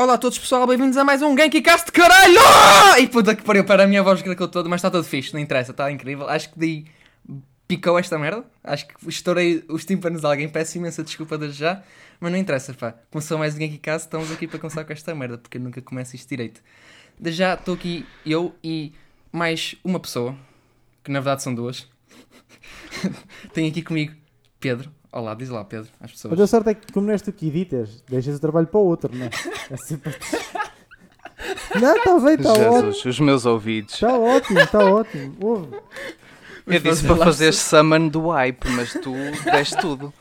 [0.00, 2.38] Olá a todos pessoal, bem-vindos a mais um Genkicast de caralho!
[3.00, 5.40] E puta que pariu, para a minha voz que todo, mas está todo fixe, não
[5.40, 6.28] interessa, está incrível.
[6.28, 6.84] Acho que daí
[7.66, 8.44] picou esta merda.
[8.62, 11.82] Acho que estourei os tímpanos de alguém, peço imensa desculpa desde já,
[12.20, 12.94] mas não interessa, pá.
[13.10, 16.14] Começou mais um Genkicast, estamos aqui para começar com esta merda, porque eu nunca começo
[16.14, 16.60] isto direito.
[17.18, 18.92] Desde já estou aqui eu e
[19.32, 20.36] mais uma pessoa,
[21.02, 21.88] que na verdade são duas.
[23.52, 24.14] Tenho aqui comigo
[24.60, 24.92] Pedro.
[25.18, 26.30] Olá, diz lá, Pedro, às pessoas.
[26.30, 28.78] Mas a sorte é que, como não és tu que editas, deixas o trabalho para
[28.78, 29.30] o outro, não é?
[29.68, 30.14] É sempre.
[31.80, 32.92] Não, está bem, está ótimo.
[32.92, 33.94] Jesus, os meus ouvidos.
[33.94, 35.36] Está ótimo, está ótimo.
[35.40, 35.76] Ouve.
[36.66, 39.12] Eu disse para fazer summon do hype, mas tu
[39.44, 40.12] deste tudo.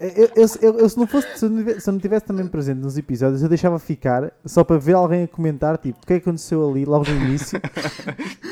[0.00, 2.98] Eu, eu- eu- eu, se não fosse, se eu não tivesse- não também presente nos
[2.98, 6.28] episódios, eu deixava ficar só para ver alguém a comentar, tipo, o que é que
[6.28, 7.60] aconteceu ali logo no início.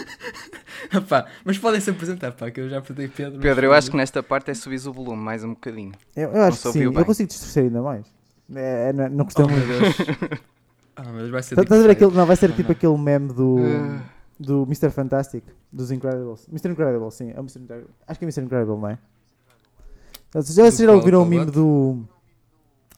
[1.08, 3.34] Pá, mas podem se apresentar, pá, que eu já apresentei Pedro.
[3.34, 5.92] mas- Pedro, eu acho que nesta parte é subir o volume mais um bocadinho.
[6.14, 8.06] Eu, eu acho que sim, eu consigo distorcer ainda mais.
[8.54, 10.42] É, é, não, não Oh custa meu muito.
[10.94, 12.08] Ah, Deus, vai ser Estás a ver difícil.
[12.08, 12.76] aquele, não, vai ser Não, tipo não.
[12.76, 14.02] aquele meme do, Ah.
[14.38, 14.90] do Mr.
[14.90, 16.46] Fantastic, dos Incredibles.
[16.48, 16.68] Mr.
[16.68, 17.60] Incredible, sim, é o Mr.
[17.60, 17.90] Incredible.
[18.06, 18.42] Acho que é Mr.
[18.44, 18.98] Incredible, não é?
[20.32, 21.98] Vocês já, vocês já qual- ouviram o meme do,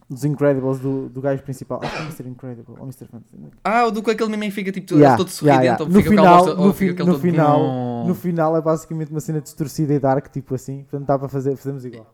[0.09, 1.79] dos Incredibles, do, do gajo principal?
[1.83, 2.29] Acho que é Mr.
[2.29, 3.05] Incredible ou Mr.
[3.07, 3.39] Fantastic.
[3.63, 5.83] Ah, o do que aquele meme fica tipo todo, Yeah, todo sorridente, yeah, yeah.
[5.83, 8.61] ou No fica final, no ou fi- fica aquele no todo- final, no final é
[8.61, 10.83] basicamente uma cena distorcida e dark, tipo assim.
[10.83, 12.13] Portanto, dá para fazer, fazemos igual.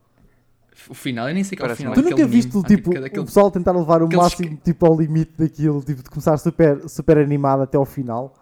[0.89, 1.93] O final, eu nem sei qual é o final.
[1.93, 2.59] Tu nunca viste meme.
[2.61, 5.83] o Ah, tipo, daquele- o pessoal tentar levar o aqueles máximo tipo, ao limite daquilo,
[5.83, 8.33] tipo, de começar super, super animado até ao final?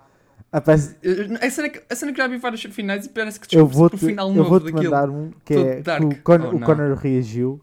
[0.51, 3.45] Aparece, Eu- A cena, que- a cena que já vi vários finais e parece que
[3.55, 4.83] eu descobre vou-te o final eu novo vou-te daquilo.
[4.91, 6.59] mandar um que é que o, Con- Oh, o.
[6.59, 7.61] Connor reagiu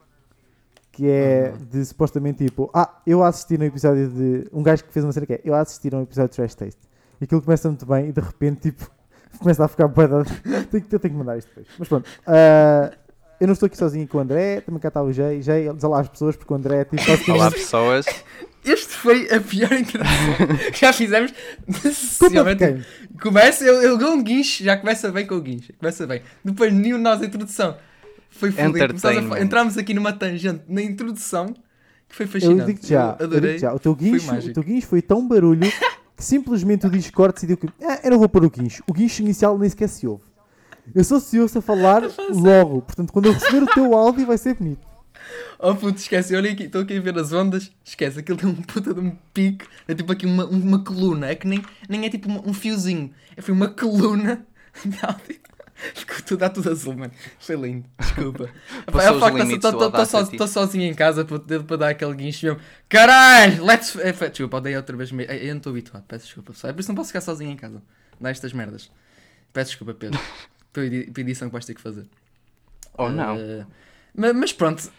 [0.93, 4.93] que é Oh, de supostamente tipo ah, eu assisti no episódio de um gajo que
[4.93, 6.81] fez uma cena que é eu assisti no episódio de Trash Taste
[7.21, 8.89] e aquilo começa muito bem e de repente tipo
[9.41, 9.89] começa a ficar
[10.71, 12.93] tenho que, eu tenho que mandar isto depois mas pronto ah,
[13.41, 15.83] eu não estou aqui sozinho com o André também cá está o Jay Jay diz
[15.85, 18.07] olá às pessoas porque o André tipo, Olá pessoas.
[18.67, 21.33] Este foi a pior introdução que já fizemos.
[22.59, 22.85] Quem?
[23.23, 25.73] Começa, eu, eu dou um guincho, já começa bem com o guincho.
[25.79, 26.21] Começa bem.
[26.45, 27.77] Depois, nenhum nós, a introdução.
[28.29, 29.39] Foi Entertainment.
[29.41, 31.55] Entramos aqui numa tangente na introdução
[32.09, 32.73] que foi eu fascinante.
[32.73, 33.51] digo já, Eu eu adorei.
[33.53, 35.71] digo já o teu guincho, o teu guincho foi tão barulho
[36.17, 39.23] que simplesmente o Discord decidiu que ah, eu não vou pôr o guincho o guincho
[39.23, 40.23] inicial nem sequer se ouve
[40.95, 44.39] eu só se ouço a falar logo portanto quando eu receber o teu áudio vai
[44.39, 44.87] ser bonito
[45.59, 47.71] Oh puto, esquece, olha aqui, estou aqui a ver as ondas.
[47.85, 49.65] Esquece, aquilo tem um puta de um pico.
[49.89, 51.29] É tipo aqui uma, uma coluna.
[51.29, 53.13] É que nem, nem é tipo um fiozinho.
[53.37, 54.45] É foi uma coluna
[54.85, 55.47] de áudio.
[55.95, 57.13] Ficou tudo, dá tudo azul, mano.
[57.39, 58.49] Foi lindo, desculpa.
[60.35, 62.61] Estou sozinho em casa puto, para dar aquele guincho mesmo.
[62.89, 63.95] Caralho, let's.
[63.97, 65.13] É, desculpa, odeio outra vez.
[65.13, 66.53] me- é, Eu não estou habituado, peço desculpa.
[66.55, 66.69] Só.
[66.69, 67.83] É por isso que não posso ficar sozinho em casa.
[68.19, 68.91] Dá estas merdas.
[69.53, 70.19] Peço desculpa, Pedro.
[70.69, 72.07] Estou a edi- a edição que vais ter que fazer.
[72.99, 73.37] Ou não.
[73.37, 73.67] Eh,
[74.15, 74.91] ma- mas, pronto,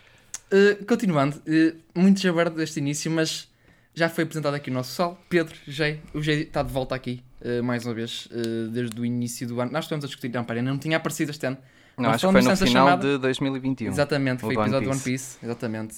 [0.52, 3.50] eh, continuando, eh, muito jabardo deste início, mas
[3.94, 7.24] já foi apresentado aqui o nosso sol, Pedro, Jay, o Jay está de volta aqui,
[7.42, 8.30] eh, mais uma vez,
[8.72, 9.72] desde o início do ano.
[9.72, 11.58] Nós estamos a discutir, não, pera, não tinha aparecido este ano.
[11.98, 13.16] Não, acho que foi no final chamada.
[13.16, 13.88] de 2021.
[13.90, 15.96] Exatamente, foi o o do One episódio do One Piece, exatamente.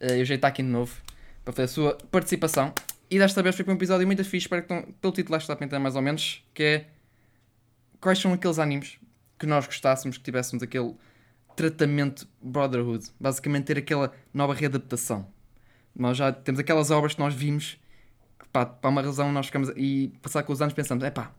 [0.00, 0.94] E o Jay está aqui de novo
[1.44, 2.72] para fazer a sua participação.
[3.10, 5.54] E desta vez foi para um episódio muito fixe, espero que não, pelo título está
[5.54, 6.86] a pintar mais ou menos, que é
[7.98, 8.98] quais são aqueles animes
[9.38, 10.94] que nós gostássemos, que tivéssemos aquele
[11.58, 13.10] tratamento Brotherhood.
[13.18, 15.26] Basicamente ter aquela nova readaptação.
[15.94, 17.80] Nós já temos aquelas obras que nós vimos,
[18.38, 21.32] que pá, para uma razão nós ficamos e passar com os anos pensamos, é pá,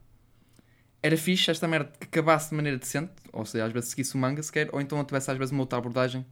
[1.01, 4.17] era fixe esta merda que acabasse de maneira decente, ou seja, às vezes seguisse o
[4.17, 6.25] manga sequer, ou então tivesse às vezes uma outra abordagem.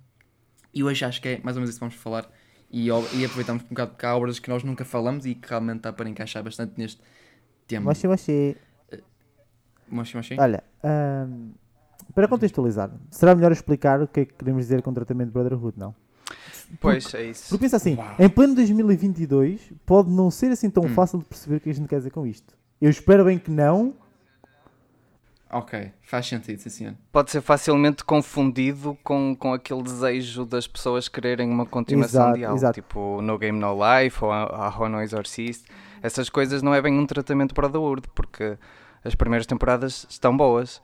[0.73, 2.29] E hoje acho que é mais ou menos isso que vamos falar.
[2.69, 5.77] E, e aproveitamos um bocado que há obras que nós nunca falamos e que realmente
[5.77, 7.01] está para encaixar bastante neste
[7.65, 7.85] tema.
[7.85, 8.57] Moshi, moshi.
[9.87, 10.35] Moshi, moshi.
[10.37, 11.53] Olha, ahm,
[12.17, 15.77] para contextualizar, será melhor explicar o que é que queremos dizer com tratamento de Brotherhood,
[15.77, 15.93] não?
[16.81, 17.47] Pois, é isso.
[17.49, 18.15] Porque pensa assim, Uau.
[18.17, 20.89] em pleno 2022 pode não ser assim tão Hum.
[20.89, 22.55] fácil de perceber o que a gente quer dizer com isto.
[22.81, 23.93] Eu espero bem que não.
[25.51, 26.95] Ok, faz sentido, sim senhor.
[27.11, 32.45] Pode ser facilmente confundido com, com aquele desejo das pessoas quererem uma continuação Exato, de
[32.45, 32.57] algo.
[32.57, 32.73] exato.
[32.81, 35.65] Tipo No Game No Life ou a, a Hono Exorcist.
[36.01, 38.57] Essas coisas não é bem um tratamento para the World, porque
[39.03, 40.81] as primeiras temporadas estão boas,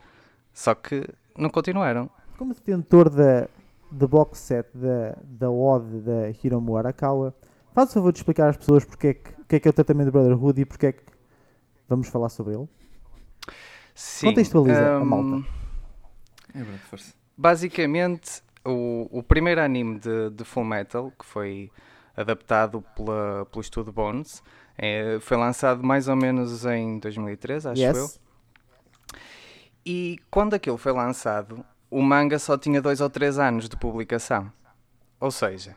[0.52, 2.10] só que não continuaram.
[2.36, 3.48] Como detentor da,
[3.90, 7.34] da box set da, da Ode da Hiromu Arakawa,
[7.72, 9.70] faz o favor de explicar às pessoas porque é que, o que é que é
[9.70, 11.02] o tratamento de Brotherhood e porque é que
[11.88, 12.68] vamos falar sobre ele.
[13.94, 15.48] Sim, Contextualiza a hum, malta.
[16.54, 17.14] É verdade, força.
[17.36, 21.70] Basicamente, o, o primeiro anime de, de Full Metal, que foi
[22.16, 24.42] adaptado pela, pelo estúdio Bones,
[24.76, 28.23] é, foi lançado mais ou menos em 2003, acho eu.
[29.86, 34.50] E quando aquilo foi lançado, o manga só tinha dois ou três anos de publicação.
[35.20, 35.76] Ou seja,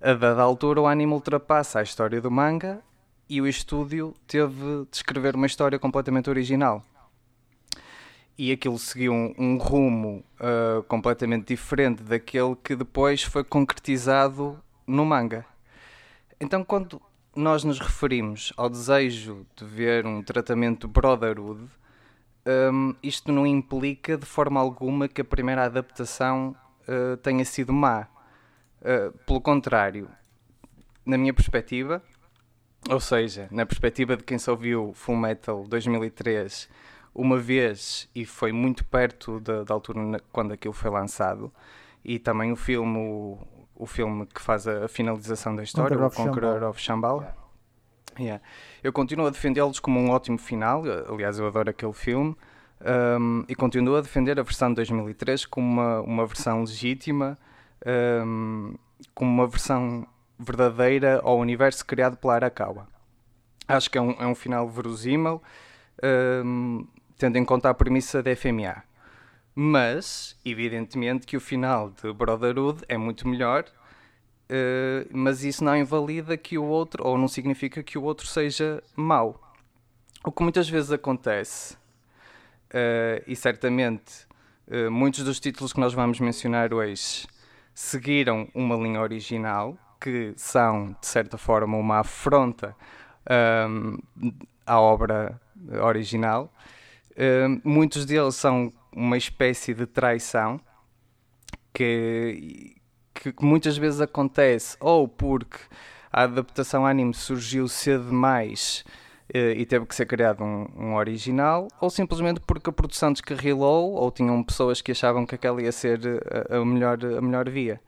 [0.00, 2.82] a dada altura o anime ultrapassa a história do manga
[3.28, 6.84] e o estúdio teve de escrever uma história completamente original.
[8.36, 15.06] E aquilo seguiu um, um rumo uh, completamente diferente daquele que depois foi concretizado no
[15.06, 15.46] manga.
[16.40, 17.00] Então, quando
[17.34, 21.68] nós nos referimos ao desejo de ver um tratamento Brotherhood,
[22.46, 26.54] um, isto não implica de forma alguma que a primeira adaptação
[26.88, 28.06] uh, tenha sido má.
[28.80, 30.08] Uh, pelo contrário,
[31.06, 32.02] na minha perspectiva,
[32.88, 36.68] ou seja, na perspectiva de quem só viu Full Metal 2003
[37.14, 41.52] uma vez e foi muito perto da, da altura na, quando aquilo foi lançado,
[42.04, 43.38] e também o filme, o,
[43.74, 46.70] o filme que faz a, a finalização da história, Conqueror o of Conqueror Shambhala.
[46.70, 47.43] of Shambhala.
[48.18, 48.42] Yeah.
[48.82, 52.36] Eu continuo a defendê-los como um ótimo final, aliás, eu adoro aquele filme.
[53.20, 57.38] um, e continuo a defender a versão de 2003 como uma, uma versão legítima,
[58.24, 58.74] um,
[59.14, 60.06] como uma versão
[60.38, 62.86] verdadeira ao universo criado pela Arakawa.
[63.66, 65.42] Acho que é um, é um final verosímil,
[66.44, 68.82] um, tendo em conta a premissa da FMA.
[69.54, 73.64] Mas, evidentemente, que o final de Brotherhood é muito melhor,
[74.48, 78.82] eh, mas isso não invalida que o outro, ou não significa que o outro seja
[78.96, 79.40] mau.
[80.24, 81.76] O que muitas vezes acontece,
[82.70, 84.26] eh, e certamente
[84.66, 87.26] eh, muitos dos títulos que nós vamos mencionar hoje
[87.74, 92.76] seguiram uma linha original, que são, de certa forma, uma afronta
[93.28, 93.98] ahm,
[94.66, 95.40] à obra
[95.82, 96.52] original.
[97.18, 100.60] Ahm, muitos deles são uma espécie de traição
[101.72, 102.76] que,
[103.14, 105.58] que, que muitas vezes acontece ou porque
[106.12, 108.84] a adaptação anime surgiu cedo demais
[109.32, 113.92] eh, e teve que ser criado um, um original, ou simplesmente porque a produção descarrilou
[113.94, 116.00] ou tinham pessoas que achavam que aquela ia ser
[116.50, 117.80] a, a melhor, a melhor via.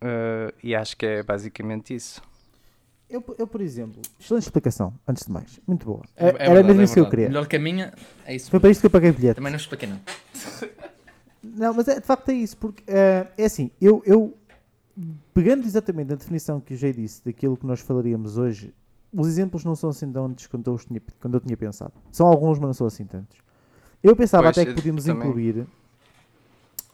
[0.00, 2.20] Eh, e acho que é basicamente isso.
[3.08, 5.60] Eu, eu, por exemplo, excelente explicação, antes de mais.
[5.66, 6.02] Muito boa.
[6.16, 7.28] É- É- Era verdade, mesmo é isso que eu queria.
[7.28, 7.90] Melhor caminho
[8.26, 8.50] é isso.
[8.50, 9.36] Foi para isto que eu paguei o bilhete.
[9.36, 10.00] Também não expliquei não.
[11.44, 14.34] Não, mas é, de facto é isso, porque eh, é assim, eu, eu
[15.32, 18.72] pegando exatamente a definição que o Jay disse daquilo que nós falaríamos hoje,
[19.12, 21.92] os exemplos não são assim tantos quanto eu, tinha, quando eu tinha pensado.
[22.10, 23.38] São alguns, mas não são assim tantos.
[24.02, 25.28] Eu pensava Pois, até que podíamos também.
[25.28, 25.66] incluir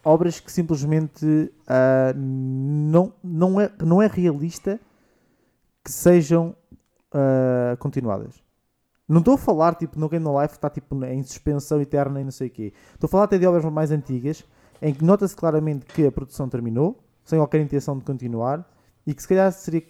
[0.05, 4.79] obras que simplesmente ah, não, não, é, não é realista
[5.85, 6.55] que sejam
[7.13, 8.43] ah, continuadas.
[9.11, 12.25] Não estou a falar, tipo, no Game No Life está tipo, em suspensão eterna e
[12.25, 12.73] não sei o quê.
[12.95, 14.45] Estou a falar até de obras mais antigas,
[14.81, 18.65] em que nota-se claramente que a produção terminou, sem qualquer intenção de continuar,
[19.07, 19.83] e que se calhar seria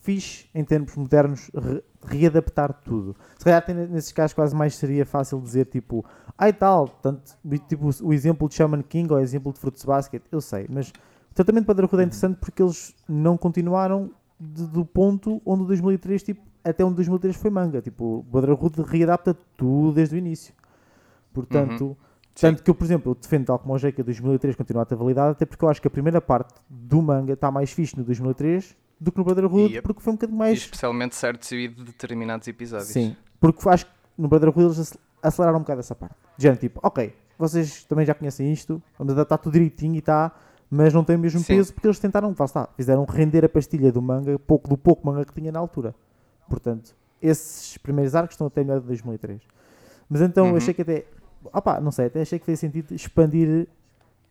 [0.00, 3.16] fixe, em termos modernos, re- readaptar tudo.
[3.38, 6.04] Se calhar até nesses casos quase mais seria fácil dizer, tipo,
[6.36, 7.22] ai tal, tanto,
[7.68, 10.88] tipo o exemplo de Shaman King ou o exemplo de Fruits Basket, eu sei, mas
[10.90, 15.66] o tratamento para Brotherhood é interessante porque eles não continuaram de- do ponto onde o
[15.66, 17.80] 2003, tipo, até onde 2003 foi manga.
[17.82, 20.54] Tipo, o Brotherhood readapta tudo desde o início.
[21.32, 21.96] Portanto,
[22.40, 24.82] tanto que eu, por exemplo, eu defendo tal como o Jay que a 2003 continua
[24.82, 27.70] a ter validade, até porque eu acho que a primeira parte do manga está mais
[27.72, 29.82] fixe no 2003 do que no Brotherhood, Yep.
[29.82, 32.88] porque foi um bocadinho E mais especialmente certos e de determinados episódios.
[32.88, 36.14] Sim, porque acho que no Brotherhood eles ac- aceleraram um bocado essa parte.
[36.36, 40.32] De género, tipo, ok, vocês também já conhecem isto, vamos adaptar tudo direitinho e está,
[40.70, 41.56] mas não tem o mesmo Sim.
[41.56, 45.04] peso porque eles tentaram, lá está, fizeram render a pastilha do manga, pouco do pouco
[45.06, 45.94] manga que tinha na altura.
[46.48, 49.40] Portanto, esses primeiros arcos estão até melhor de 2003.
[50.08, 50.56] Mas então Uhum.
[50.56, 51.06] achei que até,
[51.52, 53.66] opá, não sei, até achei que fez sentido expandir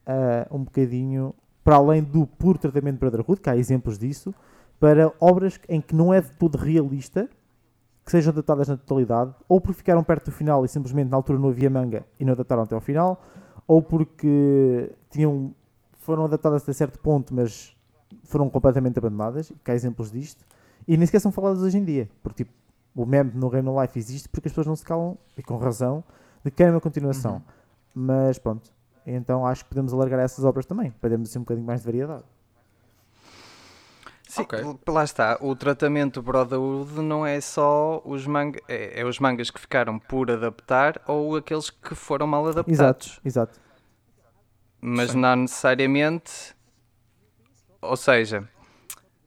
[0.05, 4.33] ah, um bocadinho para além do puro tratamento de Brotherhood, que há exemplos disso,
[4.79, 7.29] para obras em que não é de todo realista,
[8.05, 11.39] que sejam adaptadas na totalidade, ou porque ficaram perto do final e simplesmente na altura
[11.39, 13.23] não havia manga e não adaptaram até ao final,
[13.65, 15.55] ou porque tinham,
[15.99, 17.73] foram adaptadas até certo ponto, mas
[18.25, 20.45] foram completamente abandonadas, que há exemplos disto,
[20.87, 22.53] e nem sequer são faladas hoje em dia, porque tipo,
[22.95, 25.57] o meme no Game No Life existe porque as pessoas não se calam, e com
[25.57, 26.03] razão,
[26.43, 27.35] de que querem uma continuação.
[27.35, 27.41] Uhum.
[27.95, 28.71] Mas pronto,
[29.05, 31.85] então acho que podemos alargar essas obras também, para termos assim um bocadinho mais de
[31.85, 32.23] variedade.
[34.27, 34.59] Sim, Ok.
[34.59, 35.37] l- lá está.
[35.41, 40.31] O tratamento Brotherhood não é só os mangas, é, é os mangas que ficaram por
[40.31, 42.73] adaptar ou aqueles que foram mal adaptados.
[42.73, 43.59] Exato, exato.
[44.81, 45.19] Mas Sim.
[45.19, 46.55] não necessariamente.
[47.79, 48.49] Ou seja,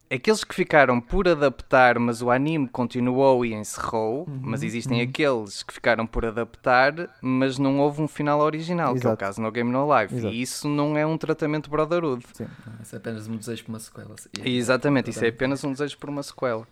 [0.09, 4.27] aqueles que ficaram por adaptar, mas o anime continuou e encerrou.
[4.27, 5.09] mas existem uhum.
[5.09, 9.17] aqueles que ficaram por adaptar, mas não houve um final original, que é o Exato.
[9.17, 10.15] caso no Game No Life.
[10.15, 10.33] Exato.
[10.33, 12.23] E isso não é um tratamento Brotherhood.
[12.33, 12.47] Sim.
[12.81, 14.15] Isso é apenas um desejo para uma sequela.
[14.43, 16.67] E exatamente, isso é apenas um desejo por uma sequela.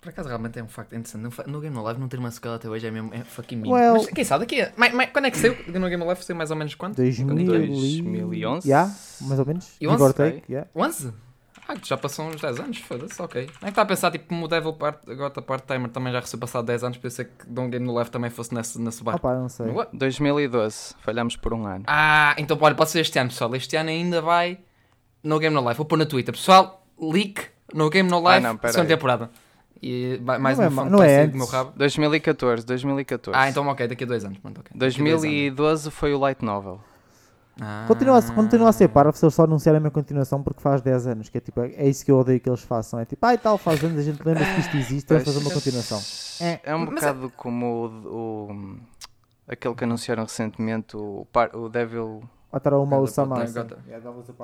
[0.00, 1.48] Por acaso realmente é um facto interessante.
[1.48, 3.70] No, Game No Live não ter uma sequela até hoje é mesmo é fucking meme.
[3.70, 4.72] Well- Mas quem sabe daqui a...
[4.76, 5.56] Mas, mas, quando é que saiu?
[5.66, 6.94] No Game No Live saiu mais ou menos quanto?
[6.94, 8.68] 2000 2011?
[8.68, 9.76] Yeah, mais ou menos.
[9.80, 10.14] E Give or 11?
[10.14, 10.70] take, yeah.
[10.76, 11.12] 11?
[11.68, 13.42] Ah, já passou uns 10 anos, foda-se, ok.
[13.42, 16.20] Nem que está a pensar, tipo, como o Devil Part, agora tá Part-Timer também já
[16.20, 19.16] recebeu passado 10 anos, pensei que Don't Game no Life também fosse nesse, nesse bar.
[19.16, 19.66] Opa, não sei.
[19.70, 19.90] What?
[19.96, 21.84] 2012, falhamos por um ano.
[21.88, 23.54] Ah, então olha, pode ser este ano, pessoal.
[23.56, 24.58] Este ano ainda vai
[25.24, 25.76] No Game No Life.
[25.76, 26.32] Vou pôr na Twitter.
[26.32, 27.42] Pessoal, leak
[27.74, 29.30] No Game No Life, Ah, não, segunda temporada.
[29.82, 31.72] E ma- mais Não é uma ma- fonte não vai é do meu rabo.
[31.76, 33.38] 2014, 2014.
[33.38, 34.38] Ah, então ok, daqui a dois anos.
[34.38, 34.70] Pronto, ok.
[34.72, 35.22] Daqui a dois anos.
[35.22, 36.80] 2012 foi o Light Novel.
[37.60, 37.84] Ah.
[37.88, 41.06] Continua a, continua a ser para se eles só anunciarem uma continuação porque faz 10
[41.06, 41.28] anos.
[41.30, 43.00] Que é tipo, é isso que eu odeio que eles façam.
[43.00, 45.50] É tipo, ai tal, faz anos, a gente lembra que isto existe, vamos fazer uma
[45.50, 45.98] continuação.
[46.46, 48.80] É, é um Mas bocado como o, o-
[49.48, 52.22] aquele que anunciaram recentemente, o, o Devil.
[52.52, 53.44] Ataram uma Gota, Sama.
[53.46, 53.78] gota.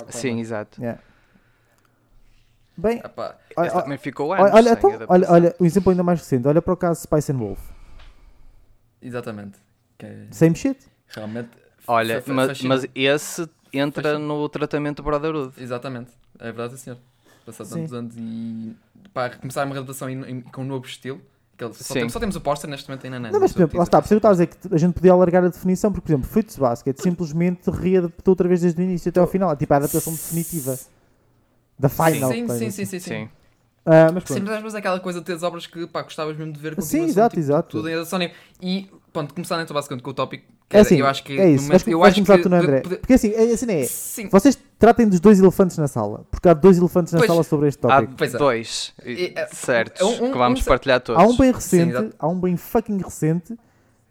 [0.08, 0.80] Sim, exato.
[2.74, 6.18] Bem, Epá, olha, também ficou olha, anos olha, então, olha, olha, um exemplo ainda mais
[6.20, 6.48] recente.
[6.48, 7.60] Olha para o caso Spice and Wolf.
[9.02, 9.58] exatamente.
[9.98, 10.78] Que é Same shit.
[11.08, 11.50] realmente.
[11.86, 14.26] Olha, fa- mas, mas esse entra Fascinante.
[14.26, 15.52] no tratamento Brotherhood.
[15.58, 16.10] Exatamente.
[16.38, 16.98] É verdade, sim, senhor.
[17.44, 17.74] Passado Sim.
[17.80, 18.76] tantos anos e.
[19.12, 21.20] Pá, começar uma em- com um novo estilo.
[21.58, 21.94] Que só, Sim.
[21.94, 23.30] temos, só temos o póster neste momento ainda não.
[23.30, 24.94] Não, mas por exemplo, lá está, por isso eu estava a dizer que a gente
[24.94, 28.84] podia alargar a definição, porque, por exemplo, Fruits Basket simplesmente readaptou outra vez desde o
[28.84, 30.78] início até ao final, tipo a adaptação definitiva
[31.78, 32.30] da final.
[32.32, 32.70] Sim, sim, assim.
[32.70, 33.00] sim, sim, sim.
[33.00, 33.28] Sim.
[33.84, 34.42] Ah, mas Sim, pronto.
[34.44, 36.60] mas às vezes é aquela coisa de ter as obras que pá, gostavas mesmo de
[36.60, 37.68] ver Sim, exato, tipo, exato.
[37.68, 38.32] tudo em Sony.
[38.60, 40.44] E pronto, começando então basicamente com o tópico,
[40.76, 41.64] É assim, eu acho que é isso.
[41.66, 42.80] momento- eu vais acho começar que tu, André?
[42.80, 43.84] Porque assim, é, assim é.
[43.84, 47.30] Sim, Vocês tratem dos dois elefantes na sala, porque há dois elefantes na Pois.
[47.30, 48.14] sala sobre este Há tópico.
[48.16, 48.38] Pois é.
[48.38, 51.22] dois E, é, certos um- um- que vamos um- partilhar todos.
[51.22, 52.16] Há um bem Sim, recente, exato.
[52.18, 53.56] há um bem fucking recente,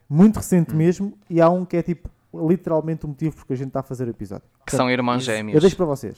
[0.10, 0.77] muito recente Hum.
[0.77, 3.84] mesmo, e há um que é tipo literalmente o motivo porque a gente está a
[3.84, 4.46] fazer o episódio.
[4.65, 5.25] que são irmãos Isso.
[5.25, 5.56] gêmeos.
[5.56, 6.15] Eu deixo para vocês.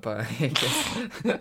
[0.00, 1.40] Pá, é que é-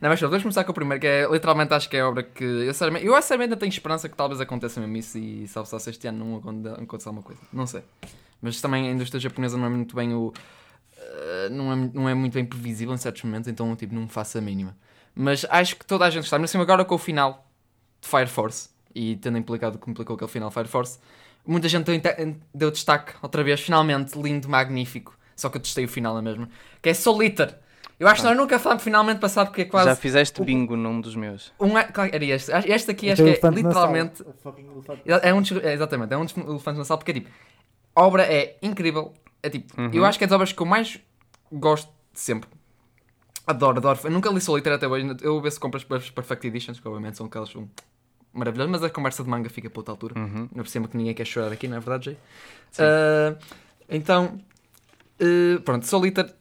[0.00, 2.22] não, mas vamos começar com o primeiro, que é literalmente acho que é a obra
[2.22, 5.68] que eu sinceramente, eu sinceramente ainda tenho esperança que talvez aconteça mesmo isso e salve
[5.68, 7.40] só se este ano não aconte- aconteça alguma coisa.
[7.52, 7.82] Não sei.
[8.40, 10.32] Mas também a indústria japonesa não é muito bem o.
[10.96, 14.38] eh, não, é, não é muito bem previsível em certos momentos, então tipo, não faço
[14.38, 14.76] a mínima.
[15.14, 17.48] Mas acho que toda a gente está, mas assim, agora com o final
[18.00, 20.98] de Fire Force e tendo implicado como implicou aquele final Fire Force,
[21.46, 25.16] muita gente deu, deu destaque outra vez, finalmente, lindo, magnífico.
[25.36, 26.48] Só que eu testei o final na mesma.
[26.80, 27.58] Que é Soul Eater.
[28.00, 29.88] Eu acho que nós nunca falamos finalmente passado porque é quase.
[29.90, 31.52] Já fizeste o- bingo num dos meus.
[31.60, 32.50] Um, é- claro, era este.
[32.66, 34.24] Este aqui O acho que é literalmente.
[35.22, 37.30] É um dos, é, exatamente, é um dos elefantes na sala porque é tipo.
[37.94, 39.12] A obra é incrível.
[39.42, 39.90] É tipo, Uhum.
[39.92, 40.98] eu acho que é das obras que eu mais
[41.52, 42.48] gosto de sempre.
[43.46, 43.98] Adoro, adoro.
[44.04, 45.06] Eu nunca li Solitaire até hoje.
[45.20, 47.68] Eu vou ver se compro as Perfect Editions, que obviamente são aquelas um,
[48.32, 50.18] maravilhosas, mas a conversa de manga fica para outra altura.
[50.18, 50.48] Uhum.
[50.54, 52.18] Não percebo que ninguém quer chorar aqui, não é verdade, Jay?
[52.70, 52.82] Sim.
[52.84, 53.36] Ah,
[53.88, 54.40] então,
[55.22, 56.32] ah, pronto, Solitaire,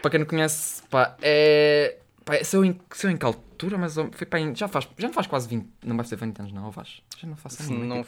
[0.00, 1.96] para quem não conhece, pá, é.
[2.24, 3.78] Pá, saiu em, saiu em que altura?
[3.78, 6.38] Mas foi pá, em- já, faz, já não faz quase 20, não vai ser 20
[6.40, 7.02] anos, não, faz?
[7.18, 8.04] Já não faço mínima não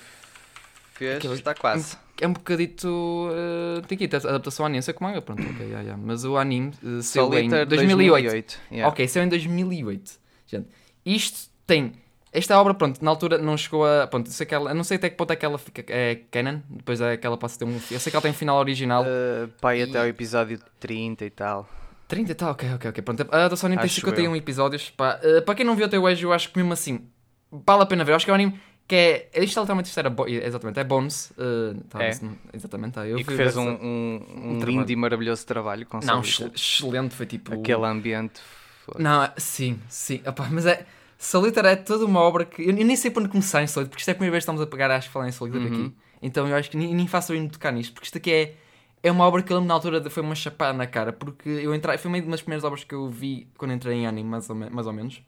[0.94, 1.96] fez, Aquilo- está quase.
[2.20, 2.88] É um bocadito.
[2.88, 6.02] Uh, tem que ir, a adaptação ao anime, sei como é, pronto, ok, yeah, yeah.
[6.02, 8.22] mas o anime uh, saiu em Solitaire 2008.
[8.24, 8.60] 2008.
[8.72, 8.88] yeah.
[8.90, 10.12] Ok, saiu em 2008.
[10.46, 10.68] Gente,
[11.04, 11.92] isto tem.
[12.32, 14.06] Esta obra, pronto, na altura não chegou a.
[14.06, 15.82] Pronto, sei que ela, eu não sei até que ponto é que ela fica.
[15.88, 17.80] É canon, depois é que ela passa a ter um.
[17.90, 19.04] Eu sei que ela tem um final original.
[19.04, 21.68] Uh, pai, E- até ao episódio 30 e tal.
[22.08, 23.02] 30 e tal, ok, ok, ok.
[23.02, 24.36] Pronto, a da Sony tem Acho 51 eu.
[24.36, 24.90] episódios.
[24.90, 27.06] Pá, uh, para quem não viu até hoje, eu acho que mesmo assim
[27.50, 28.12] vale a pena ver.
[28.12, 29.30] Eu acho que é um anime que é.
[29.42, 30.10] Isto literalmente isto era.
[30.10, 31.30] Bo- exatamente, é Bones.
[31.38, 32.10] Uh, tá, É.
[32.20, 36.00] não- exatamente, tá, eu e que fez um, um, um lindo e maravilhoso trabalho com
[36.04, 37.54] Não, excelente, foi tipo.
[37.54, 38.40] Aquele ambiente.
[38.84, 39.02] foda.
[39.02, 40.20] Não, é- sim, sim.
[40.26, 40.84] Opá, mas é.
[41.18, 42.62] Solitaire é toda uma obra que.
[42.62, 44.50] Eu, nem sei para onde começar em Solitaire, porque isto é a primeira vez que
[44.50, 45.86] estamos a pegar, acho que falar em Solitaire Uhum.
[45.86, 45.94] aqui.
[46.22, 48.54] Então eu acho que nem, nem faço bem tocar nisto, porque isto aqui é.
[49.02, 51.48] É uma obra que eu lembro na altura de- foi uma chapada na cara, porque
[51.48, 54.50] eu entrei, foi uma das primeiras obras que eu vi quando entrei em anime, mais
[54.50, 55.22] ou, me- mais ou menos.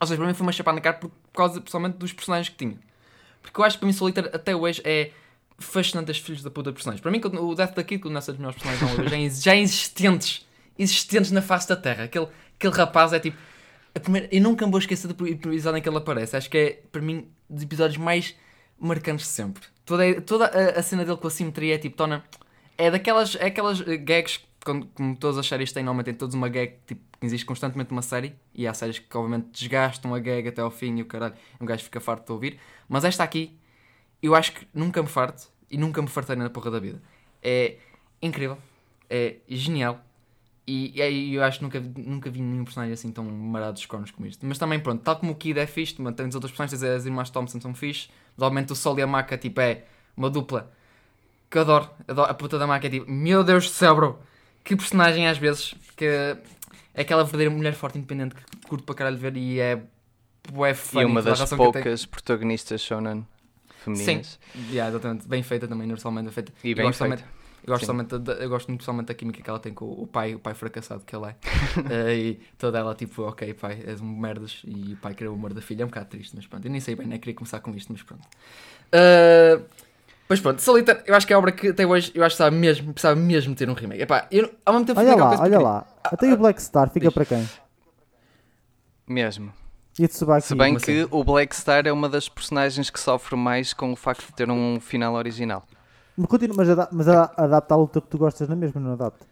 [0.00, 2.56] Ou seja, para mim foi uma chapada na cara por, causa, principalmente, dos personagens que
[2.56, 2.78] tinha.
[3.42, 5.10] Porque eu acho que para mim Solitaire até hoje é
[5.58, 7.02] fascinante as filhos da puta de personagens.
[7.02, 10.46] Para mim, quando- o Death da Kid, quando nessas melhores personagens já, já existentes,
[10.78, 12.04] existentes na face da Terra.
[12.04, 12.28] Aquele,
[12.58, 13.36] aquele rapaz é tipo.
[13.94, 16.36] A primeira, eu nunca me vou esquecer do episódio em que ele aparece.
[16.36, 18.34] Acho que é, para mim, dos episódios mais
[18.78, 19.62] marcantes de sempre.
[19.84, 22.24] Toda, toda a, a cena dele com a simetria é tipo, torna.
[22.76, 26.34] É daquelas é aquelas eh, gags, quando- como todas as séries têm, normalmente tem todos
[26.34, 28.34] uma gag tipo, que existe constantemente numa série.
[28.52, 31.34] E há séries que, obviamente, desgastam a gag até ao fim e o caralho.
[31.60, 32.58] Um gajo fica farto de ouvir.
[32.88, 33.56] Mas esta aqui,
[34.20, 37.00] eu acho que nunca me farto e nunca me fartei na porra da vida.
[37.42, 37.76] É
[38.20, 38.58] incrível,
[39.08, 40.04] é genial
[40.66, 44.10] e, e eu acho que nunca, nunca vi nenhum personagem assim tão marado dos cornos
[44.10, 44.44] como isto.
[44.46, 47.04] Mas também, pronto, tal como o Kid é fixe, mas tem os outros personagens, as
[47.04, 49.84] irmãs Thompson são fixe, obviamente o Sol e a Maca tipo, é
[50.16, 50.72] uma dupla
[51.50, 51.90] que eu adoro.
[52.08, 52.30] adoro.
[52.30, 54.18] A puta da Maca é tipo, meu Deus do céu, bro,
[54.62, 56.38] que personagem às vezes, que é
[56.94, 59.82] aquela verdadeira mulher forte independente que curto para caralho ver e é.
[60.52, 63.26] Bué E funny uma das poucas protagonistas shonen
[63.82, 64.38] femininas.
[64.70, 65.26] Yeah, exatamente.
[65.26, 66.52] Bem feita também, universalmente bem feita.
[66.62, 67.16] E bem gosto feita.
[67.16, 69.86] também- Eu gosto, somente da, eu gosto muito pessoalmente da química que ela tem com
[69.86, 71.34] o pai, o pai fracassado que ele é.
[71.90, 74.62] Eh, e toda ela, tipo, ok, pai, és um merdas.
[74.64, 76.64] E o pai querer o amor da filha é um bocado triste, mas pronto.
[76.66, 78.22] Eu nem sei bem, nem queria começar com isto, mas pronto.
[78.92, 79.60] Eh,
[80.26, 82.42] Pois pronto, Solitaire, eu acho que é a obra que até hoje eu acho que
[82.42, 84.02] precisava mesmo, precisava mesmo ter um remake.
[84.02, 85.86] Epá, eu, ao mesmo tempo Olha lá, olha lá.
[86.02, 87.14] Até o Black Star fica diz.
[87.14, 87.48] para quem?
[89.06, 89.52] Mesmo.
[89.98, 90.46] E Tsubaki?
[90.46, 91.08] Se bem que assim?
[91.10, 94.50] o Black Star é uma das personagens que sofre mais com o facto de ter
[94.50, 95.64] um final original.
[96.16, 98.92] Mas, continua, mas, ada- mas ada- adapta a luta que tu gostas na mesma, não
[98.92, 99.26] adapta?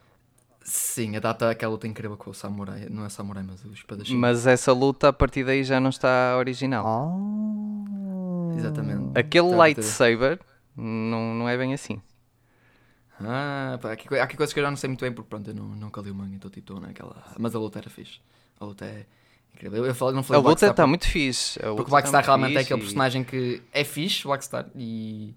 [0.64, 4.16] Sim, adapta aquela luta incrível com o samurai, não é samurai, mas o espadachim.
[4.16, 6.84] Mas essa luta a partir daí já não está original.
[6.86, 8.56] Ah.
[8.56, 9.18] Exatamente.
[9.18, 10.38] Aquele Tá, lightsaber
[10.76, 12.00] não, não é bem assim.
[13.20, 15.28] Ah, pá, há aqui, há aqui coisas que eu já não sei muito bem porque
[15.28, 17.22] pronto, eu não, nunca li o manga, então tipo, estou naquela.
[17.38, 18.20] Mas a luta era fixe.
[18.58, 19.06] A luta é
[19.54, 19.78] incrível.
[19.78, 21.58] Eu, eu falei, não A falei do luta está muito fixe.
[21.60, 24.66] a Porque o Blackstar tá realmente é aquele e- personagem que é fixe, o Blackstar,
[24.74, 25.34] e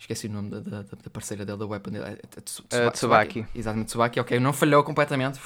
[0.00, 3.46] esqueci o nome da, da, da parceira dele, da weapon dele, Tsuba- Tsubaki.
[3.54, 5.38] Exatamente, Tsubaki, ok, não falhou completamente.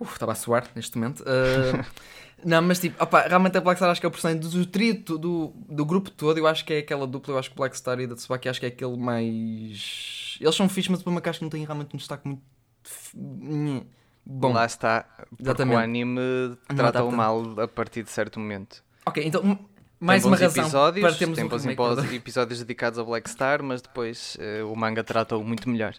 [0.00, 1.20] Estava a suar neste momento.
[1.22, 1.84] Uh,
[2.44, 5.52] não, mas tipo, opa, realmente a Blackstar acho que é o personagem do, trio, do,
[5.68, 8.06] do grupo todo, eu acho que é aquela dupla, eu acho que o Blackstar e
[8.06, 10.36] da Tsubaki acho que é aquele mais...
[10.40, 12.42] Eles são fixes, mas que acho que não tem realmente um destaque muito...
[14.26, 15.06] Bom, Lá está.
[15.28, 15.76] Porque Exatamente.
[15.76, 18.82] o anime trata-o mal a partir de certo momento.
[19.06, 19.58] ok, então
[20.00, 23.28] mais tem uma razão episódios, para termos tem um bons remake, episódios dedicados ao Black
[23.30, 25.94] Star, mas depois eh, o manga trata-o muito melhor.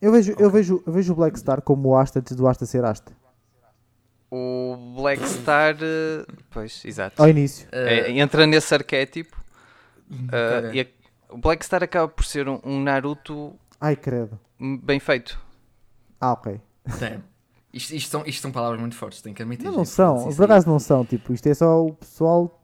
[0.00, 2.66] Eu vejo, eu, vejo, eu vejo o Black Star como o Asta antes do Asta
[2.66, 3.12] ser Asta.
[4.30, 7.22] O Black Star, eh, pois, exato.
[7.22, 7.68] Ao início.
[7.72, 9.36] É, entra nesse arquétipo
[10.10, 10.70] ok.
[10.74, 10.86] e a-
[11.34, 14.38] o Black Star acaba por ser um, um Naruto Ai, credo.
[14.82, 15.38] bem feito.
[16.20, 16.60] Ah, ok.
[16.98, 17.22] Damn.
[17.76, 19.64] Isto, isto, são, isto são palavras muito fortes, tenho que admitir.
[19.64, 20.32] Não, não são.
[20.34, 21.04] Por acaso não são.
[21.04, 22.62] Tipo, isto é só o pessoal.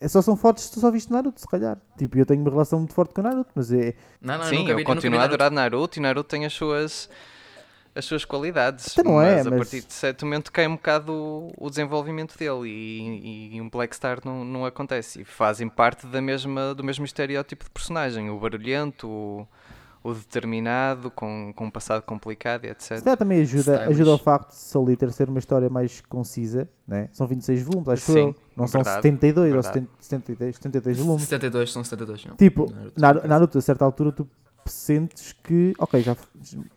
[0.00, 1.78] É só são fotos que tu só viste Naruto, se calhar.
[1.96, 3.94] Tipo, eu tenho uma relação muito forte com o Naruto, mas é.
[4.20, 7.08] Não, não, Sim, nunca eu vi, continuo a adorar Naruto e Naruto tem as suas
[7.94, 8.96] as suas qualidades.
[8.96, 12.38] Então não é, a mas- partir de certo momento cai um bocado o, o desenvolvimento
[12.38, 15.22] dele e, e um Black Star não, não acontece.
[15.22, 19.48] E fazem parte da mesma, do mesmo estereótipo de personagem, o barulhento, o,
[20.10, 23.04] o determinado, com, com um passado complicado e Se etc.
[23.04, 23.88] calhar também ajuda, Stylish.
[23.90, 27.08] ajuda ao facto de Soul Eater ser uma história mais concisa, né?
[27.12, 28.36] São 26 volumes, acho Sim, eu.
[28.56, 29.74] Não são verdade, 72 ou verdade.
[29.74, 31.22] 70, 72, 72 volumes.
[31.24, 32.36] 72, são 72, não.
[32.36, 33.28] Tipo, Naruto.
[33.28, 34.28] Naruto, a certa altura, tu
[34.68, 36.16] sentes que, ok, já,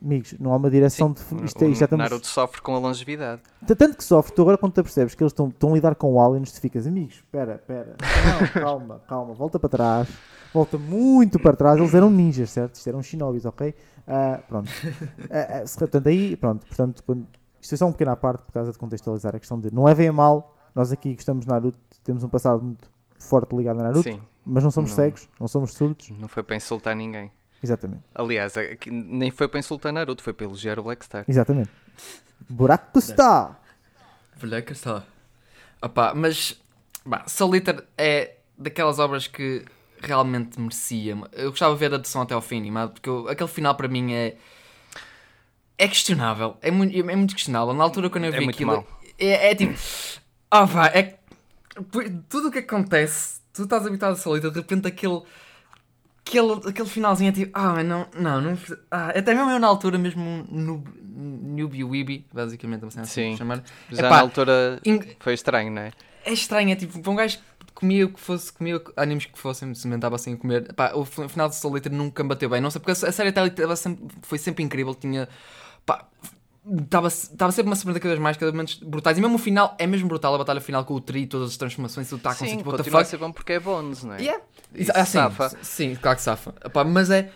[0.02, 1.44] amigos, não há uma direção Sim, de.
[1.44, 2.02] Isto, é- o já estamos.
[2.02, 3.42] Naruto sofre com a longevidade.
[3.66, 6.20] Tanto que sofre, tu agora quando te apercebes que eles estão, estão a lidar com
[6.20, 7.96] aliens, tu ficas, amigos, espera, espera,
[8.54, 10.08] calma, calma, volta para trás,
[10.52, 12.74] volta muito para trás, eles eram ninjas, certo?
[12.74, 13.74] Isto eram shinobis, ok?
[14.06, 14.70] Ah, pronto.
[15.30, 17.26] Ah, se- portanto, aí, pronto, portanto, quando,
[17.60, 19.84] isto é só um pequeno à parte por causa de contextualizar a questão de não
[19.84, 23.84] levem a mal, nós aqui gostamos de Naruto, temos um passado muito forte ligado a
[23.84, 24.96] Naruto, Sim, mas não somos Não.
[24.96, 27.30] cegos, não somos surdos, não foi para insultar ninguém.
[27.62, 31.24] Exatamente, Aliás, aqui nem foi para insultar Naruto, foi para elogiar o Black Star.
[31.28, 31.70] exatamente.
[32.48, 33.58] Buraco está!
[34.36, 35.04] Velha está.
[35.80, 36.60] Opá, mas
[37.04, 37.24] bah,
[37.96, 39.64] é daquelas obras que
[40.00, 41.16] realmente merecia.
[41.32, 43.88] Eu gostava de ver a adaptação até ao fim, mas porque eu- aquele final para
[43.88, 44.36] mim é.
[45.78, 46.56] É questionável.
[46.60, 47.74] É muito, é muito questionável.
[47.74, 48.86] Na altura quando eu É vi muito aquilo.
[49.18, 49.74] É, é tipo.
[50.50, 51.18] Ah, pá, é.
[52.28, 55.22] Tudo o que acontece, tu estás habituado a Soul Eater, de repente aquele.
[56.26, 58.58] Aquele, aquele finalzinho é tipo, ah, mas não, não, não,
[58.90, 63.36] ah, até mesmo eu na altura, mesmo no Newbie Weeby, basicamente, cena assim Sim.
[63.36, 65.92] chamar, Já Epá, na altura in- foi estranho, não é?
[66.24, 69.38] é estranho, é tipo, para um gajo que comia o que fosse, comia animes que
[69.38, 72.48] fossem, se inventava assim a comer, pá, o final de Soul Eater nunca me bateu
[72.48, 75.28] bem, não sei, porque a série até ali tava sempre, foi sempre incrível, tinha,
[75.84, 76.06] pá,
[76.84, 79.74] estava sempre uma surpresa cada vez mais, cada vez menos brutais, e mesmo o final
[79.78, 82.58] é mesmo brutal, a batalha final com o Tri, todas as transformações, está a Sim,
[82.58, 84.20] tipo, the continua a ser bom porque é bônus, não é?
[84.20, 84.42] Yeah.
[84.74, 85.50] Isso Ah, sim, safa.
[85.62, 86.54] sim, claro que safa.
[86.64, 87.30] Epá, mas é.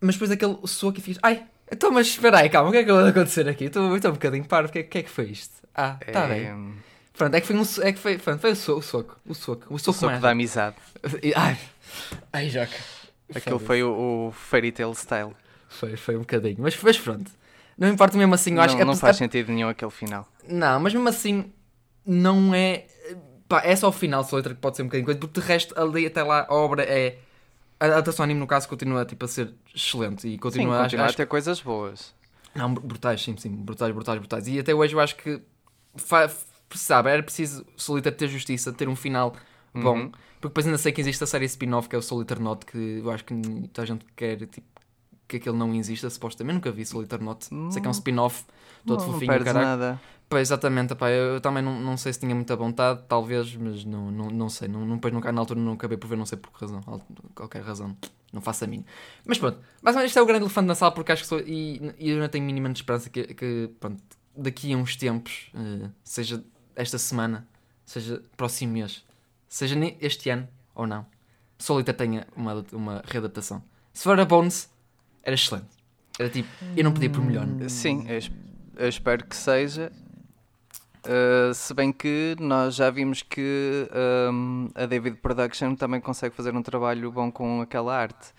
[0.00, 1.18] Mas depois aquele soco e fiz.
[1.22, 3.64] Ai, então, mas espera aí, calma, o que é que vai acontecer aqui?
[3.64, 5.54] Estou um bocadinho parvo, o que, é- o que é que foi isto?
[5.74, 6.74] Ah, está É, bem.
[7.16, 9.34] Pronto, é que foi um é que foi, pronto, foi o soco, o soco, o
[9.34, 10.20] soco, o O soco, soco mais.
[10.20, 10.76] da amizade.
[11.22, 11.58] E- Ai,
[12.32, 12.68] ai, Joca.
[13.34, 13.64] Aquilo Foda-se.
[13.66, 15.32] foi o, o Fairy Tail Style.
[15.68, 17.30] Foi, foi um bocadinho, mas, mas pronto.
[17.76, 20.26] Não importa mesmo assim, eu acho não, não faz sentido nenhum aquele final.
[20.48, 21.52] Não, mas mesmo assim,
[22.04, 22.86] não é.
[23.48, 25.46] Pá, é só o final só letra que pode ser um bocadinho coisa, porque de
[25.46, 27.18] resto, ali até lá, a obra é.
[27.78, 31.14] A adaptação anime, no caso, continua tipo, a ser excelente e Sim, continua, continua acho,
[31.14, 32.14] a ter coisas boas.
[32.54, 34.48] Não, br- brutais, sim, sim, brutais, brutais, brutais.
[34.48, 35.42] E até hoje eu acho que,
[35.94, 36.30] fa-
[36.74, 39.36] sabe, era preciso Solitaire ter justiça, ter um final
[39.74, 39.94] bom.
[39.98, 40.08] Uhum.
[40.40, 42.78] Porque depois ainda sei que existe a série spin-off que é o Solitaire Note, que
[43.04, 43.34] eu acho que
[43.72, 44.66] toda a gente quer, tipo,
[45.28, 46.54] que aquele não exista, supostamente.
[46.54, 47.46] Nunca vi Solitaire Note.
[47.70, 48.44] Sei que é um spin-off
[48.84, 49.66] todo não, não fofinho, perdes caralho.
[49.66, 50.00] nada.
[50.28, 53.84] Pois, exatamente, epá, eu, eu também não, não sei se tinha muita vontade, talvez, mas
[53.84, 54.66] não, não, não sei.
[54.66, 57.06] Não, não, nunca, na altura não acabei por ver, não sei por que razão, al-
[57.32, 57.96] qualquer razão,
[58.32, 58.88] não faço a mínima.
[59.24, 61.94] Mas pronto, basicamente isto é o grande elefante na sala, porque acho que sou, e,
[61.96, 64.02] e eu não tenho mínima de esperança que, que pronto,
[64.36, 67.46] daqui a uns tempos, eh, seja esta semana,
[67.84, 69.04] seja próximo mês,
[69.48, 71.06] seja este ano ou não,
[71.56, 73.62] Solita tenha uma, uma readaptação.
[73.92, 74.68] Se for a Bones,
[75.26, 75.66] era excelente.
[76.18, 77.46] Era tipo, eu não podia por melhor.
[77.68, 78.30] Sim, eu, es-
[78.76, 79.92] eu espero que seja.
[81.04, 83.88] Uh, se bem que nós já vimos que
[84.32, 88.32] um, a David Production também consegue fazer um trabalho bom com aquela arte.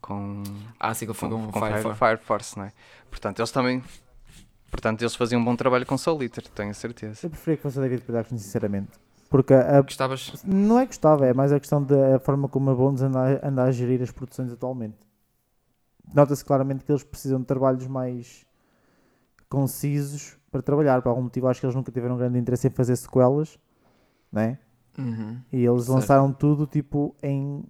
[0.00, 0.42] Com,
[0.78, 1.98] Ah, sim, com, com, com Fire, Fire, Force.
[1.98, 2.72] Fire Force, não é?
[3.10, 3.82] Portanto, eles também.
[4.70, 7.20] Portanto, eles faziam um bom trabalho com Soul Eater, tenho a certeza.
[7.26, 8.90] Eu preferia que fosse a David Production, sinceramente.
[9.30, 10.32] Porque a, Gostavas?
[10.44, 13.62] não é que gostava, é mais a questão da forma como a Bones anda, anda
[13.64, 14.96] a gerir as produções atualmente.
[16.14, 18.44] Nota-se claramente que eles precisam de trabalhos mais
[19.48, 21.02] concisos para trabalhar.
[21.02, 23.58] Por algum motivo, acho que eles nunca tiveram grande interesse em fazer sequelas,
[24.32, 24.58] né?
[24.98, 25.38] Uhum.
[25.52, 25.94] E eles Certo.
[25.94, 27.64] lançaram tudo tipo em,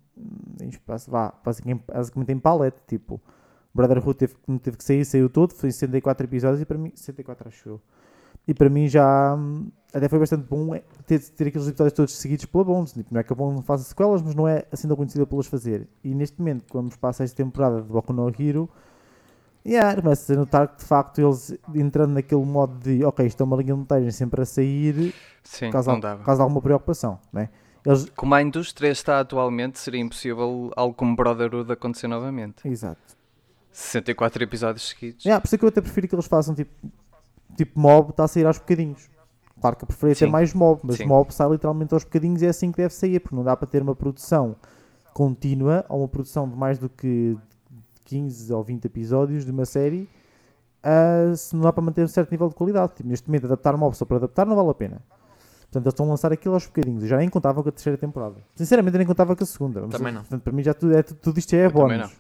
[0.61, 1.83] em espaço, vá, basicamente,
[2.33, 3.21] em palette, tipo.
[3.75, 7.49] Brotherhood teve, que- teve que sair, saiu todo, foi 64 episódios e para mim, 64
[7.49, 7.81] acho eu.
[8.47, 9.37] E para mim já
[9.93, 12.93] até foi bastante bom ter, ter aqueles episódios todos seguidos pela Bones.
[12.93, 15.27] Tipo, não é que a Bones não faça sequelas, mas não é assim tão conhecida
[15.27, 15.89] pelas fazer.
[16.05, 18.69] E neste momento, quando vamos para a sexta temporada de Boku no Hero,
[19.67, 23.45] yeah, começa a notar que de facto eles entrando naquele modo de ok, isto é
[23.45, 26.23] uma linha de montagem sempre a sair, Sim, causa, não dava.
[26.23, 27.49] causa alguma preocupação, né?
[27.85, 32.67] Eles, Como a indústria está atualmente, seria impossível algo como Brotherhood acontecer novamente.
[32.69, 33.17] exato.
[33.73, 35.25] 64 episódios seguidos.
[35.25, 36.71] Yeah, por isso é que eu até prefiro que eles façam tipo,
[37.57, 39.09] tipo mob, está a sair aos bocadinhos.
[39.61, 40.31] Claro que eu preferia ter Sim.
[40.31, 41.07] mais mob, mas Sim.
[41.07, 43.67] mob sai literalmente aos bocadinhos e é assim que deve sair, porque não dá para
[43.67, 44.57] ter uma produção
[45.15, 47.37] contínua ou uma produção de mais do que
[48.05, 50.09] 15 ou 20 episódios de uma série
[50.87, 52.95] ah, se não dá para manter um certo nível de qualidade.
[52.95, 55.03] Tipo, neste momento, adaptar mob só para adaptar não vale a pena.
[55.63, 57.03] Portanto, eles estão a lançar aquilo aos bocadinhos.
[57.03, 58.37] Eu já nem contava com a terceira temporada.
[58.55, 59.81] Sinceramente, eu nem contava com a segunda.
[59.81, 60.21] Mas, Também não.
[60.21, 62.17] Portanto, para mim, já tudo, é, tudo isto é bónus.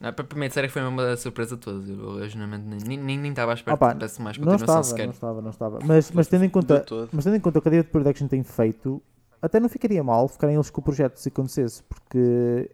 [0.00, 1.88] Não, para para mim, a série foi uma surpresa de todas.
[1.88, 4.84] Eu, originalmente, nem- nem nem estava à espera Opa, que tivesse mais Não continuação estava,
[4.84, 5.04] sequer.
[5.06, 5.78] não estava, não estava.
[5.84, 6.84] Mas, mas tendo em conta.
[7.12, 9.02] Mas tendo em conta o que a David Production tem feito,
[9.42, 12.70] até não ficaria mal ficarem eles com o projeto se acontecesse, porque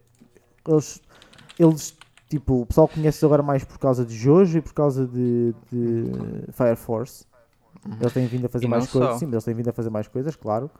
[0.68, 1.00] eles,
[1.58, 1.96] eles
[2.28, 6.04] tipo, o pessoal conhece agora mais por causa de Jojo e por causa de, de
[6.52, 7.24] Fire Force.
[7.86, 7.96] Uhum.
[8.00, 9.90] Eles têm vindo a fazer E mais não coisas, sim, eles têm vindo a fazer
[9.90, 10.70] mais coisas, claro.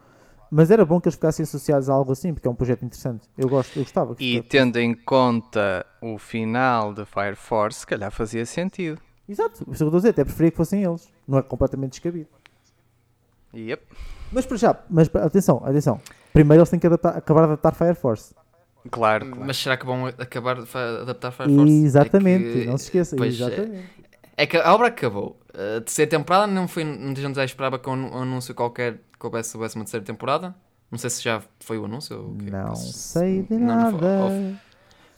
[0.56, 3.28] Mas era bom que eles ficassem associados a algo assim, porque é um projeto interessante.
[3.36, 4.14] Eu gosto, eu gostava.
[4.14, 9.00] que E ficasse- tendo em conta o final de Fire Force, se calhar fazia sentido.
[9.28, 11.08] Exato, isso é o que eu estou a dizer, até preferia que fossem eles.
[11.26, 12.28] Não é completamente descabido.
[13.54, 13.82] Yep.
[14.32, 16.00] Mas para já, mas para- atenção, atenção.
[16.32, 18.34] Primeiro eles têm que adaptar- acabar de adaptar Fire Force.
[18.90, 19.44] Claro, claro.
[19.46, 20.68] Mas será que vão acabar de
[21.02, 21.72] adaptar Fire Force?
[21.84, 23.16] Exatamente, É que- não se esqueça.
[23.16, 23.84] pois, exatamente.
[24.36, 25.36] É que a obra acabou.
[25.50, 26.84] A terceira temporada não foi.
[26.84, 30.54] Muita gente já esperava com um anúncio qualquer que houvesse, houvesse uma terceira temporada.
[30.90, 32.50] Não sei se já foi o anúncio ou o quê.
[32.50, 34.00] Não Posso- sei de Não, não foi.
[34.00, 34.60] nada.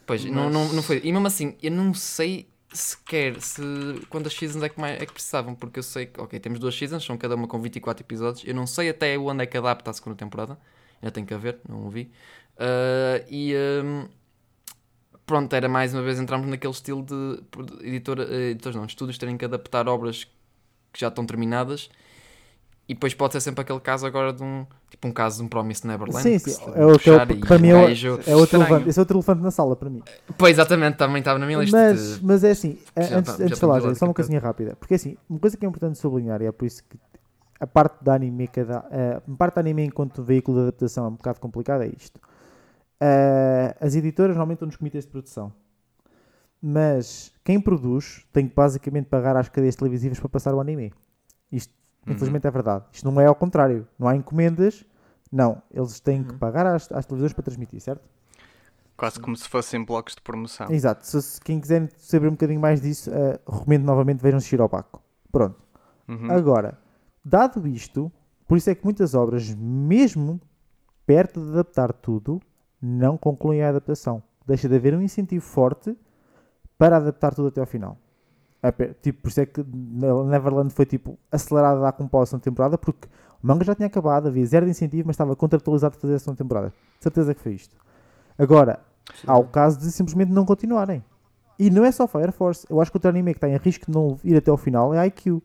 [0.06, 1.00] Pois, não, não, não foi.
[1.02, 3.60] E mesmo assim, eu não sei sequer se
[4.08, 6.76] quantas seasons é que, mais, é que precisavam, porque eu sei que, ok, temos duas
[6.76, 8.46] seasons, são cada uma com 24 episódios.
[8.46, 10.58] Eu não sei até onde é que adapta a segunda temporada,
[11.02, 12.10] ainda tenho que ver, não o vi.
[12.58, 14.08] Ah, e hum,
[15.26, 17.42] pronto, era mais uma vez entramos naquele estilo de
[17.86, 20.24] editora, eh, editores, não, estúdios terem que adaptar obras
[20.92, 21.90] que já estão terminadas.
[22.88, 25.48] E depois pode ser sempre aquele caso agora de um tipo um caso de um
[25.48, 26.22] Promise Neverland.
[26.22, 28.88] Sim, sim, é o que eu- puxar e para mim é gajo- É outro elefante,
[28.88, 30.02] esse é outro elefante na sala para mim.
[30.38, 31.76] Pois, exatamente, também estava na minha lista.
[31.76, 34.14] Mas, de- mas é assim, já antes, tá- antes já de falar, a só uma
[34.14, 34.76] coisinha rápida.
[34.76, 36.96] Porque assim, uma coisa que é importante sublinhar, e é por isso que
[37.58, 38.84] a parte da anime, dá,
[39.16, 42.20] a parte da anime enquanto veículo de adaptação é um bocado complicada, é isto.
[43.80, 45.52] As editoras normalmente estão nos comitês de produção.
[46.62, 50.92] Mas quem produz tem que basicamente pagar às cadeias televisivas para passar o anime.
[51.52, 51.72] Isto,
[52.06, 52.12] Uhum.
[52.14, 52.84] infelizmente, é verdade.
[52.92, 53.86] Isto não é ao contrário.
[53.98, 54.84] Não há encomendas.
[55.30, 55.60] Não.
[55.70, 56.38] Eles têm que Uhum.
[56.38, 58.02] pagar às, às televisões para transmitir, certo?
[58.96, 60.70] Quase como se fossem blocos de promoção.
[60.70, 61.06] Exato.
[61.06, 65.02] Se, se quem quiser saber um bocadinho mais disso, eh, recomendo novamente vejam Shirobaco.
[65.30, 65.56] Pronto.
[66.08, 66.30] Uhum.
[66.30, 66.78] Agora,
[67.24, 68.10] dado isto,
[68.48, 70.40] por isso é que muitas obras, mesmo
[71.04, 72.40] perto de adaptar tudo,
[72.80, 74.22] não concluem a adaptação.
[74.46, 75.94] Deixa de haver um incentivo forte
[76.78, 77.98] para adaptar tudo até ao final.
[78.62, 82.22] É Tipo, por isso é que na- Neverland foi tipo acelerada a dar com pau
[82.22, 83.06] a segunda temporada, porque
[83.42, 86.18] o manga já tinha acabado, havia zero de incentivo, mas estava contratualizado para fazer a
[86.18, 86.68] segunda temporada.
[86.98, 87.76] De certeza que foi isto.
[88.38, 88.80] Agora,
[89.26, 91.04] há o caso de simplesmente não continuarem.
[91.58, 92.66] E não é só Fire Force.
[92.68, 94.92] Eu acho que outro anime que está em risco de não ir até ao final
[94.92, 95.40] é IQ.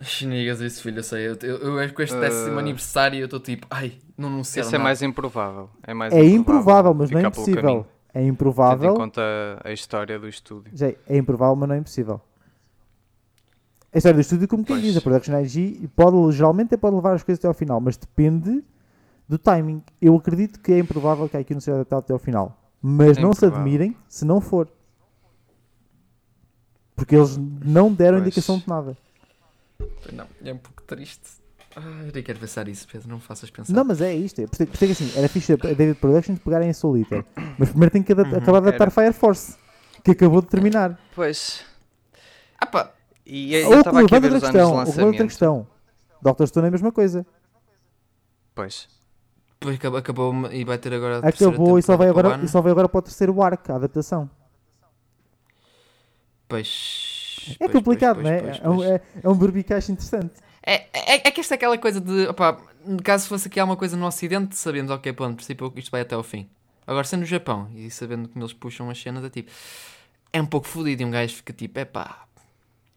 [0.00, 1.26] Chinigas, isso, filho, eu sei.
[1.28, 4.66] Eu, eu, eu acho que este Uh, décimo aniversário eu estou tipo, ai, não anunciaram
[4.68, 4.84] Esse é nada.
[4.84, 5.70] mais improvável.
[5.82, 7.86] É, mais É improvável, mas não é impossível.
[8.16, 8.94] É Tendo em improvável.
[8.94, 9.20] conta
[9.62, 10.70] a história do estúdio.
[10.74, 12.20] Já é improvável, mas não é impossível.
[13.92, 14.84] a história do estúdio, como quem Pois.
[14.86, 17.96] diz, a Production IG pode, geralmente é pode levar as coisas até ao final, mas
[17.96, 18.62] depende
[19.28, 19.82] do timing.
[20.00, 22.56] Eu acredito que é improvável que a IQ não seja adaptado até ao final.
[22.80, 23.60] Mas É não se improvável.
[23.64, 24.68] admirem se não for.
[26.94, 28.26] Porque eles não deram Pois.
[28.28, 28.96] indicação de nada.
[30.12, 31.28] Não, é um pouco triste.
[31.78, 33.72] Ah, eu nem quero pensar isso, Pedro, não me faças pensar.
[33.74, 34.40] Não, mas é isto.
[34.40, 37.26] É, por isso é que assim, era fixe a David Productions pegarem em Solitaire.
[37.58, 38.90] Mas primeiro tem que ada- Uhum, acabar de adaptar.
[38.90, 39.58] Fire Force,
[40.02, 40.98] que acabou de terminar.
[41.14, 41.64] Pois.
[42.58, 42.92] Ah pá,
[43.26, 45.66] E eu Ou estava aqui a ver outra os anos de questão, outra questão.
[46.22, 47.26] Doctor Stone é a mesma coisa.
[48.54, 48.88] Pois.
[49.60, 52.48] depois acabou, acabou e vai ter agora a terceira Acabou e só, vai agora, e
[52.48, 54.30] só vai agora para o terceiro arco, a adaptação.
[56.48, 58.40] Pois, É pois, complicado, pois, não é?
[58.40, 58.90] pois, É um, pois.
[58.90, 60.32] é, é um berbicacho interessante.
[60.66, 62.60] É, é, é que esta é aquela coisa de, opá,
[63.04, 66.14] caso fosse aqui alguma coisa no Ocidente, sabemos, ok, pronto, no princípio isto vai até
[66.16, 66.48] ao fim.
[66.86, 69.50] Agora, sendo no Japão e sabendo como eles puxam as cenas, é tipo,
[70.32, 72.26] é um pouco fodido e um gajo fica tipo, é pá,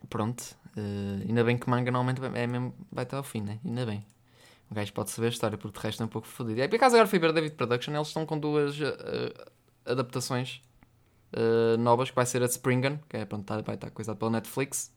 [0.09, 0.43] pronto,
[0.77, 3.59] eh, ainda bem que o manga normalmente vai, é mesmo, vai até ao fim, né?
[3.65, 4.05] Ainda bem.
[4.71, 6.61] Um gajo pode saber a história, porque de resto é um pouco fodido.
[6.61, 9.33] E por acaso, agora fui ver David Production, eles estão com duas eh,
[9.85, 10.61] adaptações
[11.33, 14.17] eh, novas, que vai ser a de Springan, que é, pronto, tá- vai estar coisada
[14.17, 14.91] pela Netflix,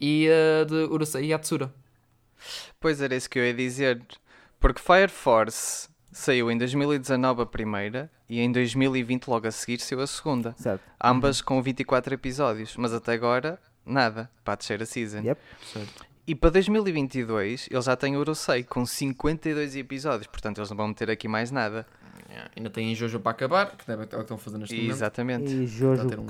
[0.00, 1.72] e a de Urusei Yatsura.
[2.80, 4.00] Pois era isso que eu ia dizer.
[4.58, 10.00] Porque Fire Force saiu em 2019 a primeira e em 2020 logo a seguir saiu
[10.00, 10.54] a segunda.
[10.56, 10.82] Certo.
[11.02, 12.76] Ambas com 24 episódios.
[12.76, 14.30] Mas até agora, nada.
[14.44, 15.18] Para a terceira season.
[15.20, 15.40] Yep.
[15.72, 16.06] Certo.
[16.26, 20.26] E para 2022 eles já têm Urusei com 52 episódios.
[20.26, 21.86] Portanto eles não vão meter aqui mais nada.
[22.28, 24.92] Yeah, Ainda tem Jojo para acabar, que deve, o que estão fazer neste momento.
[24.92, 25.52] Exatamente.
[25.52, 26.26] E Jojo, um-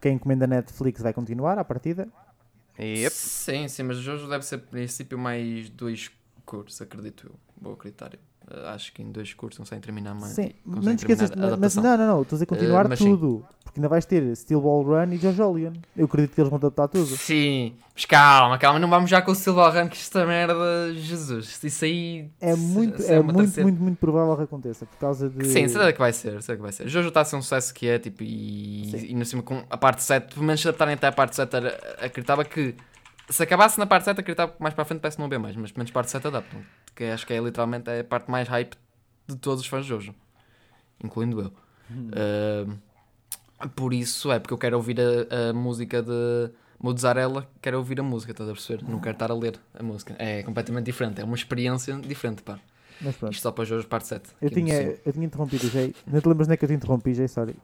[0.00, 2.08] quem encomenda Netflix vai continuar à partida.
[2.80, 3.10] Yep.
[3.12, 6.10] Sim, sim, mas Jojo deve ser, princípio, mais dois
[6.46, 7.34] cursos, acredito eu.
[7.60, 8.14] Vou acreditar.
[8.14, 8.18] Uh,
[8.74, 10.32] acho que em dois cursos conseguem terminar mais.
[10.34, 13.10] Sim, não esqueças, mas não, não, não, estou a dizer continuar Eh, mas sim.
[13.16, 13.44] tudo.
[13.64, 15.72] Porque ainda vais ter Steel Ball Run e Jojolion.
[15.96, 17.06] Eu acredito que eles vão adaptar tudo.
[17.06, 20.54] Sim, mas calma, calma, não vamos já com o Silva Run, que esta merda,
[20.94, 22.28] Jesus, isso aí...
[22.40, 24.84] É muito, é muito, terceira- muito, muito provável que aconteça.
[24.86, 25.46] Por causa de.
[25.46, 26.88] Sim, será que vai ser, será que vai ser.
[26.88, 29.06] Jojo está a ser um sucesso que é, tipo, e, Sim.
[29.06, 31.54] e ainda cima com a parte 7, pelo menos se adaptarem até a parte 7,
[31.54, 32.74] era- acreditava que
[33.28, 35.54] se acabasse na parte 7, acreditava que mais para a frente parece não haver mais,
[35.54, 36.60] mas pelo menos parte 7 adaptam,
[37.00, 38.76] que acho que é literalmente a parte mais hype
[39.26, 40.14] de todos os fãs de Jojo,
[41.02, 41.52] incluindo eu.
[43.58, 48.00] Ah, por isso é, porque eu quero ouvir a, a música de Mozzarella, quero ouvir
[48.00, 48.84] a música, estás a perceber?
[48.86, 50.14] Não quero estar a ler a música.
[50.18, 52.60] É completamente diferente, é uma experiência diferente, pá.
[53.00, 53.32] Mas pronto.
[53.32, 54.30] Isto só para Jojo parte 7.
[54.42, 55.94] Eu que tinha, eu tinha interrompido Jay.
[56.06, 57.28] Não te lembras nem que eu te interrompi, Jay?
[57.28, 57.56] Sorry.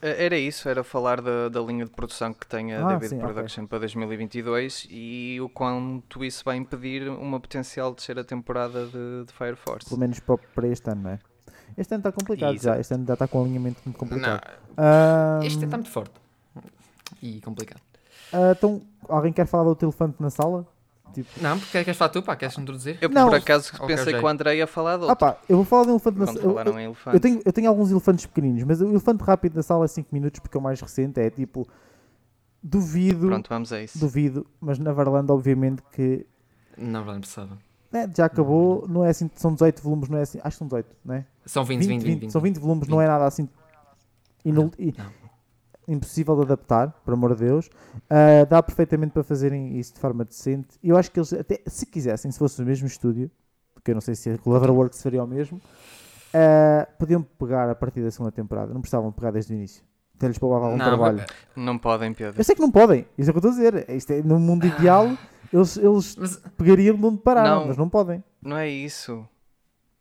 [0.00, 3.08] Eh, Era isso, era falar da, da linha de produção que tem a Ah, David
[3.10, 3.18] sim.
[3.18, 9.32] Production para 2022 e o quanto isso vai impedir uma potencial terceira temporada de, de
[9.32, 9.88] Fire Force.
[9.88, 11.18] Pelo menos para, para este ano, não é?
[11.76, 12.54] Este ano está complicado já.
[12.54, 12.80] Exato.
[12.80, 14.40] Este ano já está com um alinhamento muito complicado.
[14.76, 16.12] Não, Ahm, este está muito forte.
[17.22, 17.80] E complicado.
[18.32, 20.66] ah, então, alguém quer falar do outro elefante na sala?
[21.14, 22.36] Tipo, Não, porque queres falar tu, pá?
[22.36, 22.98] Queres introduzir?
[23.00, 23.28] Eu Não.
[23.28, 25.16] por acaso Ok, pensei que o André ia falar de ah outro.
[25.16, 26.38] pá, eu vou falar de um elefante na sala.
[26.40, 27.20] Eu, eu, elefante.
[27.20, 30.38] tenho, eu tenho alguns elefantes pequeninos, mas o elefante rápido na sala é 5 minutos
[30.40, 31.18] porque é o mais recente.
[31.18, 31.66] É tipo,
[32.62, 33.98] duvido, Pronto, vamos a isso.
[33.98, 36.26] duvido, mas na Varlanda, obviamente, que
[36.76, 37.58] Não, não precisava.
[37.90, 38.86] né, já acabou.
[38.88, 40.38] Não é assim, são 18 volumes, não é assim.
[40.42, 41.24] Acho que são 18, não é?
[41.46, 42.20] São 20, 20, 20.
[42.20, 43.48] 20, São 20 volumes, não é nada assim.
[44.44, 45.27] inul- i- não.
[45.88, 47.70] Impossível de adaptar, por amor de Deus.
[48.10, 50.78] Ah, dá perfeitamente para fazerem isso de forma decente.
[50.84, 53.30] Eu acho que eles, até se quisessem, se fosse o mesmo estúdio,
[53.82, 55.60] que eu não sei se a Cloverworks faria o mesmo,
[56.34, 58.72] ah, podiam pegar a partir da segunda temporada.
[58.74, 59.82] Não precisavam pegar desde o início.
[60.14, 61.24] Então lhes poupava um Não, trabalho.
[61.56, 62.40] Não podem, Pedro.
[62.40, 63.88] Eu sei que não podem, isso é o que eu estou a dizer.
[63.90, 65.06] Isto é, no mundo ideal,
[65.52, 67.66] eles, eles Mas, pegariam de onde pararam, Não.
[67.68, 68.22] mas não podem.
[68.42, 69.26] Não é isso.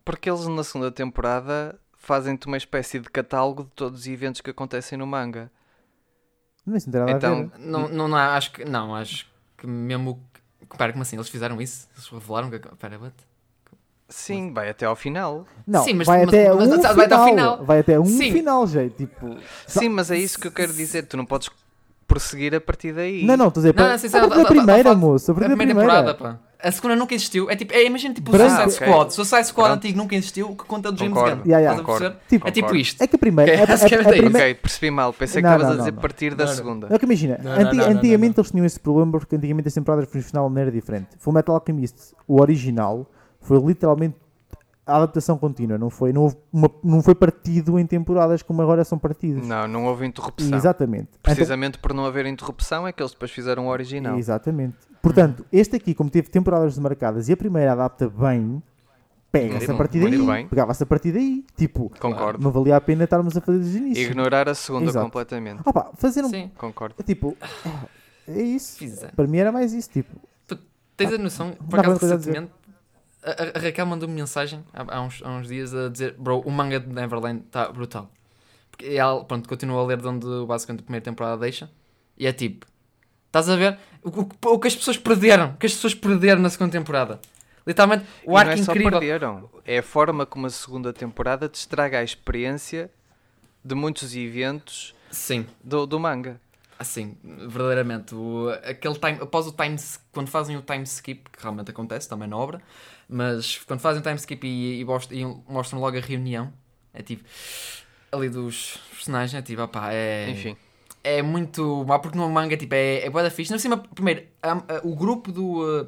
[0.03, 4.49] Porque eles na segunda temporada fazem-te uma espécie de catálogo de todos os eventos que
[4.49, 5.51] acontecem no manga.
[6.67, 7.65] Não, isso não tem nada a Então, ver.
[7.65, 8.65] não, não, não, acho que...
[8.65, 9.25] Não, acho
[9.57, 10.19] que mesmo...
[10.69, 11.15] que- Pera, como assim?
[11.15, 11.87] Eles fizeram isso?
[11.95, 12.59] Eles revelaram que...
[12.59, 13.15] Pera, what?
[14.09, 15.45] sim, vai até ao final.
[15.65, 17.29] Não, Sim, mas- vai, mas- até mas um vai até ao final.
[17.53, 17.65] final.
[17.65, 18.31] Vai até um Sim.
[18.31, 18.95] final, gente.
[18.95, 21.03] Tipo, Só- Sim, mas é isso que eu quero dizer.
[21.07, 21.49] Tu não podes
[22.07, 23.25] prosseguir a partir daí.
[23.25, 24.95] Não, não, estou a dizer, Não, para, não, sim, a tá- tá- tá- primeira, tá-
[24.95, 26.13] moço, a A partir da primeira primeira.
[26.13, 26.46] temporada, pá.
[26.59, 27.49] A segunda nunca existiu.
[27.51, 28.49] É tipo, é, imagina tipo o Branco.
[28.49, 28.87] Suicide Ok.
[28.87, 29.13] Squad.
[29.13, 31.13] Se o Suicide Squad antigo nunca existiu, o que conta é do James.
[31.13, 31.27] Gunn.
[31.45, 31.77] Yeah, yeah.
[31.77, 32.15] Concordo.
[32.27, 33.01] Tipo, É tipo isto.
[33.01, 33.51] É que a primeira.
[33.51, 34.21] Ok, a- a- a- a basicamente é isso.
[34.23, 35.13] primeira- Ok, percebi mal.
[35.13, 36.01] Pensei que Não, estavas não, a dizer não, não.
[36.01, 36.57] partir da Não, não.
[36.57, 36.87] segunda.
[36.89, 38.41] Não, é que imagina, Não, anti- não, não, não, antigamente não.
[38.41, 41.09] eles tinham esse problema porque antigamente as temporadas funcionavam de maneira diferente.
[41.19, 41.95] Full Metal Alchemist,
[42.27, 43.05] o original,
[43.39, 44.15] foi literalmente
[44.85, 48.83] a adaptação contínua, não foi, não, houve uma- não foi partido em temporadas como agora
[48.85, 49.45] são partidos.
[49.45, 50.57] Não, não houve interrupção.
[50.57, 51.09] Exatamente.
[51.21, 54.17] Precisamente por não haver interrupção é que eles depois fizeram o original.
[54.17, 54.75] Exatamente.
[55.07, 58.61] Portanto, este aqui, como teve temporadas demarcadas e a primeira adapta bem,
[59.31, 60.45] pega-se a partir daí.
[60.47, 61.45] Pegava-se a partir daí.
[61.55, 62.43] Tipo, Concordo.
[62.43, 64.03] não valia a pena estarmos a fazer desde o início.
[64.03, 65.05] Ignorar a segunda Exato.
[65.05, 65.61] completamente.
[65.65, 66.29] Opa, fazer um.
[66.29, 66.51] Sim.
[66.57, 66.95] Concordo.
[67.03, 67.35] Tipo,
[68.27, 68.77] É isso.
[68.77, 69.13] Fizeram.
[69.15, 70.15] Para mim era mais isso, tipo.
[70.95, 72.51] Tens a noção, por acaso recentemente,
[73.23, 76.39] a, a- a Raquel mandou-me mensagem há, há uns, há uns dias a dizer: Bro,
[76.39, 78.09] o manga de Neverland está brutal.
[78.71, 81.69] Porque ela, pronto, continua a ler de onde basicamente a primeira temporada deixa.
[82.17, 82.65] E é tipo:
[83.27, 85.51] Estás a ver o, o- o que as pessoas perderam?
[85.51, 87.19] O que as pessoas perderam na segunda temporada?
[87.65, 88.91] Literalmente, E o não arco é incrível.
[88.91, 89.49] perderam.
[89.65, 92.89] É a forma como a segunda temporada te estraga a experiência
[93.63, 96.39] de muitos eventos Sim, do, do manga.
[96.79, 98.15] assim, verdadeiramente.
[98.15, 99.75] O, aquele time, após o time,
[100.13, 102.61] quando fazem o time skip, que realmente acontece também na obra,
[103.09, 106.53] mas quando fazem o time skip e, e, e mostram logo a reunião,
[106.93, 107.25] é tipo,
[108.11, 110.29] ali dos personagens, é tipo, opá, é.
[110.29, 110.55] Enfim.
[111.07, 113.51] É muito mal, porque no manga tipo, é, é boa da fixe.
[113.51, 115.61] Não cima, primeiro, a- a- o grupo do.
[115.83, 115.87] uh,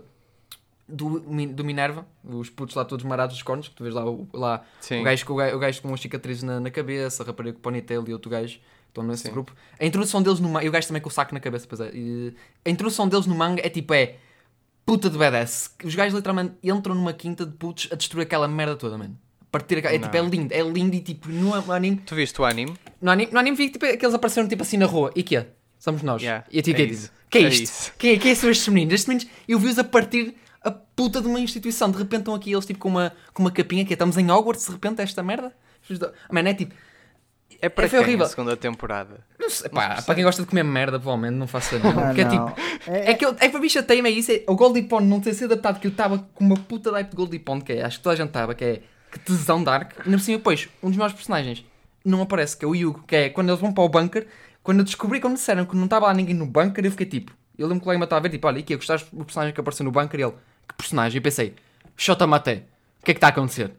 [0.92, 4.28] do, do Minerva, os putos lá todos marados dos cornos, que tu vês lá, o,
[4.34, 5.02] lá Sim.
[5.02, 7.54] o, gajo, com- o, gajo, o gajo com as cicatrizes na, na cabeça, a rapariga
[7.54, 9.32] com ponytail e outro gajo estão nesse Sim.
[9.32, 9.54] grupo.
[9.80, 11.80] A introdução deles no manga, e o gajo também com o saco na cabeça, pois
[11.82, 11.92] é.
[11.94, 12.34] E
[12.66, 14.16] a introdução deles no manga é tipo, é
[14.84, 15.76] puta de badass.
[15.84, 19.16] Os gajos literalmente entram numa quinta de putos a destruir aquela merda toda, mano.
[19.52, 20.30] Partir aquela, é tipo, é Não.
[20.30, 22.74] lindo, é lindo e tipo, no anime, Tu viste o anime?
[23.02, 25.12] no anime, no anime vi tipo, que eles apareceram tipo assim na rua.
[25.16, 25.48] E que é?
[25.80, 26.22] Somos nós.
[26.22, 27.12] Yeah, e eu tipo, é que é isso.
[27.30, 27.64] Que é É isto?
[27.64, 27.94] isso.
[27.98, 28.94] Quem, é, quem são estes meninos?
[28.94, 31.90] Estes meninos, eu vi-os a partir a puta de uma instituição.
[31.90, 34.30] De repente estão aqui eles tipo com uma, com uma capinha que é, estamos em
[34.30, 35.52] Hogwarts, de repente esta merda.
[36.32, 36.76] Mano, é tipo,
[37.62, 38.26] É para foi quem horrível.
[38.26, 39.22] a segunda temporada?
[39.40, 41.94] não sei, pá, para quem gosta de comer merda, provavelmente não faço ideia.
[41.98, 42.48] Ah, Porque é não.
[42.50, 44.84] tipo, É- é que, eu, é que para mim chateia-me é isso, é o Goldie
[44.84, 47.64] Pond não ter sido adaptado, que eu estava com uma puta hype de Goldie Pond,
[47.64, 50.18] que é, acho que toda a gente estava, que é que tesão dark, e ainda
[50.18, 51.66] por cima depois, um dos meus personagens
[52.06, 54.28] não aparece, que é o Hugo, que é quando eles vão para o bunker,
[54.64, 57.32] quando eu descobri, quando disseram que não estava lá ninguém no bunker, eu fiquei tipo,
[57.58, 59.54] eu lembro que o colega me estava a ver, tipo, olha, aqui, gostaste do personagem
[59.54, 60.34] que apareceu no bunker, e ele,
[60.68, 61.18] que personagem?
[61.18, 61.56] E pensei,
[61.98, 62.64] Shota Mate,
[63.02, 63.72] o que é que está a acontecer?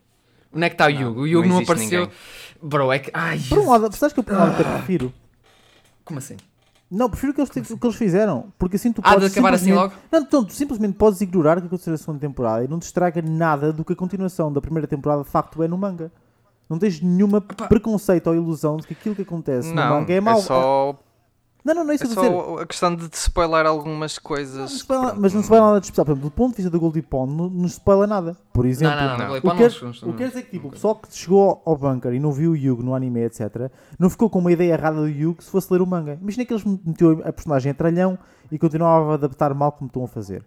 [0.52, 1.20] Onde é que está o Hugo?
[1.20, 2.00] O Hugo não não, apareceu.
[2.00, 2.16] ninguém.
[2.60, 3.10] Bro, é que.
[3.14, 4.72] Ai, Por um lado, sabes que eu por um lado até Ah.
[4.78, 5.12] prefiro?
[6.04, 6.36] como assim?
[6.90, 8.46] Não, prefiro o que eles, o que eles fizeram.
[8.59, 9.31] Porque assim tu Ah, podes.
[9.33, 9.94] de acabar assim logo?
[10.11, 12.83] Não, então, tu simplesmente podes ignorar o que aconteceu na segunda temporada e não te
[12.83, 16.11] estraga nada do que a continuação da primeira temporada de facto é no manga.
[16.68, 20.20] Não tens nenhuma preconceito ou ilusão de que aquilo que acontece no Não, manga é
[20.20, 20.40] mau.
[20.40, 20.96] só,
[21.64, 22.54] Não, não, não é isso é que eu estou a dizer.
[22.56, 24.70] só a questão de te spoiler algumas Não coisas.
[24.70, 26.04] se spoila- Pronto, mas não se spoila nada de especial.
[26.06, 28.36] Por exemplo, do ponto de vista da Goldie Pond, não, não se spoila nada.
[28.52, 29.28] Por exemplo, não, não, não, não.
[29.28, 29.36] não.
[29.38, 32.12] o que, quer, o que quer dizer que tipo, o pessoal que chegou ao bunker
[32.14, 35.08] e não viu o Yugo no anime, etc., não ficou com uma ideia errada do
[35.08, 36.18] Yugo se fosse ler o manga.
[36.20, 38.18] Imagina que eles meteu a personagem a tralhão
[38.50, 40.44] e continuava a adaptar mal como estão a fazer.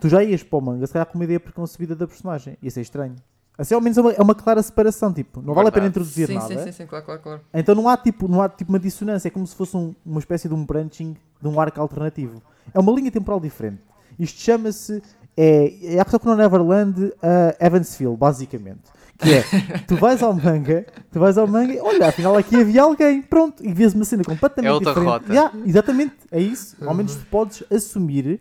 [0.00, 2.56] Tu já ias para o manga, se calhar com uma ideia preconcebida da personagem.
[2.62, 3.16] Ia ser estranho.
[3.58, 5.12] Assim, ao menos é uma, é uma clara separação.
[5.12, 6.48] Tipo, não vale a pena introduzir sim, nada.
[6.48, 7.40] sim, sim, sim, claro, claro, claro.
[7.54, 10.18] Então não há tipo, não há tipo uma dissonância, é como se fosse um- uma
[10.20, 12.42] espécie de um branching de um arco alternativo.
[12.74, 13.80] É uma linha temporal diferente.
[14.18, 15.02] Isto chama-se
[15.36, 17.12] é, é a questão que no Neverland uh,
[17.60, 18.94] Evansville, basicamente.
[19.18, 19.44] Que é,
[19.88, 23.64] tu vais ao manga, tu vais ao manga e olha, afinal aqui havia alguém, pronto,
[23.64, 25.10] e vês uma cena completamente É outra diferente.
[25.10, 25.32] rota.
[25.32, 26.76] Yeah, exatamente, é isso.
[26.86, 28.40] Ao menos tu podes assumir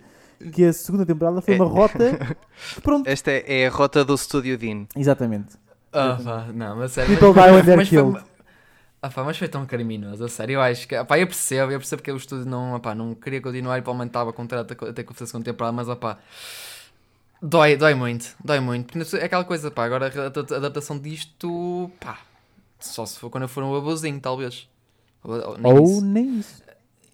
[0.53, 1.57] que a segunda temporada foi É.
[1.57, 2.35] uma rota
[2.75, 3.07] que pronto.
[3.07, 4.85] Esta é, é a rota do Studio Dean.
[4.95, 5.55] Exatamente.
[5.91, 7.11] Ah, pá, não, mas sério.
[7.17, 7.45] People mas-
[7.87, 8.21] die when foi-.
[9.01, 10.53] Ah, pá, mas foi tão criminoso, a sério.
[10.55, 11.03] Eu acho que.
[11.05, 14.09] Pá, eu percebo, eu percebo que o estúdio não, pá, não queria continuar e provavelmente
[14.09, 16.17] estava a contar até, até que eu fizesse segunda temporada, mas opá.
[17.41, 18.97] Dói, dói muito, dói muito.
[19.17, 22.19] É aquela coisa, pá, agora a adapta- adaptação disto, pá,
[22.79, 24.67] só se for quando eu for um abusinho, talvez.
[25.23, 26.01] Ou, ou nem Ou isso.
[26.05, 26.63] nem isso.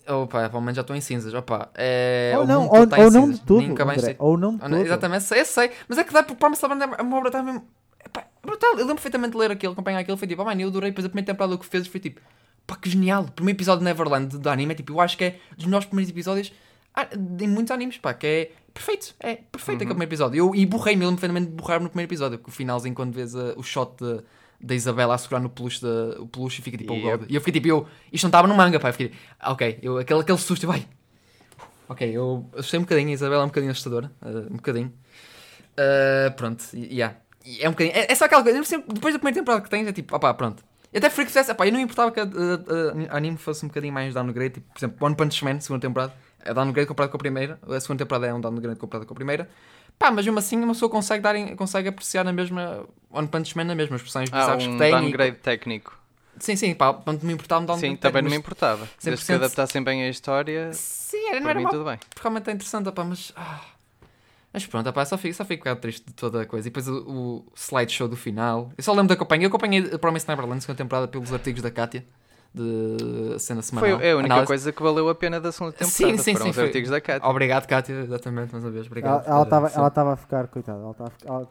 [0.07, 1.69] Ou pá, provavelmente já estou em cinzas, opá.
[1.75, 3.61] É, ou o não, ou, em ou não de tudo.
[3.67, 4.75] nunca André, ou não de tudo.
[4.77, 5.71] Exatamente, sei, sei.
[5.87, 7.67] Mas é que dá por Promise Neverland é uma obra está mesmo.
[8.03, 8.71] Epá, é brutal.
[8.71, 10.17] Eu lembro perfeitamente de ler aquilo, acompanhar aquilo.
[10.17, 10.89] Foi tipo, ah, mano, eu adorei.
[10.89, 12.19] Depois a primeira temporada que fez foi tipo,
[12.65, 13.23] pá, que genial.
[13.23, 15.85] O primeiro episódio de Neverland do anime é tipo, eu acho que é dos melhores
[15.85, 16.51] primeiros episódios
[16.95, 17.07] ah,
[17.39, 19.13] em muitos animes, pá, que é perfeito.
[19.19, 20.37] É perfeito aquele primeiro episódio.
[20.39, 22.39] Eu, e borrei-me, eu lembro perfeitamente de borrar no primeiro episódio.
[22.45, 24.21] O finalzinho, quando vês ah, o shot de-
[24.63, 27.17] da Isabela a segurar no peluche, da, o peluche e fica tipo, oh, Yep.
[27.19, 27.31] God.
[27.31, 28.89] E eu fiquei tipo, eu, isto não estava no manga, pá.
[28.89, 30.85] Eu fiquei, ah, ok, eu, aquele, aquele susto, vai.
[31.89, 34.93] Ok, eu assustei um bocadinho, a Isabela é um bocadinho assustadora, ah, um bocadinho.
[35.77, 37.15] Ah, pronto, yeah.
[37.59, 37.95] É um bocadinho.
[37.95, 38.59] É, é só aquela coisa.
[38.87, 40.63] Depois da primeira temporada que tens, é tipo, opá, pronto.
[40.93, 41.51] E até preferia que fizesse.
[41.51, 44.55] Opá, eu não importava que a, a- a anime fosse um bocadinho mais downgrade.
[44.55, 46.13] Tipo, por exemplo, One Punch Man, segunda temporada,
[46.45, 47.59] é downgrade comparado com a primeira.
[47.67, 49.49] A segunda temporada é um downgrade comparado com a primeira.
[49.99, 52.85] Pá, mas mesmo assim, uma pessoa consegue, dar, em- consegue apreciar na mesma.
[53.11, 54.87] One Punch Man, na mesma, os personagens Ah, bizarros um que tem.
[54.87, 55.99] e- downgrade técnico.
[56.39, 57.93] Sim, sim, pá, não me importava um downgrade.
[57.93, 58.87] Sim, também não me mas- importava.
[59.03, 61.97] Desde que 100% adaptassem bem a história, Sim, era, não para era mim tudo bem.
[61.97, 63.31] porque realmente é interessante, opá, mas.
[63.35, 63.61] ah.
[64.53, 66.67] Mas pronto, opá, só fico, só fico um bocado triste de toda a coisa.
[66.67, 68.71] E depois o, o slideshow do final.
[68.77, 69.43] Eu só lembro de acompanhar.
[69.43, 72.03] Eu acompanhei a Promise Neverland segunda temporada pelos artigos da Kátia,
[72.53, 74.01] de cena Foi semanal.
[74.01, 74.47] é a única Análise.
[74.47, 75.93] coisa que valeu a pena da segunda temporada.
[75.95, 76.99] Sim, sim, Foram sim, os foi- artigos da.
[77.29, 78.85] Obrigado, Kátia, exatamente, mais uma vez.
[78.87, 79.25] Obrigado.
[79.27, 79.77] Ela estava Sim.
[79.79, 80.79] ela estava a ficar, coitada.
[80.79, 81.33] Ela estava a ficar.
[81.33, 81.47] ela-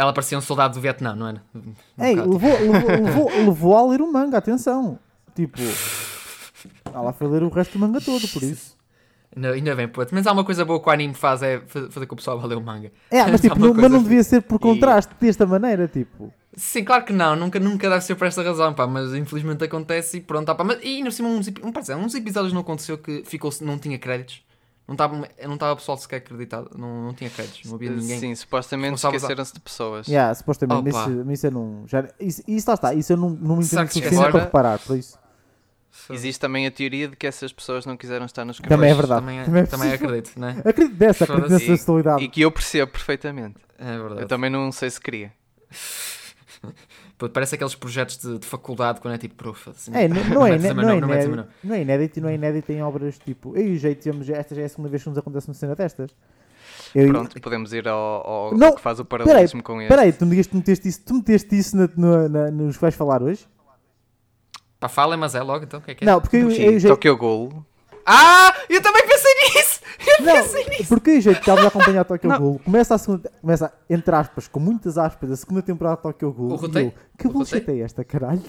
[0.00, 1.42] Ela parecia um soldado do Vietnã, não era?
[1.54, 4.98] Um Ei, levou, levou, levou, levou a ler o manga, atenção.
[5.34, 5.58] Tipo,
[6.92, 8.76] ela foi ler o resto do manga todo, por isso.
[9.36, 10.12] Ainda, ainda bem, puto.
[10.14, 12.16] Mas há uma coisa boa que o anime faz é fa- fazer com que o
[12.16, 12.90] pessoal valeu o manga.
[13.10, 16.32] É, mas, tipo, não, mas não devia ser por contraste desta maneira, tipo.
[16.58, 20.16] Sim, claro que não, nunca, nunca deve ser por esta razão, pá, mas infelizmente acontece
[20.16, 22.62] e pronto, ah, pá, mas, e ainda por cima uns, um, pá, uns episódios não
[22.62, 24.42] aconteceu que ficou, não tinha créditos,
[24.86, 28.18] não estava não estava o pessoal sequer acreditado, não, não tinha créditos, não havia ninguém.
[28.18, 30.08] Sim, supostamente esqueceram-se de pessoas.
[30.08, 31.10] Yeah, supostamente, mas Opa.
[31.12, 31.84] isso, mas isso eu não.
[31.86, 34.78] Já, isso, isso lá está, isso eu não, não me entendo suficiente agora- para reparar,
[34.80, 35.16] por isso.
[36.10, 39.20] Existe também a teoria de que essas pessoas não quiseram estar nos Também é verdade.
[39.20, 40.08] Também, é- Também é também possível.
[40.08, 40.62] acredito, né?
[40.64, 42.24] Acredito dessa, acredito nessa totalidade.
[42.24, 43.56] E que eu percebo perfeitamente.
[43.78, 44.22] É verdade.
[44.22, 45.32] Eu também não sei se queria.
[47.32, 50.52] Parece aqueles projetos de, de faculdade quando é tipo, prof, assim, É, não, não, é,
[50.52, 53.18] a ine- mão, não, é inédito, não é inédito e não é inédito em obras
[53.18, 53.56] tipo.
[53.56, 54.28] Eu e o jeito temos.
[54.28, 56.10] Esta já é a segunda vez que nos acontece uma cena destas.
[56.94, 59.88] Eu, Pronto, podemos ir ao, ao, Não, que faz o paralelismo com este.
[59.88, 62.76] Peraí, tu me digas que tu meteste isso, tu meteste isso na, no- na- nos
[62.76, 63.46] que vais falar hoje?
[64.80, 66.06] Pá, fala, mas é logo então, o que é que é?
[66.06, 66.94] Não, porque eu, eu, e o Sim, jeito.
[66.94, 67.64] Tokyo Ghoul.
[68.06, 69.67] Ah, eu também pensei nisso!
[69.98, 70.88] Eu Não, pensei nisso!
[70.88, 72.38] porque o jeito que estávamos a acompanhar Tokyo Não.
[72.38, 72.60] Ghoul.
[72.64, 73.30] Começa a segunda.
[73.40, 76.52] Começa, entre aspas, com muitas aspas, a segunda temporada de Tokyo Ghoul.
[76.52, 76.86] O e roteio?
[76.86, 78.42] eu, que bullshit é esta, caralho?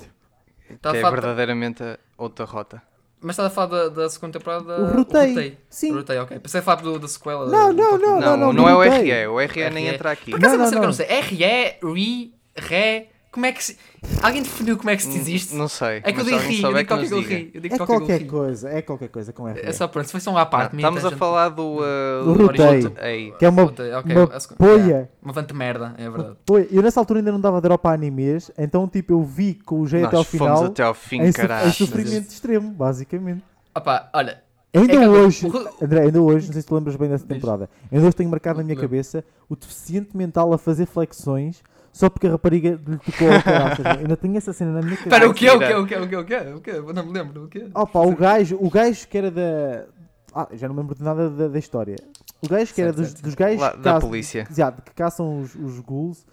[0.82, 1.84] Tá que é verdadeiramente
[2.18, 2.82] outra rota.
[3.22, 4.82] Mas estás a falar da, da segunda temporada?
[4.82, 5.58] O roteio.
[5.70, 5.92] Sim.
[5.92, 6.40] O roteio, ok.
[6.40, 7.50] Pensei a falar do, da sequela.
[7.50, 8.22] Não, do não, Tokyo não, Ghoul.
[8.22, 8.82] Não, não, não é o.
[8.82, 9.28] RE.
[9.28, 10.32] O RE nem entra aqui.
[10.32, 11.22] Por acaso é Não, uma cena não, que eu não sei.
[11.22, 13.10] RE, RE, RE.
[13.32, 13.78] Como é que se.
[14.24, 15.56] Alguém definiu como é que se diz isto?
[15.56, 16.02] Não sei.
[16.04, 17.52] É que eu digo ri, eu souber digo ri.
[17.54, 19.48] Eu digo É qualquer coisa, é qualquer coisa com.
[19.48, 20.76] É só pronto, se foi só um à parte.
[20.76, 21.78] Não, estamos a falar do.
[21.78, 22.92] uh, Do roteio.
[23.38, 24.28] Que é uma, Roteio, uma
[24.58, 25.12] poia.
[25.22, 26.38] Uma vanta merda, é verdade.
[26.44, 26.68] Poia.
[26.72, 29.88] Eu nessa altura ainda não dava drop a animes, então tipo eu vi com o
[29.88, 31.70] G até ao Nós fomos final até ao fim, em, caralho.
[31.70, 33.44] em sofrimento extremo, basicamente.
[33.76, 34.42] Opa, olha.
[34.74, 37.68] Ainda É hoje, ro- André, ainda hoje, não sei se tu lembras bem dessa temporada,
[37.92, 42.28] ainda hoje tenho marcado na minha cabeça o deficiente mental a fazer flexões só porque
[42.28, 43.86] a rapariga lhe tocou a caraças.
[43.86, 45.16] ainda tenho essa cena na minha cabeça.
[45.16, 45.50] Espera, o quê?
[45.50, 45.66] O quê?
[45.66, 45.82] Akira.
[45.82, 45.96] O quê?
[45.98, 46.16] O quê?
[46.18, 46.36] O quê?
[46.56, 46.72] O quê?
[46.72, 47.44] Eu não me lembro.
[47.46, 47.68] O quê?
[47.74, 49.86] Opa, o gajo, o gajo que era da.
[50.34, 51.96] Ah, já não me lembro de nada da, da história.
[52.42, 53.24] O gajo que era Certo, dos, certo.
[53.24, 54.48] dos gajos Lá- que, da caçam- polícia.
[54.56, 56.26] já, que caçam os, os ghouls.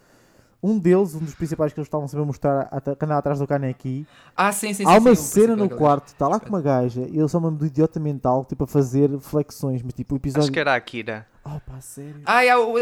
[0.61, 3.37] Um deles, um dos principais que eles estavam sempre a mostrar, a- que andava atrás
[3.39, 4.07] do Kaneki.
[4.35, 4.85] Ah, sim, sim, sim.
[4.85, 7.45] Há uma sim, cena no quarto, está lá com uma gaja, e eu só me
[7.45, 10.43] lembro do idiota mental, tipo a fazer flexões, mas tipo o episódio.
[10.43, 11.27] Acho que era a Akira.
[11.45, 12.15] Oh, pá, sério.
[12.25, 12.75] É oh,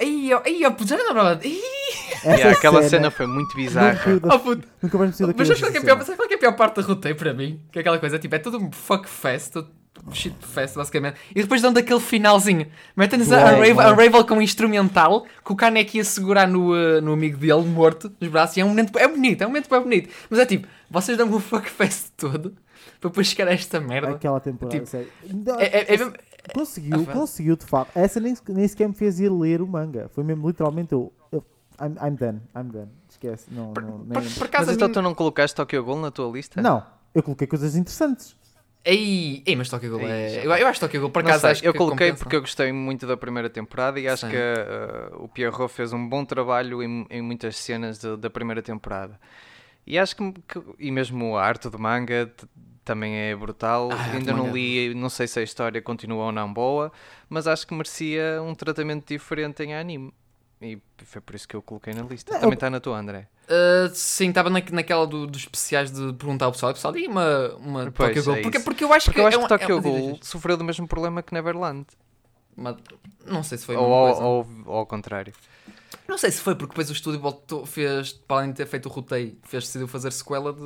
[0.00, 1.40] Ai, oh, ai, oh, já não lembrava.
[1.44, 4.20] Yeah, aquela cena foi muito nunca, bizarra.
[4.20, 4.66] da- Oh, puto.
[4.82, 6.36] nunca mais me da Mas sabes qual é, que é pior, qual é que é
[6.36, 7.60] a pior parte do roteiro para mim?
[7.70, 9.68] Que é aquela coisa, tipo, é tudo um fuck fest, tudo
[10.12, 11.18] shit fest, basicamente.
[11.30, 12.66] E depois dão daquele finalzinho.
[12.96, 13.70] Metem-nos a, a, ué.
[13.72, 17.62] a Ravel com um instrumental, que o Kaneki ia segurar no, uh, no amigo dele,
[17.64, 20.10] morto, nos braços, e é um momento, é bonito, é um momento bem bonito.
[20.30, 22.50] Mas é tipo, vocês dão-me o fuck fest todo,
[23.00, 24.10] para depois chegar a esta merda.
[24.10, 25.08] Aquela temporada, Tipo, sério.
[25.58, 26.12] É, é, é mesmo-
[26.54, 27.90] Conseguiu, Ah, conseguiu de facto.
[27.96, 30.08] Essa nem, nem sequer me fez ir ler o manga.
[30.14, 31.12] Foi mesmo literalmente eu.
[31.32, 31.44] eu
[31.80, 32.88] I'm, I'm done, I'm done.
[33.10, 33.46] Esquece.
[33.50, 35.82] Não, por, não, por, nem- por acaso, Mas a então mim- tu não colocaste Tokyo
[35.82, 36.62] Ghoul na tua lista?
[36.62, 38.35] não, eu coloquei coisas interessantes.
[38.88, 40.46] Ei, ei, mas Tokyo Ghoul é.
[40.46, 42.22] Eu, eu acho Tokyo Ghoul, por acaso, sei, acho eu que coloquei compensa.
[42.24, 44.32] porque eu gostei muito da primeira temporada e acho Sim.
[44.32, 48.62] que uh, o Pierrot fez um bom trabalho em, em muitas cenas de- da primeira
[48.62, 49.18] temporada.
[49.84, 52.32] E acho que, que- e mesmo a arte do manga
[52.84, 53.88] também é brutal.
[53.92, 54.54] Ah, Ainda não manga.
[54.54, 56.92] li, não sei se a história continua ou não boa,
[57.28, 60.14] mas acho que merecia um tratamento diferente em anime.
[60.62, 62.32] E foi por isso que eu coloquei na lista.
[62.34, 63.26] Não, Também está na tua, André.
[63.48, 66.72] Uh, sim, estava na, naquela do- dos especiais de perguntar ao pessoal.
[66.72, 68.36] O pessoal, e uma, uma Pois, Tokyo Ghoul?
[68.36, 68.64] é porque, isso.
[68.64, 69.24] porque eu acho Porque que.
[69.24, 71.86] eu acho é que um- Tokyo é Ghoul sofreu do mesmo problema que Neverland.
[72.56, 72.76] Uma-
[73.24, 74.24] Não sei se foi Ou, ou, coisa.
[74.26, 75.32] ou- ou ao contrário.
[76.08, 78.86] Não sei se foi, porque depois o estúdio voltou, fez, para além de ter feito
[78.86, 80.60] o roteio, fez decidiu fazer sequela de.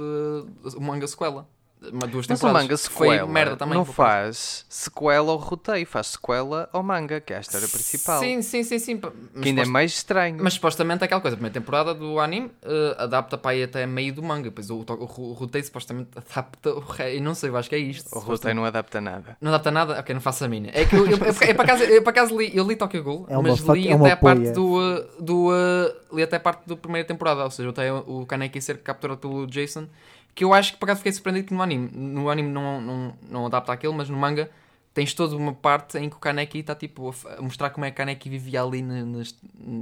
[0.77, 1.47] o manga sequela.
[1.83, 3.75] Uma, duas Mas o manga Foi sequela merda também.
[3.75, 8.21] não faz sequela ao roteio, faz sequela ao manga, que é a história principal.
[8.21, 9.01] Sim, sim, sim, sim.
[9.35, 10.37] Mas, que ainda é mais estranho.
[10.43, 13.87] mas supostamente é aquela coisa, a primeira temporada do anime eh, adapta para aí até
[13.87, 16.85] meio do manga, depois o, o, ro- o roteiro supostamente adapta o.
[17.03, 18.15] Eu não sei, eu acho que é isto.
[18.15, 19.37] o roteiro não adapta nada.
[19.41, 19.99] Não adapta nada?
[19.99, 20.73] Ok, não faço a mínima.
[20.77, 23.03] É que eu, eu, eu, eu, por acaso, eu por acaso li, eu li Tokyo
[23.03, 24.53] Ghoul, É mas li é uma até a parte poia.
[24.53, 28.27] do, uh, do uh, li até a parte da primeira temporada, ou seja, até o
[28.27, 29.87] Kaneki ser capturado pelo Jason,
[30.35, 33.15] que eu acho que por acaso fiquei surpreendido que no anime, no anime não, não,
[33.29, 34.51] não adapta aquilo, mas no manga
[34.93, 37.95] tens toda uma parte em que o Kaneki está tipo a mostrar como é que
[37.95, 39.35] o Kaneki vivia ali nas-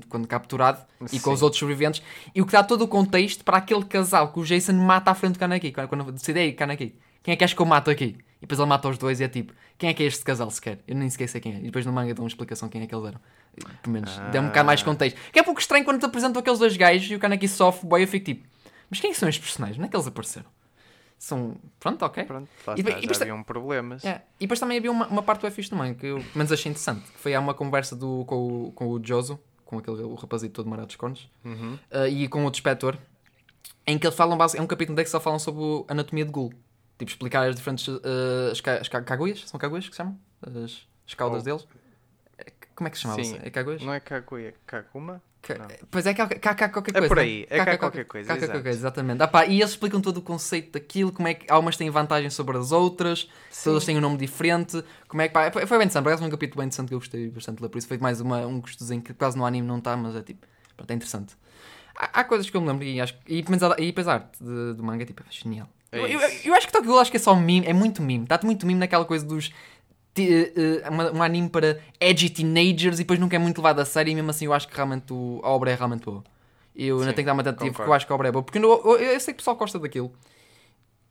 [0.09, 0.80] quando capturado
[1.12, 1.34] e com Sim.
[1.34, 2.03] os outros sobreviventes
[2.34, 5.14] e o que dá todo o contexto para aquele casal que o Jason mata à
[5.14, 7.90] frente do Kaneki quando, quando decide, ei Kaneki, quem é que acho que eu mato
[7.90, 8.16] aqui?
[8.38, 10.49] E depois ele mata os dois e é tipo, quem é que é este casal
[10.51, 10.78] sequer?
[10.86, 11.59] Eu nem sequer sei quem é.
[11.59, 13.20] E depois no manga dão uma explicação quem é que eles eram.
[13.82, 14.84] Pelo menos, dá um bocado mais Ah.
[14.84, 15.18] contexto.
[15.32, 18.01] Que é pouco estranho quando te apresentam aqueles dois gajos e o Kaneki sofre, boy,
[18.03, 18.46] eu fico tipo,
[18.91, 19.78] mas quem é são estes personagens?
[19.78, 20.47] Onde é que eles apareceram?
[21.18, 22.24] São, pronto, ok.
[22.24, 24.05] Pronto, lá E está, e já depois- haviam problemas.
[24.05, 26.53] É, E depois também havia uma, uma parte do fixe também que eu pelo menos
[26.53, 27.11] achei interessante.
[27.11, 30.55] Que foi há uma conversa do, com, o, com o Joso, com aquele, o rapazito
[30.55, 31.74] todo marado dos cornos, Uhum.
[31.93, 32.97] uh, e com outro inspetor,
[33.86, 35.93] em que eles falam, base- é um capítulo daí que só falam sobre o- a
[35.93, 36.53] anatomia de Ghoul.
[36.99, 37.89] Tipo, explicar as diferentes.
[37.89, 39.49] eh, as, ca- as ca- caguias?
[39.49, 40.18] São caguias que se chamam?
[40.43, 41.45] As, as caudas Oh.
[41.45, 41.68] deles?
[42.39, 43.22] É- Como é que se chamava?
[43.24, 43.39] Sim.
[43.43, 43.82] É caguias?
[43.82, 45.20] Não é Kaguya, Kaguma?
[45.91, 47.09] Pois é, cá cá- cá qualquer É coisa.
[47.09, 49.22] por não aí, é cá- qualquer coisa, qualquer coisa, exatamente.
[49.22, 51.89] Ah, pá, e eles explicam todo o conceito daquilo, como é que há umas têm
[51.91, 53.28] vantagem sobre as outras,
[53.64, 56.59] todas têm um nome diferente, como é que pá, foi, bem interessante, parece um capítulo
[56.59, 59.01] bem interessante que eu gostei bastante de ler, por isso foi mais uma, um gostosinho
[59.01, 61.34] que quase no anime não está, mas é tipo, pronto, é interessante.
[61.97, 64.43] Há, há coisas que eu me lembro e acho que- e, e depois a arte
[64.43, 65.68] do manga é tipo, é genial.
[65.91, 68.03] É eu, eu, eu acho que Tokyo Ghoul acho que é só meme, é muito
[68.03, 69.51] meme, dá-te muito meme naquela coisa dos
[70.22, 70.52] eh,
[70.84, 74.10] eh, uma- um anime para edgy teenagers e depois nunca é muito levado a sério
[74.10, 76.22] e mesmo assim eu acho que realmente o- a obra é realmente boa.
[76.74, 78.42] Eu ainda tenho que dar uma tentativa porque eu acho que a obra é boa.
[78.42, 80.12] Porque eu, eu, eu sei que o pessoal gosta daquilo.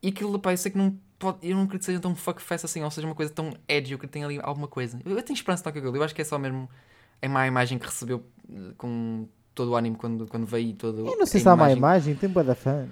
[0.02, 1.38] E aquilo, pá, eu sei que não pode.
[1.42, 4.00] Eu não acredito que seja tão fuckfest assim, ou seja, uma coisa tão edgy, ou
[4.00, 5.00] que tenha ali alguma coisa.
[5.06, 5.96] Eu, eu tenho esperança no Tokyo Ghoul.
[5.96, 6.70] Eu acho que é só mesmo
[7.22, 11.00] a má imagem que recebeu eh, com todo o anime quando, quando veio e todo.
[11.08, 12.92] Eu não sei se há má imagem, tem boa da fãs.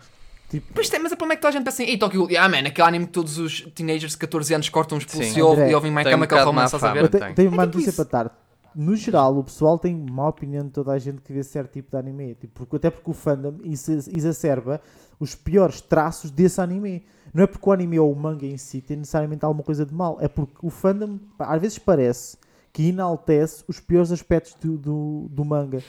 [0.59, 2.25] Tipo, Pois tem, mas o problema é que toda a gente pensa assim, ei, Tokyo
[2.27, 5.35] Ghoul, ah, man, aquele anime que todos os teenagers de 14 anos cortam os pulsos
[5.35, 7.03] e ouvem, André, e ouvem My um Chemical bocado má Romance, estás a ver?
[7.03, 7.33] eu te- tem.
[7.33, 8.05] tenho uma É tipo notícia isso.
[8.05, 8.41] para dar.
[8.75, 11.91] No geral, o pessoal tem má opinião de toda a gente que vê certo tipo
[11.91, 12.35] de anime.
[12.35, 14.81] Tipo, porque, até porque o fandom exa- exacerba
[15.17, 17.05] os piores traços desse anime.
[17.33, 19.93] Não é porque o anime ou o manga em si tem necessariamente alguma coisa de
[19.93, 20.17] mal.
[20.19, 22.37] É porque o fandom, às vezes parece
[22.73, 25.81] que enaltece os piores aspectos do, do, do manga.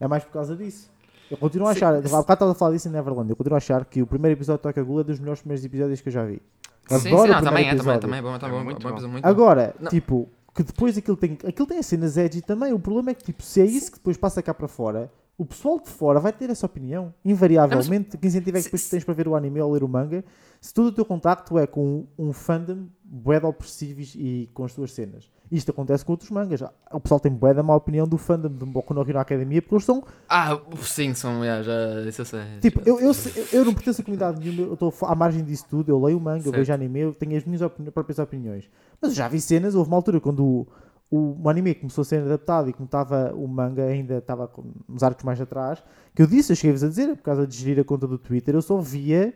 [0.00, 0.90] É mais por causa disso.
[1.32, 2.08] Eu continuo a Sim, achar, há sim.
[2.10, 4.58] bocado estava a falar disso em Neverland, eu continuo a achar que o primeiro episódio
[4.58, 6.42] de Tokyo Ghoul é dos melhores primeiros episódios que eu já vi.
[6.88, 8.00] Sim, sim, Adoro o não, também é, também, episódio.
[8.00, 9.08] também é bom, também é É bom, muito bom, bom.
[9.08, 9.28] muito bom.
[9.28, 9.88] Agora, Não.
[9.90, 12.72] tipo, que depois aquilo tem, aquilo tem as cenas edgy também.
[12.74, 15.44] O problema é que, tipo, se é isso que depois passa cá para fora, o
[15.46, 17.12] pessoal de fora vai ter essa opinião.
[17.24, 20.24] Invariavelmente, que incentivo é que depois tens para ver o anime ou ler o manga,
[20.60, 24.72] se todo o teu contacto é com um fandom bué de opressivos e com as
[24.72, 25.28] tuas cenas.
[25.50, 26.62] Isto acontece com outros mangas.
[26.92, 29.74] O pessoal tem bué da má opinião do fandom de Boku no Hero Academia porque
[29.74, 32.40] eles são Ah, sim, são, já, já, isso eu sei.
[32.60, 35.66] Tipo, eu, eu, sei- eu não pertenço a comunidade nenhuma, eu estou à margem disso
[35.68, 36.56] tudo, eu leio o manga, eu Certo.
[36.56, 38.70] vejo anime, eu tenho as minhas opini- próprias opiniões.
[39.00, 40.66] Mas eu já vi cenas, houve uma altura quando
[41.14, 44.50] o, anime começou a ser adaptado e como estava o manga ainda estava
[44.88, 45.82] uns arcos mais atrás,
[46.14, 48.54] que eu disse, eu cheguei-vos a dizer, por causa de gerir a conta do Twitter,
[48.54, 49.34] eu só via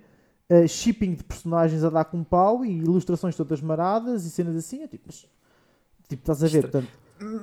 [0.49, 4.87] eh, shipping de personagens a dar com pau e ilustrações todas maradas e cenas assim,
[4.87, 5.27] tipo, mas,
[6.09, 6.91] tipo, estás a ver, Estra- portanto,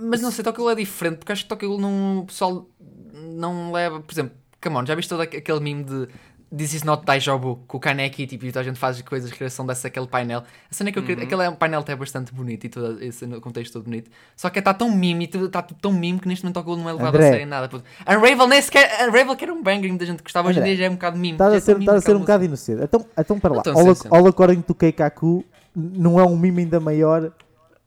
[0.01, 2.67] Mas não sei, Tokyo é diferente, porque acho que Tokyo não, o pessoal
[3.13, 6.07] não leva, por exemplo, come on, já viste todo aqu- aquele meme de
[6.55, 9.65] This is not Daijobu, com o Kaneki, tipo, e toda a gente faz coisas, criação
[9.65, 10.43] desse aquele painel.
[10.69, 13.03] A cena é que eu queria- aquele é um painel até bastante bonito e todo
[13.03, 14.11] esse no contexto todo bonito.
[14.35, 16.93] Só que está tão meme, e está tão meme que neste momento Ghoul não é
[16.93, 17.27] levado André.
[17.27, 17.67] a sério em nada.
[17.67, 17.83] puto.
[18.07, 20.85] Unravel nem sequer, Unravel que era um banger, muita gente gostava, hoje em dia já
[20.85, 21.31] é um bocado meme.
[21.33, 22.83] Estás já a é ser, estás a ser um bocado inocente.
[22.83, 23.63] Então, então para lá.
[23.65, 24.07] Inocente.
[24.13, 25.43] all according to Keikaku,
[25.75, 27.31] não é um mime ainda maior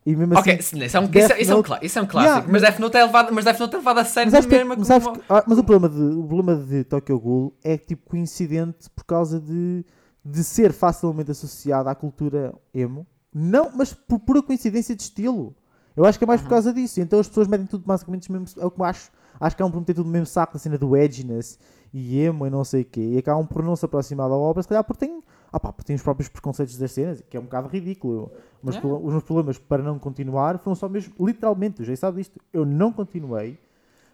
[0.09, 0.61] e mesmo Ok, assim.
[0.77, 2.51] sim, isso é um, isso é, isso é um, clá- isso é um clássico, Yeah,
[2.51, 4.75] mas Death Note é levado, mas Death Note é levado a sério Mas, que- mesmo
[4.77, 8.89] mas, como ah, mas o problema, de, o problema de Tokyo Ghoul é tipo coincidente
[8.95, 9.85] por causa de,
[10.23, 13.05] de ser facilmente associado à cultura emo.
[13.33, 15.53] Não, mas por pura coincidência de estilo.
[15.95, 17.01] Eu acho que é mais por causa disso.
[17.01, 18.45] Então as pessoas metem tudo basicamente mesmo.
[18.61, 19.11] É o que eu acho.
[19.39, 21.59] Acho que acabam por meter tudo no mesmo saco na cena do edginess
[21.93, 23.01] e emo e não sei o quê.
[23.01, 25.21] E acabam por não se aproximar da obra, se calhar porque têm,
[25.57, 28.31] ah pá, porque têm os próprios preconceitos das cenas, que é um bocado ridículo.
[28.61, 32.17] Mas pro- os meus problemas para não continuar foram só mesmo, literalmente, o Jay sabe
[32.17, 32.39] disto.
[32.53, 33.59] Eu não continuei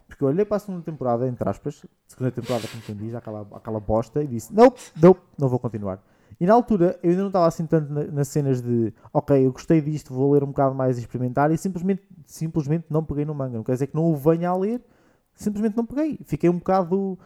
[0.08, 3.48] porque eu olhei para a segunda temporada, entre aspas, segunda temporada, como quem diz, aquela,
[3.54, 6.00] aquela bosta, e disse: Nope, nope, não vou continuar.
[6.40, 9.52] E na altura eu ainda não estava assim tanto na- nas cenas de ok, eu
[9.52, 13.34] gostei disto, vou ler um bocado mais e experimentar, e simplesmente, simplesmente não peguei no
[13.34, 13.58] manga.
[13.58, 14.82] Não quer dizer que não o venha a ler,
[15.36, 16.20] simplesmente não peguei.
[16.26, 17.18] Fiquei um bocado.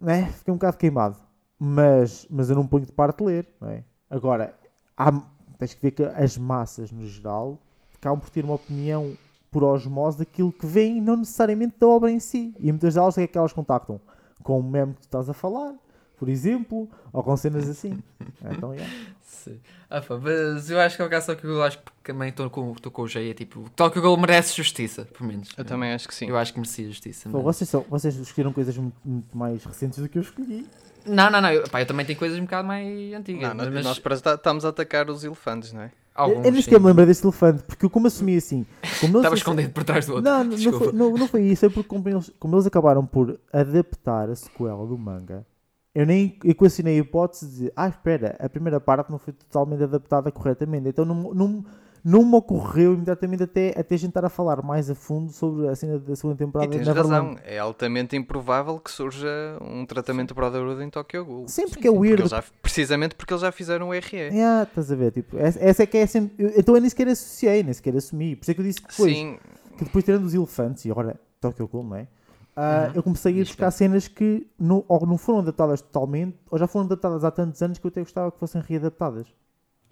[0.00, 0.26] Né?
[0.32, 1.16] Fiquei um bocado queimado.
[1.64, 3.46] Mas, mas eu não ponho de parte ler.
[3.60, 3.84] Não é?
[4.10, 4.52] Agora,
[4.96, 5.12] há,
[5.58, 7.56] tens que ver que as massas, no geral,
[7.94, 9.16] acabam por ter uma opinião
[9.48, 12.52] por osmose daquilo que vem e não necessariamente da obra em si.
[12.58, 14.00] E muitas delas é que elas contactam
[14.42, 15.74] com o meme que tu estás a falar,
[16.18, 18.02] por exemplo, ou com cenas assim.
[18.44, 18.92] Então, yeah.
[19.20, 19.60] Sim.
[19.88, 22.50] Ah, pá, mas eu acho que é o caso que eu acho que também estou
[22.50, 25.50] com, estou com o Jay, é tipo, Tokyo Ghoul merece justiça, pelo menos.
[25.56, 26.26] Eu também acho que sim.
[26.28, 27.28] Eu acho que merecia justiça.
[27.30, 30.66] Pô, mas- vocês, são, vocês escolheram coisas muito, muito mais recentes do que eu escolhi.
[31.06, 33.48] Não, não, não, eu, pá, eu também tenho coisas um bocado mais antigas.
[33.48, 35.90] Não, nós, mas nós para estamos a atacar os elefantes, não é?
[36.14, 36.62] alguns, eu eu nem sim.
[36.62, 38.66] sequer me lembrei desse elefante, porque eu como assumi assim.
[39.00, 40.30] Como Estava escondido por trás do outro.
[40.30, 43.38] Não, não, foi, não, não foi isso, é porque como eles, como eles acabaram por
[43.52, 45.46] adaptar a sequela do manga,
[45.94, 50.30] eu nem equacionei a hipótese de, ah, espera, a primeira parte não foi totalmente adaptada
[50.30, 51.64] corretamente, então não, não,
[52.04, 55.68] não me ocorreu imediatamente até, até a gente estar a falar mais a fundo sobre
[55.68, 57.34] a cena da segunda E temporada tens de Neverland.
[57.36, 59.28] razão, é altamente improvável que surja
[59.60, 61.48] um tratamento Brotherhood em Tokyo Ghoul.
[61.48, 62.22] Sim, porque é Porque weird.
[62.22, 64.16] eles já- precisamente porque eles já fizeram o RE.
[64.16, 66.34] Yeah, estás a ver, tipo, essa, é que é sempre.
[66.44, 68.34] eu- então eu nem sequer associei, nem sequer assumi.
[68.36, 69.38] Por isso é que eu disse que depois, Sim,
[69.78, 72.08] que depois tirando os elefantes, e agora Tokyo Ghoul, não é?
[72.56, 72.92] ah, Uhum.
[72.96, 76.66] eu comecei a ir buscar cenas que não, ou não foram adaptadas totalmente, ou já
[76.66, 79.26] foram adaptadas há tantos anos que eu até gostava que fossem readaptadas.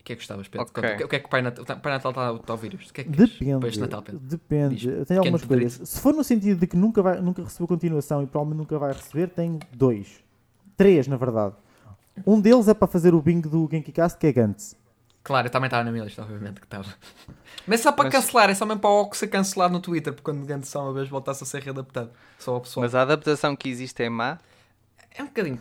[0.01, 0.66] O que é que gostavas, Pedro?
[0.66, 0.82] Ok.
[0.82, 2.74] Conta, O que- que é que o Pai Natal, o Pai Natal está a ouvir
[2.74, 2.90] isto?
[2.90, 3.66] O que é que Depende.
[3.68, 4.20] este Natal, Pedro?
[4.20, 4.74] Depende.
[4.76, 5.07] Diz.
[5.07, 5.88] Tenho algumas coisas.
[5.88, 8.92] Se for no sentido de que nunca, vai, nunca recebeu continuação e provavelmente nunca vai
[8.92, 10.24] receber, tenho dois.
[10.76, 11.55] Três, na verdade.
[12.26, 14.74] Um deles é para fazer o bingo do Genki Cast, que é Gantz.
[15.22, 16.86] Claro, eu também estava na minha lista, obviamente que estava.
[17.66, 19.80] Mas é só para Mas- cancelar, é só mesmo para o Oco ser cancelado no
[19.80, 22.11] Twitter, porque quando Gantz só uma vez voltasse a ser readaptado.
[22.38, 22.82] Só o pessoal.
[22.84, 24.38] Mas a adaptação que existe é má.
[25.14, 25.59] É um bocadinho.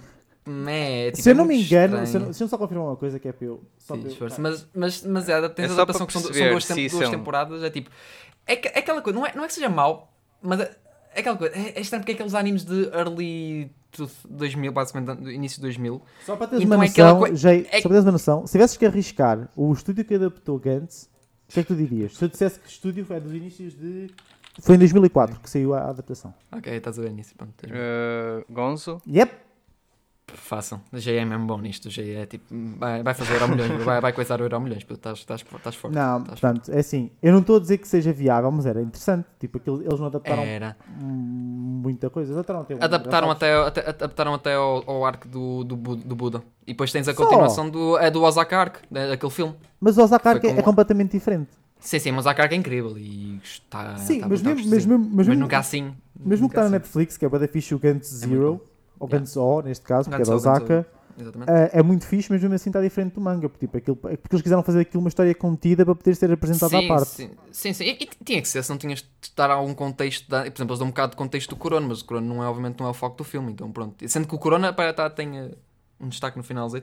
[0.68, 2.88] É, tipo, se eu é não me engano, se eu, não- se eu só confirmar
[2.88, 3.64] uma coisa que é para eu.
[3.78, 4.42] Só Sim, esforço.
[4.42, 7.08] Mas, mas, mas é, tens É a adaptação que são, são duas, tem- se duas
[7.10, 7.90] são- temporadas, é tipo.
[8.48, 10.12] É, que- é aquela coisa, não é, não é que seja mau,
[10.42, 10.76] mas é,
[11.14, 11.56] é aquela coisa.
[11.56, 16.02] É, é estranho porque é aqueles animes de early to- 2000, basicamente, início de 2000.
[16.26, 18.52] Só para teres Então uma é noção, Jay, é- só para teres uma noção, se
[18.54, 21.10] tivesses que arriscar o estúdio que adaptou Gantz,
[21.48, 22.16] o que é que tu dirias?
[22.18, 24.10] Se eu dissesse que o estúdio foi dos inícios de.
[24.62, 26.34] Foi em 2004 que saiu a adaptação.
[26.52, 27.34] Ok, estás a ver nisso.
[27.38, 29.02] Pronto, Uh, Gonzo.
[29.08, 29.49] Yep!
[30.36, 30.82] Façam.
[30.92, 31.88] O GE é mesmo bom nisto.
[31.88, 32.46] O GE é tipo.
[32.78, 34.86] Vai, vai fazer Euro milhões, vai, vai coisar o Euro milhões.
[34.90, 35.94] Estás, estás, estás forte.
[35.96, 37.12] Não, estás portanto, é assim.
[37.22, 39.26] Eu não estou a dizer que seja viável, mas era interessante.
[39.40, 40.76] Tipo, aquilo, eles não adaptaram Era.
[40.98, 42.34] muita coisa.
[42.34, 42.74] Adaptaram até.
[42.84, 46.44] Adaptaram até, até- adaptaram até ao, ao arco do, do, do Buda.
[46.66, 47.24] E depois tens a Só?
[47.24, 49.56] continuação do, é do Osaka Arc, né, daquele filme.
[49.80, 51.50] Mas o Osaka Arc é, como- é completamente diferente.
[51.80, 53.96] Sim, sim, mas Osaka Arc é incrível e está.
[53.98, 55.94] Sim, está mas, está mesmo, mas, mesmo, mas, Mas mesmo, nunca assim.
[56.20, 56.72] mesmo que nunca está na assim.
[56.74, 58.62] Netflix, que é o Gantz É muito Zero.
[59.00, 59.20] Ou Yeah.
[59.20, 60.86] Gantz O, neste caso, porque é da Osaka.
[61.20, 63.50] Uh, é muito fixe, mas mesmo assim está diferente do manga.
[63.50, 66.32] Porque, tipo, aquilo, é porque eles quiseram fazer aquilo uma história contida para poder ser
[66.32, 67.08] apresentada à sim, parte.
[67.08, 67.84] Sim, sim, sim.
[67.84, 70.30] E, e tinha que ser, se não tinhas de dar algum contexto.
[70.30, 72.41] da- por exemplo, eles dão um bocado de contexto do Corona, mas o Corona não
[72.43, 73.52] é, obviamente, não é o foco do filme.
[73.52, 74.08] Então, pronto.
[74.08, 75.52] Sendo que o Corona pá, tá, tem uh,
[76.00, 76.78] um destaque no final, que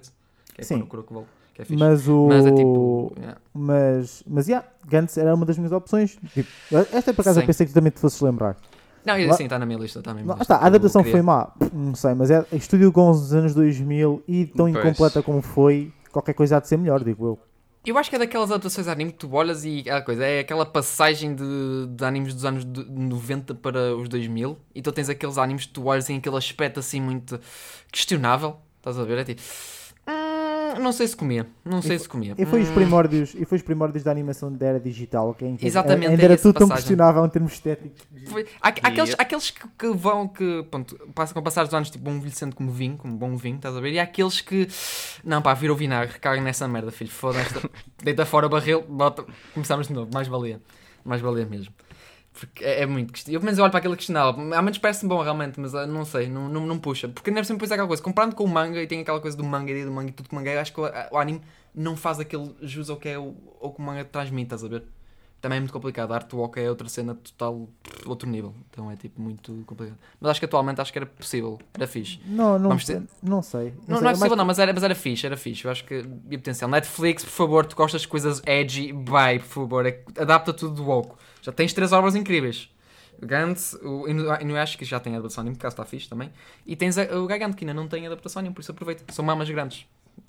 [0.59, 0.83] é Sim.
[0.83, 1.79] o volta, que é fixe.
[1.79, 2.27] Mas o.
[2.27, 3.13] Mas é tipo.
[3.17, 3.41] yeah.
[3.55, 6.19] Mas, mas yeah, Gantz era uma das minhas opções.
[6.35, 6.51] Tipo,
[6.93, 8.57] esta é por acaso eu pensei que também te fosses lembrar.
[9.07, 10.01] Não, e Lá- assim, está na minha lista.
[10.01, 10.43] Está na minha lista.
[10.43, 13.55] está, a adaptação Eu queria- foi má, não sei, mas é estúdio Gonzo dos anos
[13.55, 14.85] 2000 e tão Pois.
[14.85, 17.39] incompleta como foi, qualquer coisa há de ser melhor, digo eu.
[17.87, 20.41] Eu acho que é daquelas adaptações de anime que tu olhas e aquela coisa, é
[20.41, 25.09] aquela passagem de, de animes dos anos de 90 para os 2000 e tu tens
[25.09, 27.39] aqueles animes que tu olhas em aquele aspecto assim muito
[27.93, 29.19] questionável, estás a ver?
[29.19, 29.86] É tipo, "Hum,
[30.81, 32.35] não sei se comia, não sei se comia.
[32.39, 35.45] E foi os Hum, primórdios, e foi os primórdios da animação da era digital, que
[35.45, 36.83] ainda, Exatamente, ainda é era tudo tão passagem.
[36.89, 38.07] questionável em termos estéticos.
[38.27, 41.75] foi- há- aqueles, E- aqueles que, que vão, que pronto, passam com o passar dos
[41.75, 43.93] anos, tipo, vão envelhecendo como vinho, como bom vinho, estás a ver?
[43.93, 44.69] E há aqueles que,
[45.25, 47.55] não pá, vira o vinagre, caga nessa merda, filho, foda-se,
[48.03, 49.25] deita fora o barril, bota,
[49.55, 50.61] começamos de novo, mais valia,
[51.05, 51.73] mais valia mesmo.
[52.39, 53.37] Porque é, é muito questionável.
[53.37, 54.55] Eu pelo menos eu olho para aquele questionável.
[54.55, 57.09] Há menos parece bom realmente, mas ah, não sei, não, não, não puxa.
[57.09, 59.45] Porque ainda sempre depois aquela coisa, comparando com o manga e tem aquela coisa do
[59.45, 61.41] manga e do manga e tudo o manga é, acho que o, o anime
[61.75, 64.69] não faz aquele jus ao que é o, ao que o manga transmite, estás a
[64.69, 64.85] ver?
[65.41, 66.13] Também é muito complicado.
[66.13, 67.69] A artwalk é outra cena total,
[68.07, 68.55] outro nível.
[68.71, 69.99] Então é tipo muito complicado.
[70.19, 72.19] Mas acho que atualmente acho que era possível, era fixe.
[72.27, 73.67] Não, não, ter- não sei.
[73.67, 75.65] Não, sei, não é mais- possível, não, mas era, mas era fixe, era fixe.
[75.67, 76.69] Eu acho que havia potencial.
[76.71, 80.85] Netflix, por favor, tu gostas de coisas edgy, vai, por favor, é- adapta tudo do
[80.87, 81.15] woke.
[81.47, 82.69] Já tens três obras incríveis.
[83.23, 86.33] O Gantz, o Inuyasha, que já tem adaptação anime, porque está fixe também.
[86.67, 89.05] E tens a- o Gigant, que ainda não tem adaptação anime, por isso aproveita.
[89.15, 89.87] São mamas grandes.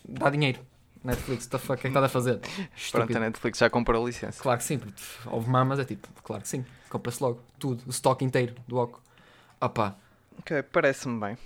[0.07, 0.59] Dá dinheiro.
[1.03, 2.37] Netflix, what the fuck, o que é que estás a fazer?
[2.39, 3.17] Pronto, Estúpido.
[3.17, 4.41] a Netflix já comprou a licença.
[4.43, 6.63] Claro que sim, porque houve mamas, é tipo, claro que sim.
[6.89, 9.01] Compra-se logo, tudo, o stock inteiro do Oco.
[9.59, 9.95] Opa.
[10.39, 11.37] Ok, parece-me bem.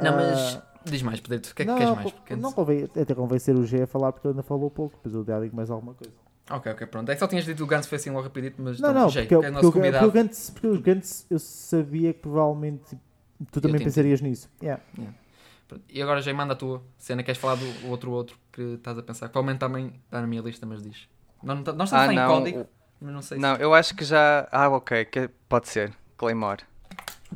[0.00, 2.10] Não, mas Ah, diz mais, Pedro, o que é que não, queres mais?
[2.12, 5.14] Porque- não convém, até convencer o G a falar porque ele ainda falou pouco, depois
[5.14, 6.12] eu já digo mais alguma coisa.
[6.50, 7.10] Ok, ok, pronto.
[7.10, 9.24] É que só tinhas dito o Gantz foi assim logo rapidito, mas Não, não, Jay,
[9.26, 10.06] porque, é o nosso porque, convidado.
[10.06, 13.02] o Gantz, porque o Gantz eu sabia que provavelmente tipo,
[13.50, 14.48] tu também pensarias nisso.
[14.62, 14.82] Yeah.
[15.66, 15.84] Pronto.
[15.88, 17.22] E agora, Jay, manda a tua cena.
[17.24, 19.28] Queres falar do outro outro que estás a pensar?
[19.28, 21.08] Provavelmente também está na minha lista, mas diz.
[21.42, 22.28] Não, não, tá- nós estamos Ah, em não.
[22.28, 22.66] código,
[23.00, 23.42] mas não sei se...
[23.42, 24.48] Não, eu acho que já.
[24.52, 25.92] Ah, ok, que pode ser.
[26.16, 26.62] Claymore.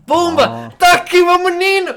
[0.07, 0.69] Pumba!
[0.73, 1.97] Está aqui o meu menino!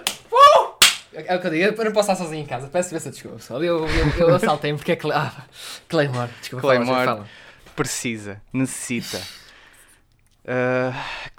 [1.16, 1.24] Uh!
[1.28, 2.68] É o que eu digo, eu não posso estar sozinho em casa.
[2.68, 3.64] Peço imensa desculpa, pessoal.
[3.64, 5.16] Eu, eu, eu assaltei-me porque é Clay...
[5.18, 5.46] ah,
[5.88, 6.32] Claymore.
[6.40, 7.06] Desculpa, Claymore.
[7.06, 7.28] fala.
[7.76, 9.20] Precisa, necessita.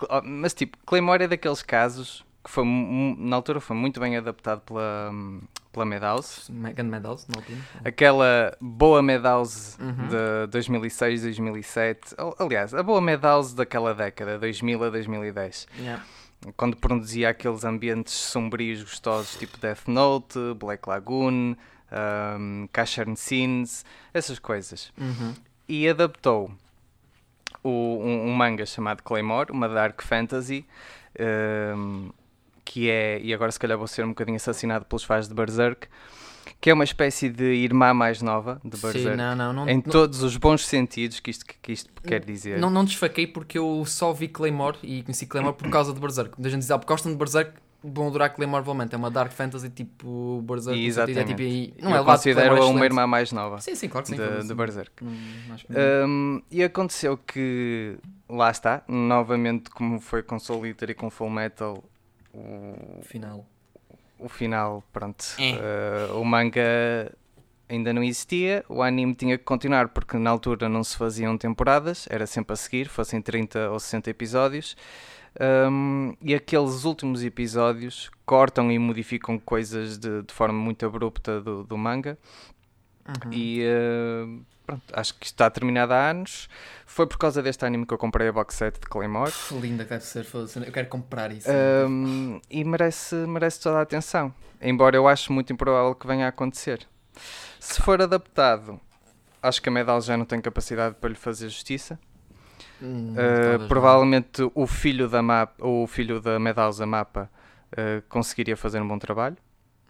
[0.09, 2.64] Oh, mas tipo, Claymore é daqueles casos que foi,
[3.18, 5.11] na altura foi muito bem adaptado pela,
[5.72, 6.53] pela Madhouse.
[6.53, 7.59] Medals, na altura.
[7.85, 10.09] Aquela boa Madhouse Uhum.
[10.09, 12.14] de 2006, 2007.
[12.18, 15.66] Al- Aliás, a boa Madhouse daquela década, 2000 a 2010.
[15.79, 16.03] Yeah.
[16.57, 21.55] Quando produzia aqueles ambientes sombrios gostosos, tipo Death Note, Black Lagoon,
[22.38, 24.92] um, Cashern Scenes, essas coisas.
[24.99, 25.34] Uhum.
[25.68, 26.51] E adaptou
[27.62, 30.66] o- um, um manga chamado Claymore, uma dark fantasy,
[31.76, 32.11] um,
[32.64, 35.86] que é, e agora se calhar vou ser um bocadinho assassinado pelos fãs de Berserk,
[36.61, 39.01] que é uma espécie de irmã mais nova de Berserk.
[39.01, 42.59] Sim, não, não, não, em todos os bons sentidos que isto, que isto quer dizer.
[42.59, 46.32] não, não desfaquei porque eu só vi Claymore e conheci Claymore por causa de Berserk.
[46.36, 48.95] Muita gente diz, ah, porque gostam de Berserk, vão adorar Claymore provavelmente.
[48.95, 50.78] É uma Dark Fantasy tipo Berserk.
[50.80, 53.88] no sentido, É, tipo, não é Eu de considero-a uma irmã mais nova Sim, sim,
[53.88, 54.22] claro que sim.
[54.22, 55.05] de, de Berserk.
[55.05, 55.16] Hum,
[56.07, 57.97] Um, e aconteceu que,
[58.28, 61.82] lá está, novamente, como foi com Soul Eater e com Full Metal,
[62.32, 63.47] o, Final.
[64.25, 66.11] O final, pronto, É.
[66.12, 67.12] uh, o manga
[67.68, 72.07] ainda não existia, o anime tinha que continuar porque na altura não se faziam temporadas,
[72.11, 74.77] era sempre a seguir, fossem 30 ou 60 episódios.
[75.68, 81.64] Um, e aqueles últimos episódios cortam e modificam coisas de, de forma muito abrupta do,
[81.64, 82.16] do manga.
[83.07, 83.32] Uhum.
[83.32, 86.48] E uh, pronto, acho que está terminado há anos.
[86.86, 89.30] Foi por causa deste anime que eu comprei a box set de Claymore.
[89.30, 90.26] Pff, Linda que deve ser.
[90.66, 91.48] Eu quero comprar isso.
[91.88, 94.32] Um, e merece, merece toda a atenção.
[94.61, 96.86] Embora eu ache muito improvável que venha a acontecer.
[97.61, 98.80] Se for adaptado,
[99.42, 101.98] acho que a Medal já não tem capacidade para lhe fazer justiça.
[102.82, 103.68] Hum, Uh, talvez não.
[103.68, 107.30] provavelmente o filho da mapa, o filho da Medalza Mapa
[107.72, 109.36] uh, conseguiria fazer um bom trabalho.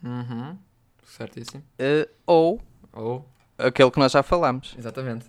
[0.02, 0.56] Uhum.
[1.04, 1.62] Certíssimo.
[1.78, 2.60] Uh, ou
[2.94, 3.24] Ou,
[3.58, 5.26] aquele que nós já falámos, exatamente.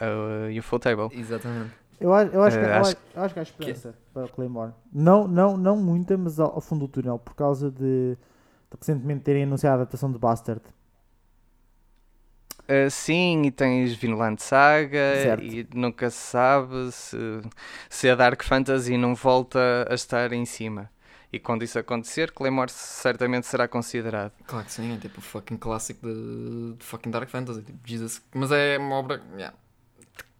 [0.00, 1.08] uh, UFO Table.
[1.12, 1.72] Exatamente.
[2.00, 4.72] Eu acho, eu acho, que, Eh, eu acho- eu acho que há esperança para Claymore.
[4.92, 9.22] Não, não, não muita, mas ao, ao fundo do túnel, por causa de, de recentemente
[9.22, 10.60] terem anunciado a adaptação de Bastard.
[12.68, 15.44] Uh, sim, e tens Vinland Saga Certo.
[15.44, 17.16] e nunca se sabe se,
[17.88, 20.90] se a Dark Fantasy não volta a estar em cima.
[21.32, 24.32] E quando isso acontecer, Claymore certamente será considerado.
[24.46, 27.62] Claro que sim, é tipo fucking clássico de, de fucking Dark Fantasy.
[27.62, 28.22] Tipo, Jesus.
[28.32, 29.54] Mas é uma obra yeah,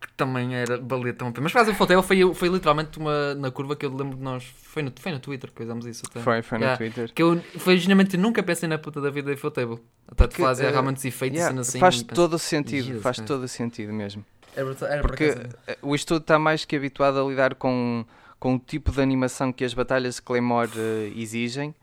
[0.01, 1.32] que também era valia tão.
[1.41, 4.45] Mas causa do Fotel foi, foi literalmente uma na curva que eu lembro de nós.
[4.62, 6.20] Foi no, foi no Twitter que fizemos isso até.
[6.20, 6.78] Foi, foi no Yeah.
[6.78, 7.12] Twitter.
[7.12, 9.80] Que eu, foi genuinamente, nunca pensei na puta da vida de Fotable.
[10.07, 11.78] Até de Porque, fazer eh, realmente os efeitos Yeah, assim.
[11.80, 13.26] faz pensei, todo o sentido, Jesus faz Christ.
[13.28, 14.24] todo o sentido mesmo.
[14.55, 18.07] Era, era por Porque eh, o estúdio está mais que habituado a lidar com,
[18.39, 21.74] com o tipo de animação que as batalhas de Claymore eh, exigem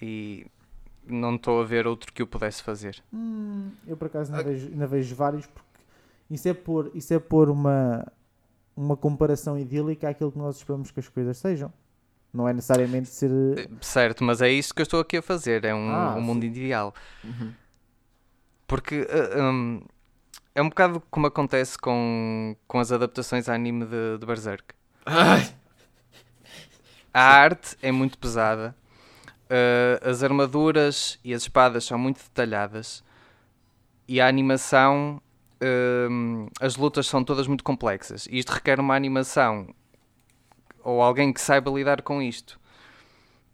[0.00, 0.46] e
[1.06, 3.02] não estou a ver outro que o pudesse fazer.
[3.12, 4.52] Hum, eu por acaso ainda Ah.
[4.52, 5.68] vejo, ainda vejo vários porque
[6.30, 8.06] isso é pôr, isso é pôr uma,
[8.76, 11.72] uma comparação idílica àquilo que nós esperamos que as coisas sejam.
[12.32, 13.30] Não é necessariamente ser.
[13.58, 16.20] Eh, Certo, mas é isso que eu estou aqui a fazer, é um, Ah, um
[16.22, 16.94] mundo ideal.
[17.22, 17.52] Uhum.
[18.66, 19.82] Porque eh, hum,
[20.54, 24.64] é um bocado como acontece com, com as adaptações a anime de, de Berserk.
[25.04, 25.54] Ai!
[27.14, 28.74] A arte é muito pesada,
[29.50, 33.04] eh, as armaduras e as espadas são muito detalhadas
[34.08, 35.20] e a animação,
[36.10, 38.26] hum, as lutas são todas muito complexas.
[38.30, 39.68] E isto requer uma animação
[40.82, 42.58] ou alguém que saiba lidar com isto.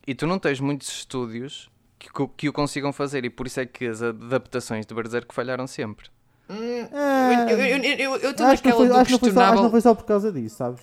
[0.06, 3.66] E tu não tens muitos estúdios que, que o consigam fazer, e por isso é
[3.66, 6.09] que as adaptações de Berserk falharam sempre.
[6.48, 6.54] Hum,
[6.94, 9.18] Ah, eu- estou acho, que não naquela foi, do acho, que não foi só, acho
[9.18, 9.62] que questionável.
[9.62, 10.80] não foi só por causa disso, sabes?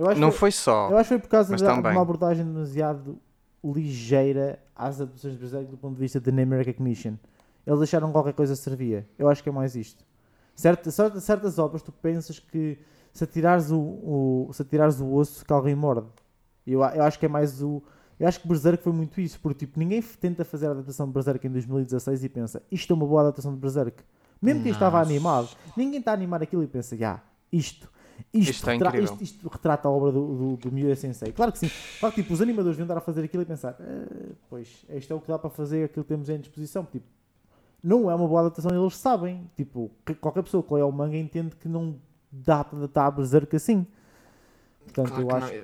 [0.00, 0.88] Eu acho, não que, foi só.
[0.90, 1.92] eu acho que foi por causa da- de também.
[1.92, 3.18] uma abordagem demasiado
[3.62, 7.14] ligeira às adaptações de Berserk do ponto de vista de name recognition.
[7.66, 9.06] Eles acharam qualquer coisa servia.
[9.18, 10.04] Eu acho que é mais isto.
[10.54, 12.78] Certa, certa- certas obras tu pensas que
[13.12, 16.06] se atirares o, o, se atirares o osso que alguém morde.
[16.66, 17.82] Eu, eu acho que é mais o.
[18.18, 21.12] Eu acho que Berserk foi muito isso, porque tipo, ninguém tenta fazer a adaptação de
[21.12, 24.02] Berserk em 2016 e pensa isto é uma boa adaptação de Berserk.
[24.42, 27.20] Mesmo quem estava animado, ninguém está a animar aquilo e pensa, já,
[27.52, 27.90] isto,
[28.32, 31.32] isto, Isto é retra- incrível." isto, isto retrata a obra do, do, do Miura Sensei.
[31.32, 31.70] Claro que sim.
[31.98, 35.12] Claro que tipo, os animadores deviam estar a fazer aquilo e pensar, "Ah, pois, isto
[35.12, 36.84] é o que dá para fazer, aquilo que temos em disposição.
[36.84, 37.06] Tipo,
[37.82, 39.48] não é uma boa adaptação, eles sabem.
[39.56, 41.96] Tipo, que- qualquer pessoa que leia o manga entende que não
[42.30, 43.86] dá para adaptar Berserk assim.
[44.84, 45.62] Portanto, Claro eu que acho, não.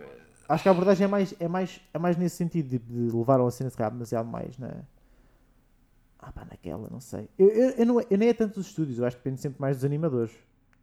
[0.48, 3.40] acho que a abordagem é mais, é mais, é mais nesse sentido, tipo, de levar
[3.40, 4.74] a cena se calhar demasiado mais na.
[6.18, 7.28] Ah pá, naquela, não sei.
[7.38, 9.60] Eu, eu, eu, não, eu nem é tanto dos estúdios, eu acho que depende sempre
[9.60, 10.32] mais dos animadores.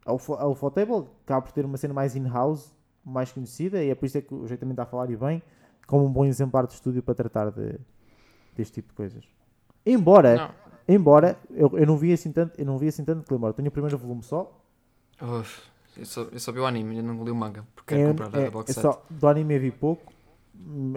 [0.04, 2.72] A UFO a Ufotable acaba por ter uma cena mais in-house,
[3.04, 5.16] mais conhecida, e é por isso é que o jeito também está a falar e
[5.16, 5.42] bem,
[5.86, 7.78] como um bom exemplar de estúdio para tratar de,
[8.56, 9.24] deste tipo de coisas.
[9.84, 10.94] Embora, Não.
[10.94, 13.52] embora eu, eu não vi assim tanto, eu não vi assim tanto Claymore.
[13.54, 14.50] Tenho o primeiro volume só.
[15.20, 15.60] Uf,
[15.96, 17.66] eu, só, eu só vi o anime, eu não li o manga.
[17.74, 18.82] Porque É, quero comprar é- a box é set.
[18.82, 20.12] só, do anime eu vi pouco.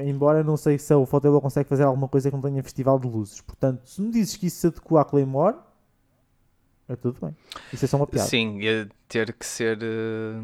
[0.05, 3.07] Embora não sei se a Ufotable consegue fazer alguma coisa que não tenha festival de
[3.07, 3.41] luzes.
[3.41, 5.57] Portanto, se me dizes que isso se adequa a Claymore,
[6.89, 7.35] é tudo bem.
[7.73, 8.27] Isso é só uma piada.
[8.29, 10.41] Sim, ia ter que ser eh,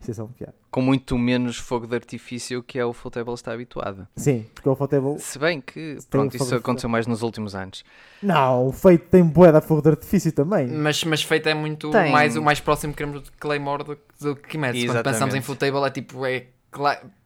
[0.00, 0.54] Isso é só uma piada.
[0.70, 4.06] com muito menos fogo de artifício que é o Table está habituado.
[4.16, 5.18] Sim, porque a Ufotable.
[5.18, 7.84] Se bem que, tem pronto, isso aconteceu mais nos últimos anos.
[8.22, 10.66] Não, o feito tem boeda fogo de artifício também.
[10.68, 12.10] Mas, mas feito é muito Tem.
[12.12, 14.80] mais o mais próximo que queremos de Claymore do, que- do que Kimetsu.
[14.80, 15.12] Quando Exatamente.
[15.14, 16.46] pensamos em Footable é tipo, é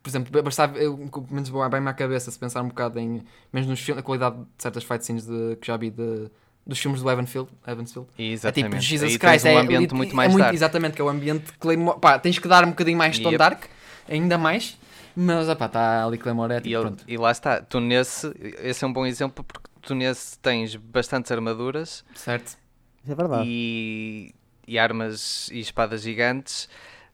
[0.02, 3.20] por exemplo, bastava, eu, pelo menos bem à cabeça se pensar um bocado em,
[3.52, 6.30] mesmo nos filmes, a qualidade de certas fight scenes de, que já vi de,
[6.66, 7.50] dos filmes do Evansfield.
[7.66, 8.08] Evansfield.
[8.12, 8.80] É tipo, Exatamente.
[8.80, 10.54] Jesus Christ, um é, ambiente lit- muito é mais dark.
[10.54, 11.98] Exatamente, que é o ambiente Claymore.
[12.00, 13.38] Pá, tens que dar um bocadinho mais Stone Yep.
[13.38, 13.64] Dark,
[14.08, 14.78] ainda mais.
[15.16, 17.04] Mas, pá, está ali Claymore, é E, tipo, ele- pronto.
[17.08, 18.32] e lá está, tu nesse,
[18.62, 22.56] esse é um bom exemplo porque tu nesse tens bastantes armaduras Certo?
[23.02, 23.44] Isso é verdade.
[23.48, 24.32] e,
[24.68, 26.68] e armas e espadas gigantes.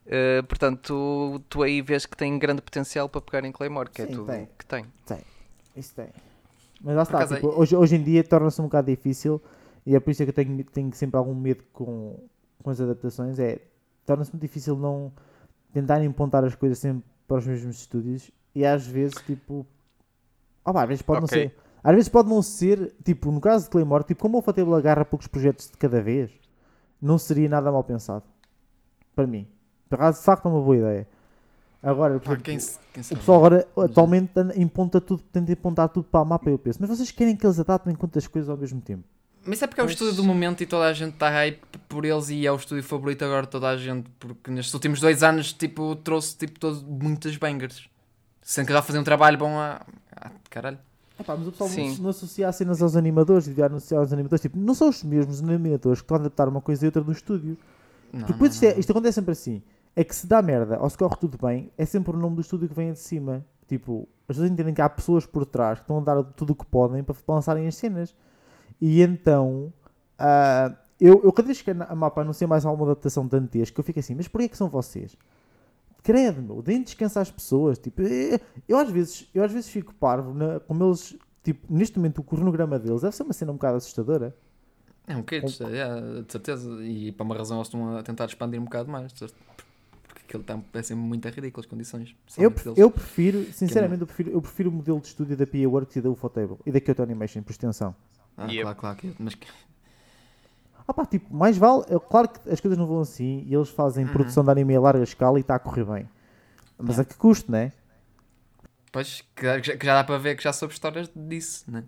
[0.05, 4.01] eh, portanto, tu, tu aí vês que tem grande potencial para pegar em Claymore, que
[4.03, 4.47] é Sim, tudo tem.
[4.59, 4.85] que tem.
[5.75, 6.07] Isso tem.
[6.81, 9.41] Mas lá está, tipo, é- hoje, hoje em dia torna-se um bocado difícil
[9.85, 12.19] e é por isso que eu tenho, tenho sempre algum medo com,
[12.63, 13.39] com as adaptações.
[13.39, 13.59] É,
[14.05, 15.11] torna-se muito difícil não
[15.73, 19.65] tentarem apontar as coisas sempre para os mesmos estúdios e às vezes, tipo,
[20.65, 21.37] oh, pá, às vezes pode Ok.
[21.37, 21.55] não ser.
[21.83, 25.05] Às vezes pode não ser, tipo, no caso de Claymore, tipo, como o Fatable agarra
[25.05, 26.31] poucos projetos de cada vez,
[27.01, 28.23] não seria nada mal pensado.
[29.15, 29.47] Para mim.
[29.89, 31.07] Por acaso, de facto, é uma boa ideia.
[31.81, 36.05] Agora, por exemplo, quem, se- quem o pessoal agora atualmente emponta tudo, tenta apontar tudo
[36.05, 38.57] para o mapa e eu penso, mas vocês querem que eles adaptem quantas coisas ao
[38.57, 39.03] mesmo tempo?
[39.45, 42.03] Mas é porque é o estúdio do momento e toda a gente está hype por
[42.03, 45.23] eles e é o estúdio favorito agora de toda a gente, porque nestes últimos dois
[45.23, 47.87] anos tipo, trouxe tipo, todo, muitas bangers.
[48.41, 49.81] Sendo que já fazia um trabalho bom a.
[50.15, 50.77] a caralho.
[51.19, 51.89] Epá, mas o pessoal Sim.
[51.91, 55.03] não, não associa as cenas aos animadores, devia anunciar aos animadores, tipo, não são os
[55.03, 57.57] mesmos animadores que estão a adaptar uma coisa e outra do estúdio.
[58.11, 59.61] Não, Porque não, depois isto, é- isto acontece sempre assim,
[59.97, 62.41] é que se dá merda ou se corre tudo bem, é sempre o nome do
[62.41, 63.43] estúdio que vem de cima.
[63.67, 66.55] Tipo, as pessoas entendem que há pessoas por trás que estão a dar tudo o
[66.55, 68.15] que podem para lançarem as cenas.
[68.79, 69.73] E então,
[70.19, 70.71] ah,
[71.01, 74.13] eu, eu cada vez que a mapa anuncia mais alguma adaptação dantesca, eu fico assim,
[74.13, 75.17] mas porquê que são vocês?
[76.03, 77.79] Credo, meu, deem descanso às pessoas.
[77.79, 81.97] Tipo, eh, eu, às vezes, eu às vezes fico parvo na, como eles, tipo, neste
[81.97, 84.35] momento o cronograma deles deve ser uma cena um bocado assustadora.
[85.07, 86.69] É um bocadinho, é, de certeza.
[86.83, 89.11] E para uma razão eles estão a tentar expandir um bocado mais.
[90.27, 92.15] Aquilo está é sempre muito ridículo as condições.
[92.37, 92.77] Eu, deles.
[92.77, 96.01] eu prefiro, sinceramente, eu prefiro, eu prefiro o modelo de estúdio da PA Works e
[96.01, 97.95] da Ufotable e da Kyoto Animation, por extensão.
[98.35, 98.61] Ah, Yep.
[98.75, 99.15] claro, claro.
[99.19, 99.47] Mas que-
[100.87, 103.69] Ah pá, tipo, mais vale, é claro que as coisas não vão assim e eles
[103.69, 104.11] fazem Uhum.
[104.11, 106.09] produção de anime a larga escala e está a correr bem.
[106.77, 107.71] Mas a que custo, né?
[108.91, 111.83] Pois, que, já- que já dá para ver que já soube histórias disso, né?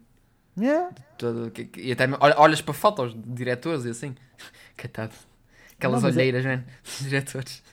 [0.58, 0.92] Yeah.
[1.18, 4.16] Todo, que, que- e até olha- olhas para fotos de diretores e assim.
[4.80, 5.14] Coitado.
[5.78, 6.64] Aquelas Não, é- olheiras, mano.
[6.84, 7.64] Dos diretores.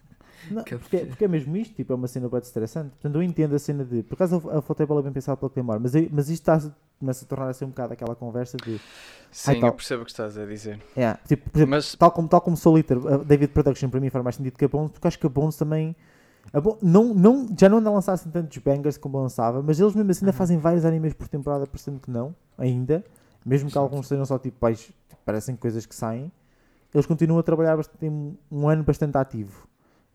[0.51, 2.91] Não, Que porque, porque é mesmo isto, tipo, é uma cena bem estressante.
[2.91, 4.03] Portanto, eu entendo a cena de.
[4.03, 7.29] Por acaso a Ufotable é bem pensada pela Claymore, mas, mas isto está, começa a
[7.29, 8.81] tornar assim um bocado aquela conversa de.
[9.31, 9.71] Sim, tal.
[9.71, 10.81] eu percebo o que estás a dizer.
[10.97, 14.37] Yeah, tipo, exemplo, Mas tal como, tal como a David Production para mim faz mais
[14.37, 15.95] sentido que a Bones, porque acho que a Bones também.
[16.53, 19.79] a Bo- não, não, já não anda a lançar assim tantos bangers como lançava, mas
[19.81, 20.39] eles mesmo assim ainda Uhum.
[20.39, 23.05] fazem vários animes por temporada, parecendo que não, ainda.
[23.45, 23.79] Mesmo que Sim.
[23.81, 24.91] alguns sejam só tipo pais,
[25.25, 26.33] parecem coisas que saem,
[26.95, 29.69] eles continuam a trabalhar bastante, têm um ano bastante ativo.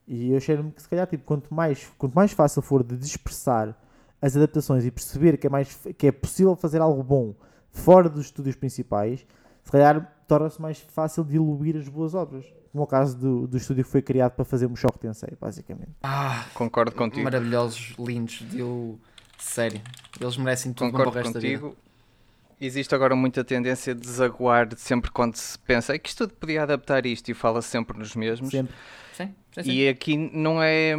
[0.07, 3.75] E eu cheiro-me que se calhar tipo, quanto, mais, quanto mais fácil for de dispersar
[4.21, 7.33] as adaptações e perceber que é, mais, que é possível fazer algo bom
[7.71, 9.25] fora dos estúdios principais,
[9.63, 12.45] se calhar torna-se mais fácil de diluir as boas obras.
[12.71, 15.33] Como é o caso do, do estúdio que foi criado para fazer um Shock Tensei,
[15.39, 15.91] basicamente.
[16.03, 17.23] Ah, concordo contigo.
[17.23, 18.45] maravilhosos, lindos.
[18.53, 18.97] Eu,
[19.37, 19.81] sério.
[20.19, 21.75] Eles merecem tudo bom para o Concordo resto da vida.
[22.61, 26.61] Existe agora muita tendência de desaguar de sempre quando se pensa "É que isto podia
[26.61, 28.51] adaptar isto e fala sempre nos mesmos.
[28.51, 28.73] Sempre.
[29.13, 29.71] Sim, sim, sim.
[29.71, 30.93] E aqui não é.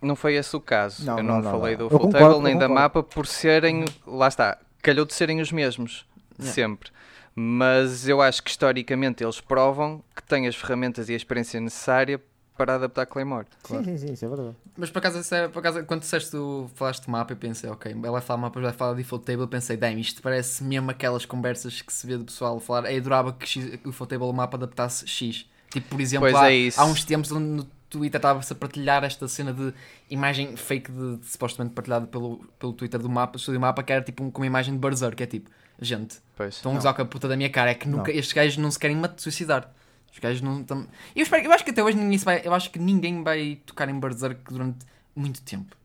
[0.00, 1.04] Não foi esse o caso.
[1.04, 1.84] Não, eu não, não, falei não.
[1.84, 3.84] do Full concordo, Table nem da mapa por serem.
[4.06, 4.58] Lá está.
[4.82, 6.06] Calhou de serem os mesmos.
[6.38, 6.90] Sempre.
[7.34, 12.18] Mas eu acho que historicamente eles provam que têm as ferramentas e a experiência necessária
[12.60, 13.46] para adaptar Claymore.
[13.64, 14.54] Sim, sim, sim, isso é verdade.
[14.76, 17.90] Mas por acaso, é- por acaso quando disseste o, falaste de mapa, eu pensei, ok,
[17.92, 20.62] ela vai falar de mapa, vai falar de default table, eu pensei, damn, isto parece
[20.62, 22.92] mesmo aquelas conversas que se vê do pessoal falar.
[22.92, 25.46] Eu adorava que, X, que o default table mapa adaptasse X.
[25.70, 29.26] Tipo, por exemplo, há, é há uns tempos onde no Twitter estava-se a partilhar esta
[29.26, 29.72] cena de
[30.10, 34.02] imagem fake de, de- supostamente partilhada pelo, pelo Twitter do mapa, do mapa, que era
[34.02, 35.50] tipo um- com uma imagem de Berserk, que é tipo,
[35.80, 36.56] gente, Pois.
[36.56, 38.18] estão a usar com a puta da minha cara, é que nunca, Não.
[38.18, 39.72] estes gajos não se querem suicidar.
[40.12, 40.86] Os gajos não estão.
[41.14, 42.42] Eu, espero, eu acho que até hoje ninguém vai.
[42.44, 44.84] Eu acho que ninguém vai tocar em Berserk durante
[45.14, 45.76] muito tempo.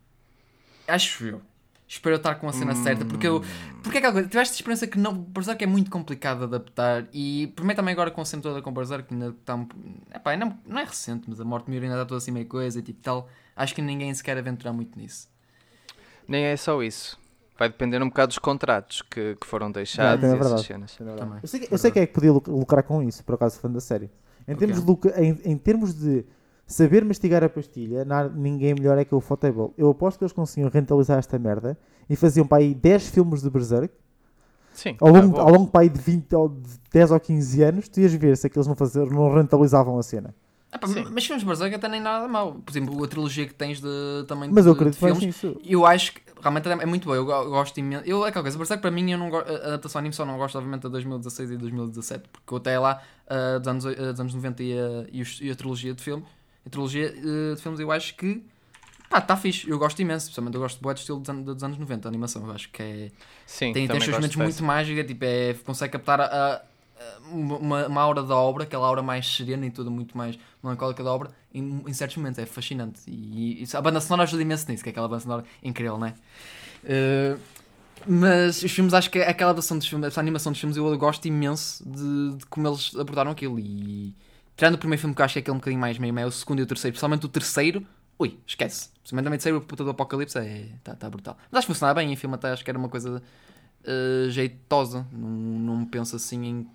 [0.86, 1.42] Acho eu.
[1.88, 3.04] Espero eu estar com a cena certa.
[3.04, 3.44] Porque eu.
[3.82, 4.28] Porque é aquela coisa.
[4.28, 7.06] Tiveste a experiência que não, Berserk é muito complicado de adaptar.
[7.12, 9.56] E por mim também agora com a cena toda com Berserk ainda está.
[10.12, 12.80] Epá, não, não é recente, mas a morte de ainda está toda assim meio coisa
[12.80, 13.28] e tipo tal.
[13.54, 15.28] Acho que ninguém se quer aventurar muito nisso.
[16.26, 17.18] Nem é só isso.
[17.58, 20.66] Vai depender um bocado dos contratos que, que foram deixados e é essas verdade.
[20.66, 20.96] cenas.
[20.96, 21.38] Também.
[21.42, 23.58] Eu sei, que- eu sei que é que podia luc- lucrar com isso, por acaso,
[23.58, 24.10] fã da série.
[24.46, 24.66] Em Ok.
[24.66, 26.24] termos, de, em, em termos de
[26.66, 29.70] saber mastigar a pastilha, na- ninguém melhor é que o Fotable.
[29.78, 31.78] Eu aposto que eles conseguiam rentabilizar esta merda
[32.10, 33.94] e faziam para aí 10 filmes de Berserk
[34.74, 34.96] Sim.
[35.00, 35.40] ao longo, bom.
[35.40, 37.88] ao longo para aí de 20 ou de 10 ou 15 anos.
[37.88, 40.34] Tu ias ver se aqueles não, fazer, não rentabilizavam a cena.
[40.76, 42.54] Ah, pá, mas filmes de Berserk até nem nada mau.
[42.54, 43.88] Por exemplo, a trilogia que tens de,
[44.28, 45.36] também Mas de, eu de acredito mais filmes.
[45.42, 45.60] nisso.
[45.64, 47.14] Eu acho que realmente é muito bom.
[47.14, 48.04] Eu go- gosto imenso.
[48.06, 50.36] Eu, é aquela coisa, Berserk para mim, eu não gosto, a adaptação anime só não
[50.36, 52.24] gosto, obviamente, da 2016 e 2017.
[52.32, 55.40] Porque eu até lá, ah, dos, anos, ah, dos anos 90 e a, e, os-
[55.40, 56.24] e a trilogia de filme,
[56.64, 58.42] a trilogia eh, de filmes, eu acho que.
[59.08, 59.70] Pá, está fixe.
[59.70, 60.24] Eu gosto imenso.
[60.26, 62.44] Especialmente eu gosto de estilo dos, anos- dos anos 90, a animação.
[62.44, 63.10] Eu acho que é.
[63.46, 66.62] Sim, tem, tem seus momentos muito mágicos, é, tipo, é, consegue captar a, a-
[67.30, 71.12] uma, uma aura da obra, aquela aura mais serena e tudo muito mais melancólica da
[71.12, 73.00] obra, em, em certos momentos, é fascinante.
[73.06, 76.06] E, e a banda sonora ajuda imenso nisso, que é aquela banda sonora incrível, não
[76.06, 76.14] é?
[76.84, 77.36] Eh,
[78.06, 81.26] mas os filmes, acho que aquela versão dos filmes, essa animação dos filmes, eu gosto
[81.26, 83.58] imenso de, de como eles abordaram aquilo.
[83.58, 84.14] E
[84.56, 86.28] tirando o primeiro filme, que eu acho que é aquele um bocadinho mais meio, meio,
[86.28, 87.86] o segundo e o terceiro, principalmente o terceiro,
[88.18, 88.90] ui, esquece.
[89.00, 91.36] Principalmente o terceiro, o puta do Apocalipse, é, tá, tá brutal.
[91.50, 93.22] Mas acho que funcionava bem, em filme até acho que era uma coisa
[93.86, 95.06] eh, jeitosa.
[95.12, 96.70] Não, não penso assim em.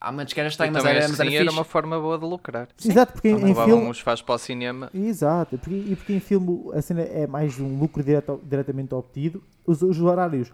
[0.00, 1.98] Há momentos que era estranho, mas também era, mas que era sim, era uma forma
[2.00, 2.68] boa de lucrar.
[2.84, 3.90] Exato, porque em, em filme.
[3.90, 4.90] os faz para o cinema.
[4.94, 9.42] Exato, porque, e porque em filme a cena é mais um lucro direto- diretamente obtido.
[9.66, 10.50] Os, os horários,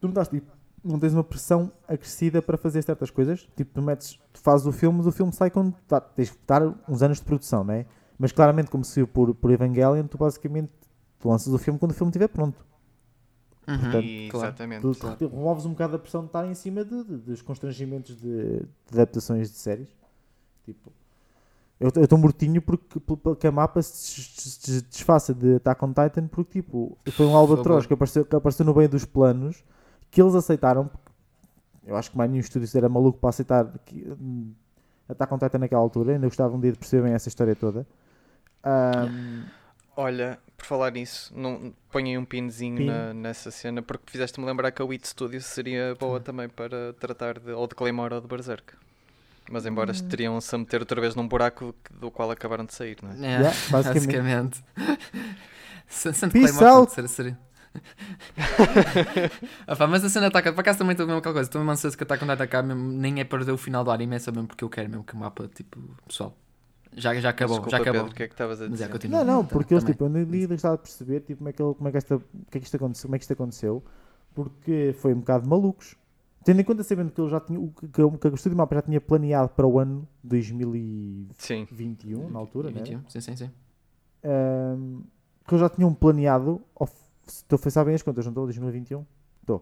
[0.00, 0.46] tu não, estás, tipo,
[0.84, 3.48] não tens uma pressão acrescida para fazer certas coisas.
[3.56, 6.38] Tipo, tu metes, tu fazes o filme, mas o filme sai quando tá, tens de
[6.46, 7.84] dar uns anos de produção, não é?
[8.16, 10.70] Mas claramente, como saiu por, por Evangelion, tu basicamente
[11.18, 12.64] tu lanças o filme quando o filme estiver pronto.
[13.68, 14.46] Uhum, Portanto, E- claro.
[14.48, 14.80] Exatamente.
[14.82, 15.28] Tu, Claro.
[15.28, 18.66] removes um bocado a pressão de estar em cima de, de- dos constrangimentos de, de
[18.94, 19.88] adaptações de séries.
[20.64, 20.90] Tipo,
[21.78, 26.26] eu estou mortinho porque, porque a mapa se des- des- desfaça de Attack on Titan
[26.28, 29.62] porque tipo, foi um albatroz que apareceu, que apareceu no meio dos planos
[30.10, 30.86] que eles aceitaram.
[30.88, 31.08] porque
[31.86, 34.52] Eu acho que mais nenhum estúdio era maluco para aceitar que, hum,
[35.08, 36.12] Attack on Titan naquela altura.
[36.14, 37.86] Ainda gostava um dia de perceber bem essa história toda.
[38.64, 39.44] Ahm,
[40.00, 42.86] Olha, por falar nisso, não, ponham um pinzinho Pin.
[42.86, 47.40] na- nessa cena porque fizeste-me lembrar que a Wit Studios seria boa também para tratar
[47.40, 48.74] de, ou de Claymore ou de Berserk.
[49.50, 50.08] Mas embora Hum.
[50.08, 53.14] teriam-se a meter outra vez num buraco do qual acabaram de sair, não é?
[53.14, 54.62] É, Yeah, basicamente.
[54.62, 54.62] basicamente.
[55.88, 56.92] Peace Claymore, out.
[56.92, 57.36] sente ser- ser-
[59.66, 61.72] Ah, pá, mas a cena ataca, por acaso também estou mesmo aquela coisa, estou mesmo
[61.72, 64.46] ansioso que Titan acabe, mesmo, nem é perder o final do anime, é só mesmo
[64.46, 66.36] porque eu quero mesmo que o mapa, tipo, pessoal,
[67.00, 68.00] já, já acabou, Desculpa, já acabou.
[68.02, 68.92] Pedro, o que é que estavas a Mas é, dizer?
[68.92, 69.18] continua.
[69.24, 71.62] Não, não, Tá, porque eles, tipo, eu nem gostava de perceber tipo, como, é que
[71.62, 72.20] ele, como, é que esta, o
[72.50, 73.84] que é que isto aconteceu, como é que isto aconteceu,
[74.34, 75.94] porque foi um bocado malucos.
[76.44, 78.82] Tendo em conta, sabendo que ele já tinha, o que, que, o Estúdio Mapa já
[78.82, 82.80] tinha planeado para o ano 2021, Sim, na altura, né?
[82.80, 83.50] 21, sim, sim, sim.
[84.24, 85.02] Ahm,
[85.46, 86.92] que eles já tinham planeado, of-
[87.26, 88.44] se estou a pensar bem as contas, não estou?
[88.44, 89.04] 2021?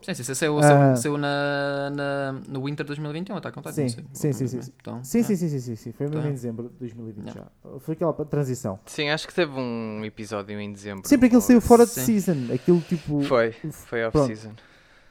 [0.02, 0.96] Sim, sim, sim, saiu, Ah.
[0.96, 4.72] saiu, na, na, no Winter 2021, está a contar Sim, sim, sim, sim.
[4.80, 5.22] Então, Sim, é.
[5.22, 6.28] sim, sim, sim, sim, sim, foi mesmo Tá.
[6.28, 7.50] em dezembro de 2020 Yeah.
[7.64, 7.78] já.
[7.80, 8.78] Foi aquela transição.
[8.86, 11.08] sim, acho que teve um episódio em dezembro.
[11.08, 12.04] Sempre aquilo ou- saiu fora de Sim.
[12.20, 13.20] season, aquilo tipo...
[13.22, 14.52] Foi, foi off-season.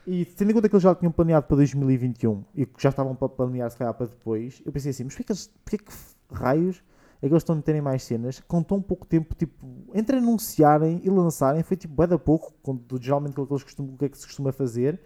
[0.07, 3.15] E tendo em conta que eles já tinham planeado para 2021 e que já estavam
[3.15, 5.91] para planear se calhar para depois, eu pensei assim, mas porquê que, eles, porquê que
[6.31, 6.83] raios
[7.25, 11.01] é que eles estão a meterem mais cenas com tão pouco tempo, tipo, entre anunciarem
[11.03, 14.05] e lançarem, foi tipo, é da pouco, quando geralmente aquilo que, eles costumam, o que
[14.05, 14.99] é que se costuma fazer,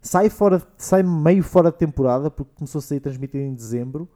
[0.00, 4.08] sai, fora, sai meio fora de temporada, porque começou a sair transmitido em dezembro,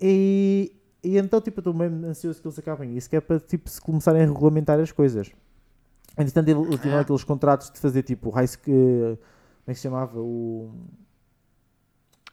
[0.00, 3.70] e, e então, tipo, estou mesmo ansioso que eles acabem isso, que é para, tipo,
[3.70, 5.30] se começarem a regulamentar as coisas.
[6.18, 7.00] Entretanto, eles tiveram É.
[7.02, 9.18] aqueles contratos de fazer, tipo, high school, como
[9.66, 10.18] é que se chamava?
[10.18, 10.70] O,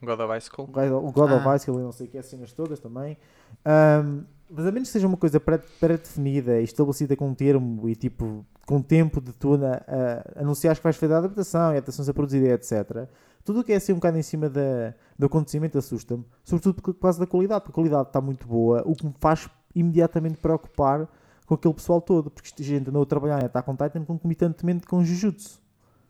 [0.06, 0.68] God of High School.
[0.68, 1.56] o God of Ah.
[1.56, 3.18] Ice, que eu não sei o que, as cenas todas também.
[3.66, 7.88] Ahm, mas a menos que seja uma coisa pré- pré-definida e estabelecida com um termo
[7.90, 11.76] e tipo com tempo de tu na, a, anunciares que vais fazer a adaptação e
[11.76, 13.08] a adaptação produzir, etc.
[13.44, 16.94] Tudo o que é assim um bocado em cima da, do acontecimento assusta-me, sobretudo por
[16.94, 21.10] causa da qualidade, porque a qualidade está muito boa, o que me faz imediatamente preocupar
[21.46, 24.88] com aquele pessoal todo, porque esta gente andou a trabalhar em Attack on Titan concomitantemente
[24.88, 25.60] com Jujutsu.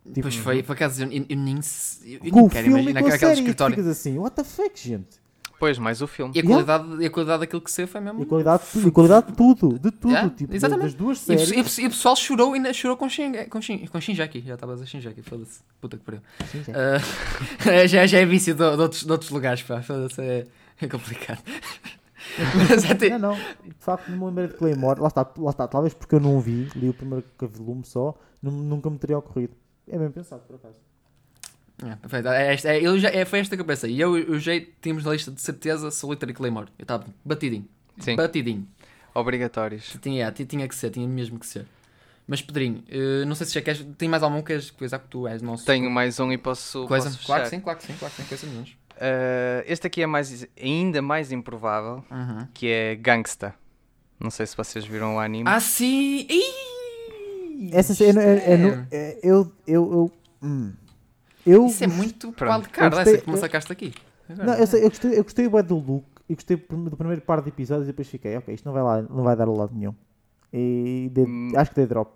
[0.04, 2.70] Tipo, Depois foi, por acaso, eu, eu, eu nem, se- eu, eu nem quero e
[2.72, 3.76] imaginar aquele e escritório.
[3.76, 5.24] ficas assim, what the fuck, gente?
[5.60, 6.34] Pois, mais o filme.
[6.36, 6.66] E a Yeah.
[6.66, 8.20] qualidade, e a qualidade daquilo que saiu foi mesmo.
[8.20, 10.56] E a qualidade, de tudo, e a qualidade de tudo, de tudo, Yeah, tipo, das,
[10.58, 10.84] exatamente.
[10.88, 11.76] das duas E, o séries.
[11.76, 14.42] pe- e o pessoal chorou, ainda chorou com, Shin, com, Shin, com Shinjaki.
[14.46, 15.62] Já estavas a Shinjaki, foda-se.
[15.80, 16.20] Puta que pariu.
[16.52, 16.64] Sim,
[17.88, 18.06] já.
[18.06, 19.82] Já, é vício de, de outros, de outros lugares, pá.
[19.82, 20.46] Foda-se, é,
[20.82, 21.42] é complicado.
[22.70, 25.52] Mas é, ti- Não, não, de facto não me lembrei de Claymore, lá está, lá
[25.52, 29.18] está, talvez porque eu não vi, li o primeiro volume só, nu- nunca me teria
[29.18, 29.54] ocorrido.
[29.88, 30.80] É bem pensado, por acaso.
[31.86, 32.28] É, perfeito.
[32.30, 33.92] É esta- é, eu já, é, foi esta que eu pensei.
[33.92, 36.70] E eu e o Jay tínhamos na lista de certeza Solitary Claymore.
[36.80, 37.68] Eu estava batidinho.
[38.00, 38.68] Sim, Batidinho.
[39.14, 39.98] obrigatórios.
[40.02, 41.66] Tinha, tinha, tinha que ser, tinha mesmo que ser.
[42.26, 43.86] Mas Pedrinho, eh, não sei se já queres.
[43.98, 45.66] Tem mais algum que queres coisa que tu és nosso.
[45.66, 47.10] Tenho mais um e posso, coisa?
[47.10, 48.70] posso Claro que sim, claro que sim, claro que sim, coisa menos.
[48.94, 52.48] Uh, este aqui é mais, ainda mais improvável, Uhum.
[52.54, 53.54] que é Gangsta.
[54.20, 55.50] Não sei se vocês viram o anime.
[55.50, 56.26] Ah, sim!
[56.30, 56.73] Ih!
[57.72, 60.12] Essa cena é, é, no- é- eu, eu, eu,
[60.42, 60.74] hum.
[61.46, 62.54] eu, Isso é muito Pronto.
[62.54, 63.94] wildcard, Eu essa gostei- que me sacaste aqui.
[64.30, 67.50] não, eu, sei, eu gostei, eu gostei do look, e gostei do primeiro par de
[67.50, 69.94] episódios e depois fiquei, ok, isto não vai, lá, não vai dar a lado nenhum.
[70.52, 71.52] E dei- Hum.
[71.56, 72.12] acho que dei drop.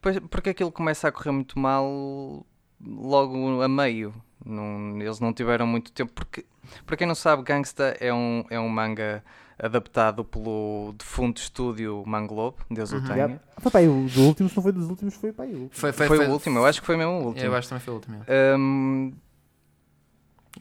[0.00, 2.44] Pois, porque aquilo começa a correr muito mal
[2.84, 4.14] logo a meio.
[4.44, 6.12] Não- eles não tiveram muito tempo.
[6.12, 6.44] Porque,
[6.84, 9.24] para quem não sabe, Gangsta é um, é um manga
[9.58, 13.02] adaptado pelo defunto estúdio Manglobe, Deus o Uhum.
[13.04, 13.16] tenha.
[13.16, 13.40] Yeah.
[13.58, 15.70] Foi pá, o do último, se não foi dos últimos, foi pá, o último.
[15.72, 17.46] Foi, Foi, foi, o último, eu acho que foi mesmo o último.
[17.46, 18.24] Eu acho que também foi o último.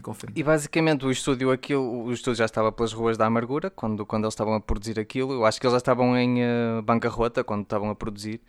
[0.01, 0.35] confirmo.
[0.35, 4.23] E basicamente o estúdio aquilo, o estúdio já estava pelas ruas da amargura quando, quando
[4.23, 5.33] eles estavam a produzir aquilo.
[5.33, 8.41] Eu acho que eles já estavam em eh, bancarrota quando estavam a produzir.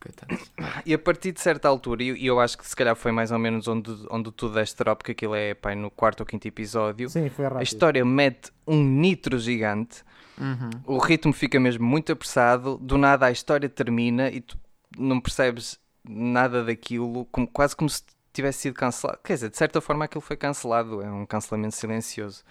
[0.00, 0.38] Coitado.
[0.86, 3.38] E a partir de certa altura, e eu acho que se calhar foi mais ou
[3.38, 7.08] menos onde, onde tu deste drop, que aquilo é pá, no quarto ou quinto episódio,
[7.08, 7.58] Sim, foi rápido.
[7.60, 10.04] a história mete um nitro gigante,
[10.40, 10.70] Uhum.
[10.86, 14.56] o ritmo fica mesmo muito apressado, do nada a história termina e tu
[14.96, 19.18] não percebes nada daquilo, como, quase como se tivesse sido cancelado.
[19.24, 22.44] Quer dizer, de certa forma aquilo foi cancelado, é um cancelamento silencioso.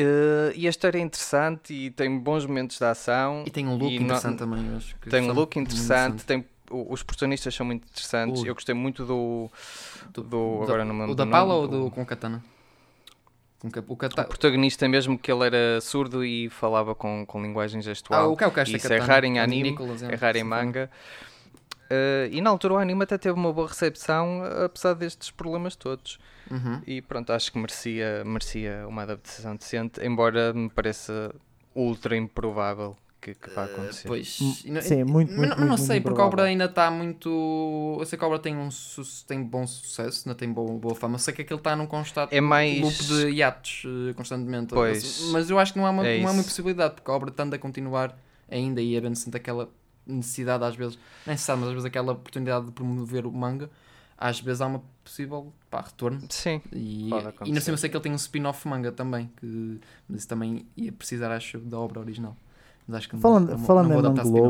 [0.00, 3.42] Eh, e a história é interessante e tem bons momentos de ação.
[3.44, 4.94] E tem um look E não- interessante também, acho.
[4.96, 8.44] que Tem um look muito interessante, tem, o- os protagonistas são muito interessantes.
[8.44, 9.50] Eu gostei muito do,
[10.12, 12.44] Do- do- agora não me lembro O da pala ou do- com katana?
[13.58, 14.28] Com o o katana.
[14.28, 18.32] protagonista mesmo que ele era surdo e falava com, com linguagem Ah, gestual.
[18.32, 19.76] o que é o caixa Isso é raro em anime,
[20.08, 20.64] é raro em manga.
[20.64, 20.90] manga.
[21.90, 26.18] Eh, e na altura o anime até teve uma boa recepção, apesar destes problemas todos.
[26.50, 26.80] Uhum.
[26.86, 31.34] E pronto, acho que merecia, merecia uma adaptação decente, embora me pareça
[31.74, 34.06] ultra improvável que, que vá acontecer.
[34.08, 34.38] Pois.
[34.40, 36.44] Hum, e não- sim, muito, mas muito, não, muito, não muito sei, porque a obra
[36.44, 37.96] ainda está muito.
[37.98, 40.94] Eu sei que a obra tem, um su- tem bom sucesso, ainda tem boa, boa
[40.94, 41.18] fama.
[41.18, 44.72] Sei que aquilo está num constante É mais- loop de hiatos eh, constantemente.
[44.74, 45.30] Pois.
[45.32, 47.30] Mas eu acho que não há uma, É não há uma possibilidade, porque a obra
[47.30, 48.16] tende a continuar
[48.50, 49.68] ainda e havendo sempre aquela
[50.08, 53.70] necessidade, às vezes, nem se sabe, mas às vezes aquela oportunidade de promover o manga,
[54.16, 56.20] às vezes há uma possível pá, retorno.
[56.28, 59.80] Sim, E, e por cima eu sei que ele tem um spin-off manga também, que,
[60.08, 62.36] mas isso também ia precisar, acho, da obra original.
[62.86, 63.96] Mas acho que não- Falando, não, falando não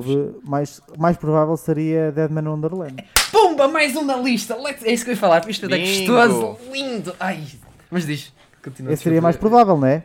[0.07, 3.05] em mais, mais provável seria Deadman Wonderland.
[3.33, 4.55] Pumba, mais um na lista.
[4.57, 5.49] Let's- É isso que eu ia falar.
[5.51, 7.15] Isto é gostoso, lindo.
[7.19, 7.45] Ai,
[7.91, 8.33] mas diz.
[8.63, 8.93] Continua.
[8.93, 10.05] Esse seria mais provável, não é?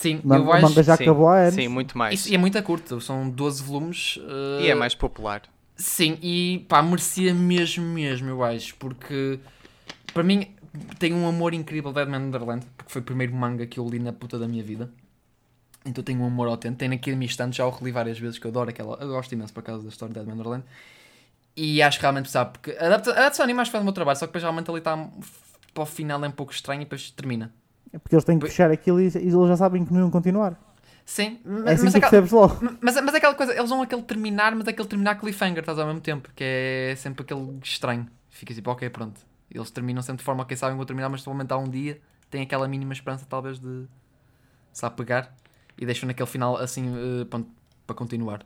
[0.00, 0.62] Sim, O man- eu acho.
[0.62, 1.54] manga já sim, acabou há anos.
[1.54, 2.20] sim, muito mais.
[2.20, 4.16] Isso, e é muito curto, são 12 volumes.
[4.22, 5.42] eh, E é mais popular.
[5.74, 9.40] Sim, e pá, merecia mesmo, mesmo, eu acho, porque
[10.14, 10.54] para mim
[11.00, 14.12] tem um amor incrível Deadman Wonderland, porque foi o primeiro manga que eu li na
[14.12, 14.88] puta da minha vida.
[15.84, 16.78] Então tenho um amor autêntico.
[16.78, 18.96] Tenho aqui a minha estante, já o reli várias vezes, que eu adoro aquela.
[19.00, 20.64] Eu gosto imenso por causa da história de Deadman Wonderland.
[21.56, 23.84] E acho que realmente sabe, porque a adapta- a adaptação anime acho que faz o
[23.84, 24.96] meu trabalho, só que depois realmente ali está
[25.74, 27.52] para o final é um pouco estranho e depois termina.
[27.92, 30.10] É porque eles têm que fechar aquilo e, e eles já sabem que não iam
[30.10, 30.58] continuar.
[31.04, 32.22] Sim, É mas, assim mas, aquela,
[32.82, 36.02] mas, mas aquela coisa, eles vão aquele terminar, mas aquele terminar cliffhanger, estás ao mesmo
[36.02, 38.06] tempo, que é sempre aquele estranho.
[38.28, 39.18] Fica tipo, ok, pronto.
[39.50, 41.98] Eles terminam sempre de forma que sabem que vão terminar, mas momento há um dia,
[42.30, 43.86] tem aquela mínima esperança talvez de
[44.70, 45.34] se lá pegar
[45.78, 47.48] e deixam naquele final assim eh, pronto,
[47.86, 48.44] para continuar.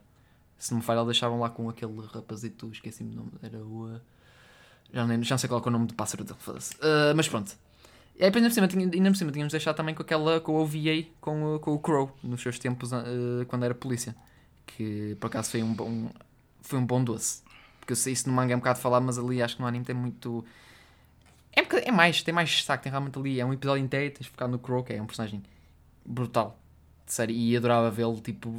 [0.56, 3.90] Se não me falha, deixavam lá com aquele rapazito, esqueci-me o nome, era o.
[3.92, 4.00] eh,
[4.92, 6.38] já, nem, já não sei qual é, é o nome do pássaro dele.
[6.80, 7.56] Eh, mas pronto.
[8.18, 11.06] E ainda por cima, ainda por cima, tínhamos deixado também com aquela, com o OVA,
[11.20, 14.14] com, o- com o Crow, nos seus tempos, eh, quando era polícia.
[14.66, 16.10] Que, por acaso, foi um bom,
[16.62, 17.42] foi um bom doce.
[17.80, 19.68] Porque eu sei isso no manga é um bocado falar, mas ali acho que no
[19.68, 20.44] anime tem muito...
[21.54, 24.14] É, um bocado- é mais, tem mais destaque, tem realmente ali, é um episódio inteiro,
[24.14, 25.42] tens ficar no Crow, que é um personagem
[26.04, 26.58] brutal.
[27.06, 28.50] De série, e adorava vê-lo, tipo,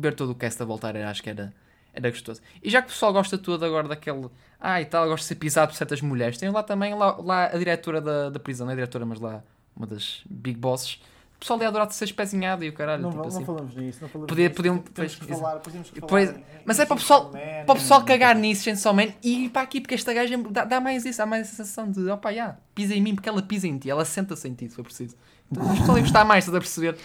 [0.00, 1.52] ver todo o cast a voltar, era, acho que era,
[1.94, 2.40] era gostoso.
[2.62, 4.28] E já que o pessoal gosta todo agora daquele,
[4.60, 7.44] ah e tal, gosta de ser pisado por certas mulheres, tem lá também, lá, lá
[7.46, 9.42] a diretora da, da prisão, não é a diretora, mas lá
[9.76, 11.00] uma das big bosses,
[11.36, 13.44] o pessoal ia adorar de ser espezinhado e o caralho, Não, tipo não assim.
[13.46, 13.98] falamos nisso.
[14.02, 14.56] Não falamos Podia- nisso.
[14.56, 17.78] podiam- Temos que falar, que Pois, falar mas é para o pessoal- Superman, Para o
[17.78, 21.06] pessoal cagar nisso, Chainsaw Man, e ir para aqui, porque esta gaja dá, dá mais
[21.06, 23.78] isso, dá mais a sensação de, opa, já, pisa em mim, porque ela pisa em
[23.78, 25.16] ti, ela senta-se em ti, se for preciso.
[25.50, 26.96] Então, as pessoas iam gostar mais, estás a perceber?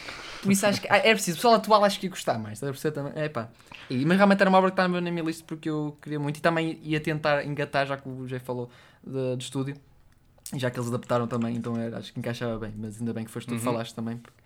[0.41, 2.53] Por isso acho que ah, é preciso, o pessoal atual acho que ia gostar mais,
[2.53, 3.13] estás a perceber também?
[3.23, 3.49] É pá.
[3.89, 6.37] E, mas realmente era uma obra que estava na minha lista porque eu queria muito
[6.37, 8.69] e também ia tentar engatar, já que o Jay falou
[9.05, 9.75] de, de estúdio,
[10.53, 13.25] e já que eles adaptaram também, então era, acho que encaixava bem, mas ainda bem
[13.25, 13.65] que foste tu que Uhum.
[13.65, 14.37] falaste também, porque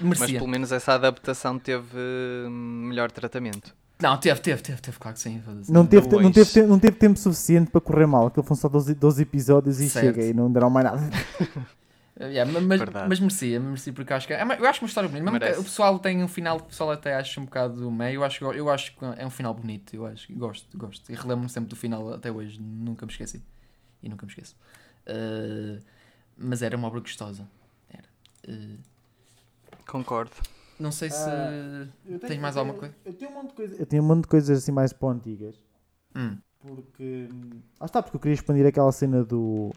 [0.00, 0.38] Mas merecia.
[0.38, 3.74] pelo menos essa adaptação teve eh, melhor tratamento.
[4.00, 5.42] Não, teve, teve, teve, teve, claro que sim.
[5.68, 8.56] Não teve, te- não, teve, te- não teve tempo suficiente para correr mal, aquilo foram
[8.60, 10.14] só 12, 12 episódios e Certo.
[10.14, 11.10] chega e não deram mais nada.
[12.20, 13.08] Uh, yeah, ma- mas, Verdade.
[13.08, 15.24] mas merecia, merecia porque eu acho que é, eu acho uma história bonita.
[15.24, 15.60] Mesmo que Merece.
[15.60, 18.16] o pessoal tem um final que o pessoal até acha um bocado meio.
[18.16, 19.94] Eu acho, eu acho que é um final bonito.
[19.96, 21.10] Eu acho, gosto, gosto.
[21.10, 22.60] E relembro-me sempre do final até hoje.
[22.60, 23.42] Nunca me esqueci.
[24.02, 24.54] E nunca me esqueço.
[25.08, 25.82] Uh,
[26.36, 27.48] mas era uma obra gostosa.
[27.88, 28.04] Era.
[28.46, 28.76] Uh,
[29.86, 30.32] Concordo.
[30.78, 31.28] não sei se.
[32.06, 32.94] Eu Tens mais alguma coisa?
[33.04, 33.80] Eu tenho um monte de coisas.
[33.80, 35.58] Eu tenho um monte de coisas assim mais pó antigas.
[36.14, 36.36] Hum.
[36.60, 37.28] Porque.
[37.80, 39.72] Ah está, porque eu queria expandir aquela cena do.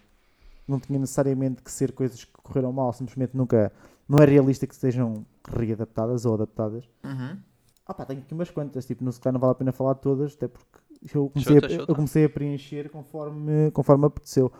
[0.67, 3.71] Não tinha necessariamente que ser coisas que correram mal, simplesmente nunca.
[4.07, 6.85] Não é realista que sejam readaptadas ou adaptadas.
[7.03, 7.37] Uhum.
[7.85, 10.01] Pá, tenho aqui umas quantas, tipo, não, se calhar não vale a pena falar de
[10.01, 10.67] todas, até porque
[11.13, 11.91] eu comecei, Chuta, a, chuta.
[11.91, 14.51] eu comecei a preencher conforme, conforme apeteceu.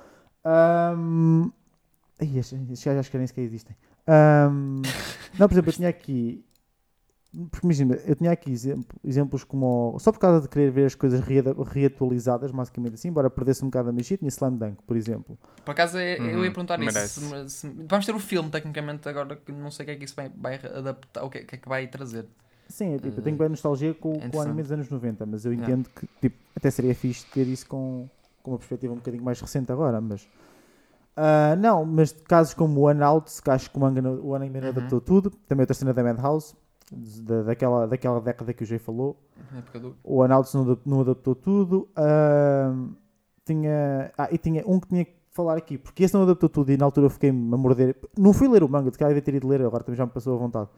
[0.44, 1.50] Ahm,
[2.20, 3.76] Ai, gajos acho que nem sequer existem.
[4.08, 4.82] Ahm,
[5.40, 6.46] não, por exemplo, eu tinha aqui.
[7.50, 9.98] Porque imagina, eu tinha aqui exemplo- exemplos como.
[10.00, 11.20] Só por causa de querer ver as coisas
[11.68, 15.38] reatualizadas, basicamente assim, embora perdesse um bocado a magia, tinha Slam Dunk, por exemplo.
[15.66, 16.94] Por acaso é- eu Uhum, ia perguntar nisso.
[16.94, 17.20] merece.
[17.50, 20.06] se- se- vamos ter o filme, tecnicamente, agora que não sei o que é que
[20.06, 22.28] isso vai, vai adaptar, o que, é- que é que vai trazer.
[22.68, 25.26] Sim, é tipo, eu Eh, tenho bem nostalgia com, com o anime dos anos 90,
[25.26, 25.74] mas eu Yeah.
[25.74, 28.08] entendo que tipo, até seria fixe ter isso com,
[28.44, 30.28] com uma perspectiva um bocadinho mais recente agora, mas
[31.16, 34.60] Ah, não, mas casos como o One Out, que acho que o, manga o anime
[34.60, 34.78] não Uhum.
[34.78, 36.56] adaptou tudo, também outra cena da Madhouse,
[36.92, 39.18] da, daquela, daquela década que o Jay falou,
[39.80, 42.74] do- o Out não, não adaptou tudo, Ah,
[43.46, 46.72] tinha, ah, e tinha um que tinha que falar aqui, porque esse não adaptou tudo
[46.72, 49.22] e na altura eu fiquei-me a morder, não fui ler o manga, de cá devia
[49.22, 50.70] ter ido ler, agora também já me passou à vontade,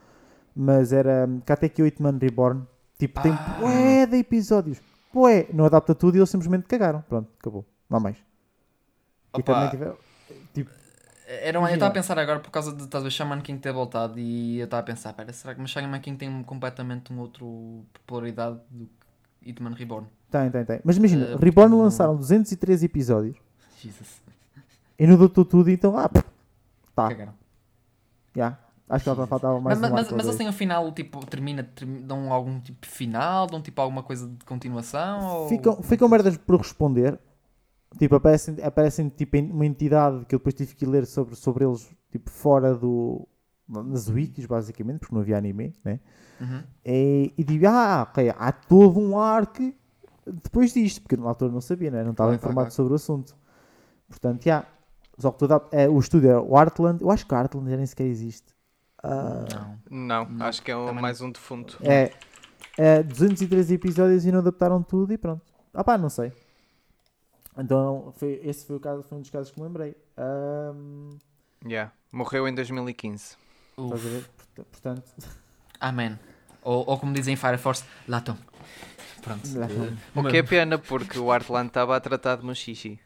[0.56, 2.64] mas era um, Kateki 8 Man Reborn,
[2.98, 3.58] tipo, tem Ah.
[3.60, 4.80] bué de episódios,
[5.14, 8.18] bué, não adapta tudo e eles simplesmente cagaram, pronto, acabou, não há mais.
[8.18, 9.96] E Opa, também tiveram,
[11.28, 13.60] Era uma, eu estava a pensar agora por causa de estás a ver, Shaman King
[13.60, 17.12] ter voltado e eu estava a pensar, pera, será que mas Shaman King tem completamente
[17.12, 18.86] um outro popularidade do
[19.42, 20.08] que Hitman Reborn?
[20.30, 23.38] tem, tem, tem, mas imagina, Eh, Reborn não- lançaram 203 episódios
[23.82, 24.22] Jesus.
[25.00, 26.26] e não adaptou tudo, então, ah, pff,
[26.96, 27.34] tá, Cagaram.
[28.36, 28.58] já,
[28.90, 32.02] acho que ela faltava mais Mas, um mas, mas têm um final, tipo, termina, termi-
[32.02, 35.26] dão algum tipo de final, dão tipo alguma coisa de continuação?
[35.44, 35.50] Ou...
[35.50, 37.18] Ficam, ficam merdas por responder.
[37.98, 41.90] Tipo, aparecem, aparecem tipo, uma entidade que eu depois tive que ler sobre, sobre eles,
[42.12, 43.28] tipo, fora do.
[43.68, 46.00] nas wikis, basicamente, porque não havia anime, né?
[46.42, 46.64] Uhum.
[46.86, 49.74] E, e digo, ah, ok, há todo um arco
[50.28, 52.04] depois disto, porque na altura não sabia, né?
[52.04, 53.36] não estava Claro, informado claro, sobre o assunto.
[54.10, 54.66] Portanto, já.
[55.18, 57.86] Só que toda, é, o estúdio é o Artland, eu acho que Artland já nem
[57.86, 58.54] sequer existe.
[59.02, 59.46] Ah,
[59.90, 60.26] Não.
[60.26, 61.78] Não, Não, acho que é um- mais um defunto.
[61.82, 62.12] é,
[62.78, 65.42] é 213 episódios e não adaptaram tudo e pronto.
[65.74, 66.34] Ah pá, não sei.
[67.58, 69.96] Então, foi, esse foi, o caso, foi um dos casos que me lembrei.
[70.18, 71.18] Ahm,
[71.66, 71.92] Yeah.
[72.12, 73.36] Morreu em 2015.
[73.78, 73.96] Uf.
[73.96, 74.26] estás a ver?
[74.38, 75.12] Porta- Portanto,
[75.80, 76.20] Amém.
[76.62, 78.38] Ou, ou como dizem em Fire Force, Latom.
[79.22, 79.42] Pronto.
[79.58, 79.96] Latom.
[80.16, 83.00] O que é pena, porque o Artland estava a tratar de Mushishi.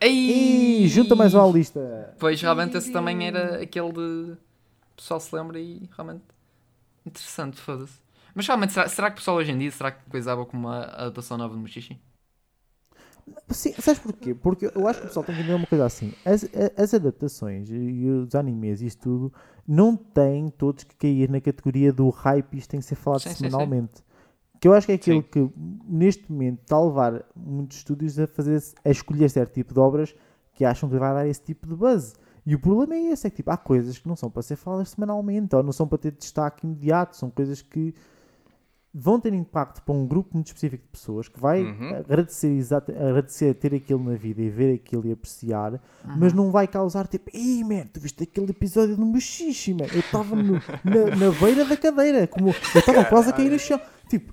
[0.00, 2.14] e junta mais uma lista.
[2.18, 4.00] Pois realmente esse também era aquele de.
[4.32, 6.24] O pessoal se lembra e realmente.
[7.06, 8.00] Interessante, foda-se.
[8.34, 10.84] Mas realmente, será, será que o pessoal hoje em dia será que coisava com uma
[10.84, 12.00] adaptação nova de Mushishi?
[13.50, 14.34] Sim, sabes porquê?
[14.34, 16.12] Porque eu acho que o pessoal tem que entender uma coisa assim.
[16.24, 16.46] As,
[16.76, 19.32] as adaptações e os animes e isso tudo
[19.66, 23.30] não têm todos que cair na categoria do hype isto tem que ser falado Sim,
[23.30, 24.02] sim, semanalmente.
[24.60, 25.28] Que eu acho que é aquilo Sim.
[25.30, 25.50] que
[25.86, 30.14] neste momento está a levar muitos estúdios a fazer a escolher certo tipo de obras
[30.54, 32.14] que acham que vai dar esse tipo de buzz.
[32.46, 34.56] E o problema é esse, é que tipo, há coisas que não são para ser
[34.56, 37.94] faladas semanalmente ou não são para ter destaque imediato, são coisas que
[38.96, 41.96] vão ter impacto para um grupo muito específico de pessoas que vai Uhum.
[41.96, 45.80] agradecer, exata, agradecer ter aquilo na vida e ver aquilo e apreciar,
[46.16, 49.98] mas não vai causar tipo, ei, man, tu viste aquele episódio do Machixe, man, eu
[50.00, 50.52] estava na,
[51.16, 53.80] na beira da cadeira, como eu estava quase a cair no chão.
[54.08, 54.32] Tipo,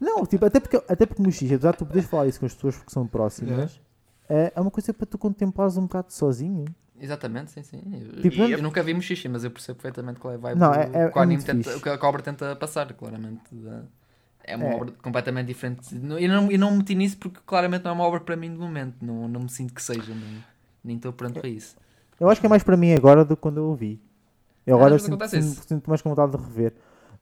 [0.00, 2.54] não, tipo, até porque, até porque Machixe, apesar de tu poderes falar isso com as
[2.54, 3.78] pessoas porque são próximas,
[4.26, 6.64] é, é uma coisa para tu contemplares um bocado sozinho.
[7.00, 7.80] Exatamente, sim, sim.
[7.92, 10.58] Eu, Tipo, eu não- nunca vi Mushishi, mas eu percebo perfeitamente qual é a vibe
[10.58, 13.54] Não, do- é- é- que é tenta, que a obra tenta passar, claramente.
[14.48, 14.74] É uma É.
[14.74, 15.94] obra completamente diferente.
[15.94, 18.50] Eu não, eu não me meti nisso porque claramente não é uma obra para mim
[18.52, 18.96] de momento.
[19.02, 20.14] Não, não me sinto que seja.
[20.14, 20.42] Não,
[20.82, 21.76] nem estou pronto para isso.
[22.18, 24.00] Eu acho que é mais para mim agora do que quando eu ouvi.
[24.66, 26.74] Eu agora vezes sinto, sinto, sinto mais com vontade de rever.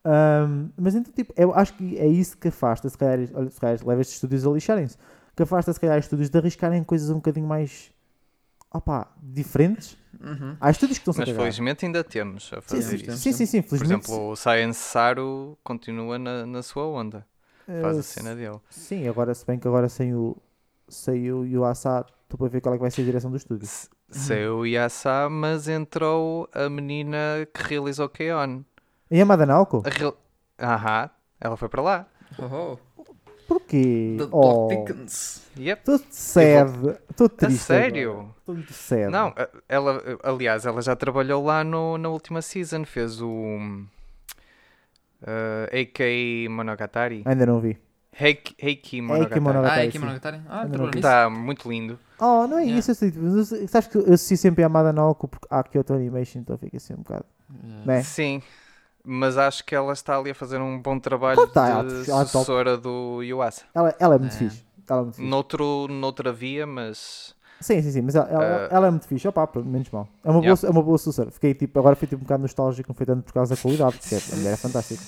[0.05, 3.61] Ahm, mas então, tipo, eu acho que é isso que afasta, se calhar, olha, se
[3.61, 4.97] calhar leva estes estúdios a lixarem-se,
[5.35, 7.90] que afasta, se calhar, estúdios de arriscarem coisas um bocadinho mais,
[8.72, 9.97] opá, diferentes.
[10.20, 10.56] Uhum.
[10.60, 13.16] Há estúdios que estão-se a Mas felizmente ainda temos a Sim, fazer sim, isso.
[13.18, 17.26] sim, sim, sim, Por exemplo, o Science Saru continua na, na sua onda.
[17.66, 18.60] Faz eh, a cena dele.
[18.70, 20.36] Sim, agora, se bem que agora sem o,
[20.88, 23.68] sem o Yuasa, estou para ver qual é que vai ser a direção do estúdio.
[24.09, 28.62] Saiu o Yasa, mas entrou a menina que realizou K-On!
[29.10, 29.24] E a
[29.88, 30.16] real...
[30.59, 31.10] Aham,
[31.40, 32.06] ela foi para lá.
[32.38, 32.78] Oh,
[33.47, 34.16] Porquê?
[34.18, 35.43] The Oh, Plot Thickens.
[35.59, 35.78] Yep.
[35.81, 38.10] estou sad, estou A triste sério?
[38.12, 38.28] agora.
[38.39, 39.10] Estou muito sad.
[39.10, 43.28] Não, a- ela, aliás, ela já trabalhou lá no, na última season, fez o
[45.23, 47.23] uh, AK Monogatari.
[47.24, 47.78] Ainda não vi.
[48.18, 49.40] Heiki, Heiki Monogatari.
[49.40, 49.81] Monogatari.
[49.81, 50.36] Ah, aqui Monogatari?
[50.48, 50.98] Ah, Ainda trabalhou não nisso.
[50.98, 51.98] Está muito lindo.
[52.18, 52.78] Oh, não é Yeah.
[52.78, 56.56] isso, tipo, sabes que eu associo sempre a Amada Naoko porque há Kyoto Animation, então
[56.56, 58.02] fica assim um bocado, Eh, né?
[58.02, 58.43] Sim,
[59.09, 62.20] mas acho que ela está ali a fazer um bom trabalho Ah, tá, de ela
[62.24, 62.31] top.
[62.31, 63.62] sucessora do Yuasa.
[63.73, 64.39] Ela, ela é muito É.
[64.39, 65.28] fixe, ela é muito fixe.
[65.28, 68.69] Noutro, noutra via, mas Sim, sim, sim, mas ela, ela, Ah.
[68.70, 70.07] ela é muito fixe, opá, menos mal.
[70.24, 70.61] É uma, Yeah.
[70.61, 71.31] boa, é uma boa sucessora.
[71.31, 73.97] Fiquei tipo, agora fui tipo, um bocado nostálgico, não foi tanto por causa da qualidade,
[73.99, 75.03] porque a mulher é fantástica.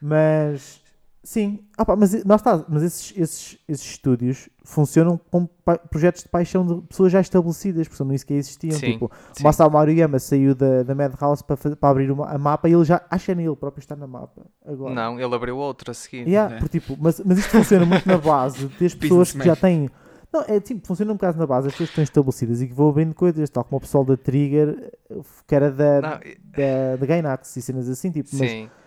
[0.00, 0.80] Mas,
[1.24, 6.28] sim, opá, mas lá está, mas esses, esses, esses estúdios funcionam como pa- projetos de
[6.28, 8.78] paixão de pessoas já estabelecidas, porque não isso que existiam.
[8.78, 9.42] Sim, Tipo, sim.
[9.42, 12.72] o Masao Maruyama saiu da, da Madhouse para, fazer- para abrir uma, a mapa e
[12.74, 14.94] ele já acha nele próprio está na mapa agora.
[14.94, 16.28] Não, ele abriu outro a seguir.
[16.28, 16.58] Yeah, É.
[16.60, 19.88] porque, tipo, mas, mas isto funciona muito na base das pessoas que já têm.
[20.32, 22.74] Não, é tipo, funciona um bocado na base, as pessoas que estão estabelecidas e que
[22.74, 26.96] vão abrindo coisas, tal como o pessoal da Trigger, eh, que era da, Não, da,
[26.98, 28.62] da Gainax e cenas assim, tipo, mas, sim.
[28.64, 28.83] mas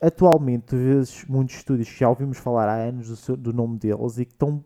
[0.00, 3.78] atualmente tu vês muitos estúdios que já ouvimos falar há anos do, seu- do nome
[3.78, 4.64] deles e que estão,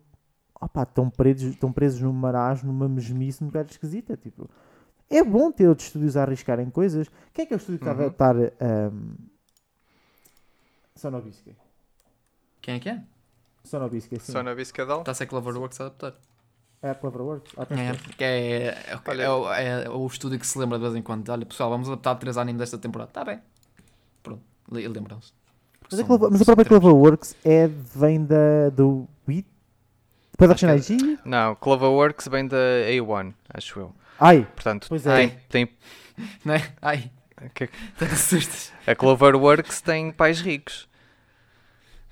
[0.61, 4.49] opá, estão, presos, estão presos num marasmo, numa mesmice um bocado esquisita, tipo.
[5.09, 7.09] É bom ter outros estúdios a arriscarem coisas.
[7.33, 8.05] Quem é que é o estúdio que está a Uhum.
[8.07, 9.15] adaptar um,
[10.95, 11.57] Sonobisky?
[12.61, 13.03] Quem é que é?
[13.65, 14.33] Sonobisky, sim.
[14.33, 15.01] Só na Biscadal?
[15.01, 16.15] Está a ser Cloverworks a adaptar.
[16.83, 17.53] É a Cloverworks?
[17.57, 20.79] Ah, tá É, que é, é, Olha- é o- é o estúdio que se lembra
[20.79, 21.29] de vez em quando.
[21.29, 23.11] Olha, pessoal, vamos adaptar três animes desta temporada.
[23.11, 23.41] Está bem.
[24.71, 25.33] Lembram-se.
[25.83, 26.65] Mas, a São- Clover- mas a própria.
[26.67, 29.45] Cloverworks é, vem da, do Wii?
[30.33, 33.95] Depois da é- Shinai Não, Cloverworks vem da A1, acho eu.
[34.19, 35.17] Ai, Portanto, Pois é.
[35.17, 35.69] tem, tem,
[36.45, 36.73] Não é?
[36.81, 37.11] Ai,
[37.55, 37.69] que-
[38.05, 38.73] assustas.
[38.87, 40.89] a Cloverworks tem pais ricos.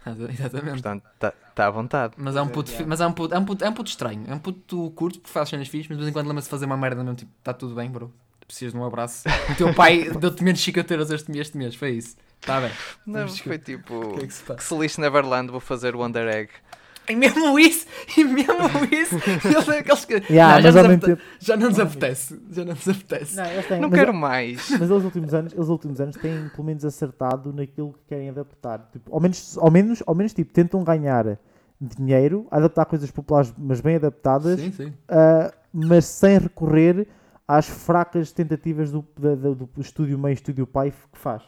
[0.06, 0.70] Exatamente.
[0.70, 2.14] Portanto, está tá à vontade.
[2.16, 3.90] Mas é um puto, fi- mas é um puto, é um puto, é um puto
[3.90, 4.24] estranho.
[4.26, 6.50] É um puto curto porque faz cenas fixas, mas de vez em quando lembra-se de
[6.50, 7.16] fazer uma merda mesmo.
[7.16, 8.12] Tipo, está tudo bem, bro.
[8.46, 9.28] Precisas de um abraço.
[9.50, 12.16] O teu pai deu-te menos chicateiras este, este mês, foi isso.
[12.40, 12.70] Está bem.
[13.06, 14.14] Não, Mas foi tipo.
[14.16, 16.50] Que é que se Que se lixe Neverland, vou fazer o Wonder Egg.
[17.10, 17.86] E mesmo isso,
[18.18, 18.52] e mesmo
[18.92, 19.16] isso,
[19.72, 20.14] é aqueles que.
[20.30, 21.22] Yeah, Não, já, nos tempo.
[21.40, 22.42] já não nos apetece.
[22.50, 23.34] Já não nos apetece.
[23.36, 24.70] Não, eles têm, Não mas, quero mais.
[24.78, 28.86] mas eles últimos anos, eles últimos anos têm pelo menos acertado naquilo que querem adaptar.
[28.92, 31.38] Tipo, ao menos, ao menos, ao menos tipo, tentam ganhar
[31.80, 34.92] dinheiro, a adaptar coisas populares, mas bem adaptadas, Sim, sim.
[35.08, 37.06] ah, mas sem recorrer
[37.46, 41.42] às fracas tentativas do, da- da- do estúdio mãe, estúdio pai que faz.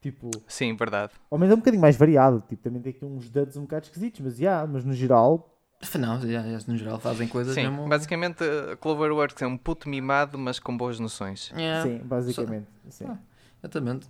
[0.00, 1.12] Tipo, Sim, verdade.
[1.30, 2.42] ao menos é um bocadinho mais variado.
[2.48, 5.58] Tipo, também tem aqui uns duds um bocado esquisitos, mas, yeah, mas no geral,
[5.98, 7.88] Não, já, já, no geral fazem coisas Sim, mesmo.
[7.88, 11.52] basicamente a Cloverworks é um puto mimado, mas com boas noções.
[11.56, 11.82] Yeah.
[11.82, 12.66] sim, basicamente.
[12.88, 13.06] Sim.
[13.08, 13.18] Ah.
[13.60, 14.06] Exatamente.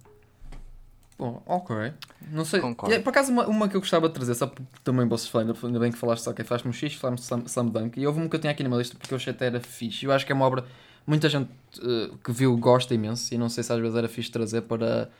[1.18, 1.92] Bom, ok.
[2.30, 2.60] Não sei.
[2.60, 2.94] Concordo.
[2.94, 5.52] E, por acaso, uma, uma que eu gostava de trazer, só porque também vocês falarem,
[5.64, 8.20] ainda bem que falaste só que falaste no X, falaste Slam, Slam Dunk, e houve
[8.20, 10.04] uma que eu tinha aqui na minha lista porque eu achei até era fixe.
[10.06, 10.64] Eu acho que é uma obra,
[11.04, 11.50] muita gente
[11.82, 15.10] eh, que viu gosta imenso, e não sei se às vezes era fixe trazer para.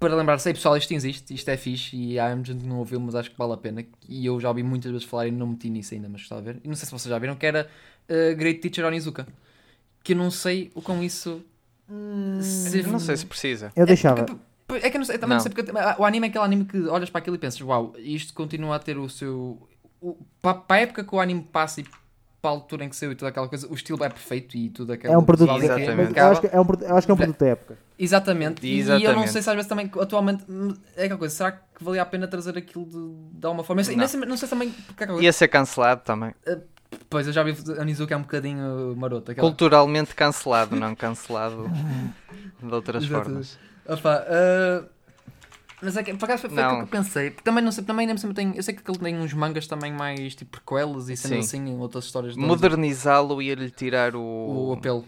[0.00, 2.78] Para lembrar, sei pessoal, isto existe, isto é fixe e há muita gente que não
[2.78, 3.84] ouviu, mas acho que vale a pena.
[4.08, 6.52] E eu já ouvi muitas vezes falar e não meti nisso ainda, mas gostava de
[6.54, 6.60] ver.
[6.64, 7.68] E não sei se vocês já viram, que era
[8.08, 9.26] eh, Great Teacher Onizuka.
[10.02, 11.44] Que eu não sei o com isso.
[12.40, 13.70] se- Eu não sei se precisa.
[13.76, 14.20] Eu deixava.
[14.20, 15.44] é, porque- é que eu não sei, também não.
[15.44, 15.52] Não.
[15.52, 15.70] sei porque
[16.00, 18.78] o anime é aquele anime que olhas para aquilo e pensas, uau, isto continua a
[18.78, 19.68] ter o seu.
[20.00, 21.84] O, para, para a época que o anime passa e
[22.40, 24.70] para a altura em que saiu e toda aquela coisa, o estilo é perfeito e
[24.70, 25.12] tudo aquilo.
[25.12, 25.50] É um produto.
[25.50, 26.18] é Exatamente.
[26.18, 27.78] eu, acho que é um, acho que é um produto da época.
[27.98, 28.66] Exatamente.
[28.66, 29.32] E eu não Exatamente.
[29.32, 30.44] sei se às vezes também, atualmente,
[30.96, 33.82] é aquela coisa, será que valia a pena trazer aquilo de, de alguma forma?
[33.82, 34.08] E Não.
[34.08, 34.70] sei, não sei também.
[34.70, 36.34] Porque é aquela coisa, Ia ser cancelado também.
[37.08, 39.30] Pois eu já vi a Nizuka é um bocadinho maroto.
[39.30, 39.46] Aquela...
[39.46, 41.70] Culturalmente cancelado, não cancelado
[42.60, 43.24] de outras Exatamente.
[43.24, 43.58] formas.
[43.86, 44.84] Opa, ah,
[45.82, 47.30] mas é que, por acaso foi, aquilo que eu pensei.
[47.30, 48.56] Porque também não sei, também nem sempre tem.
[48.56, 51.62] Eu sei que ele tem uns mangas também mais tipo prequelas e cenas Sim.
[51.62, 55.04] assim, outras histórias de Modernizá-lo ia lhe tirar o, o apelo.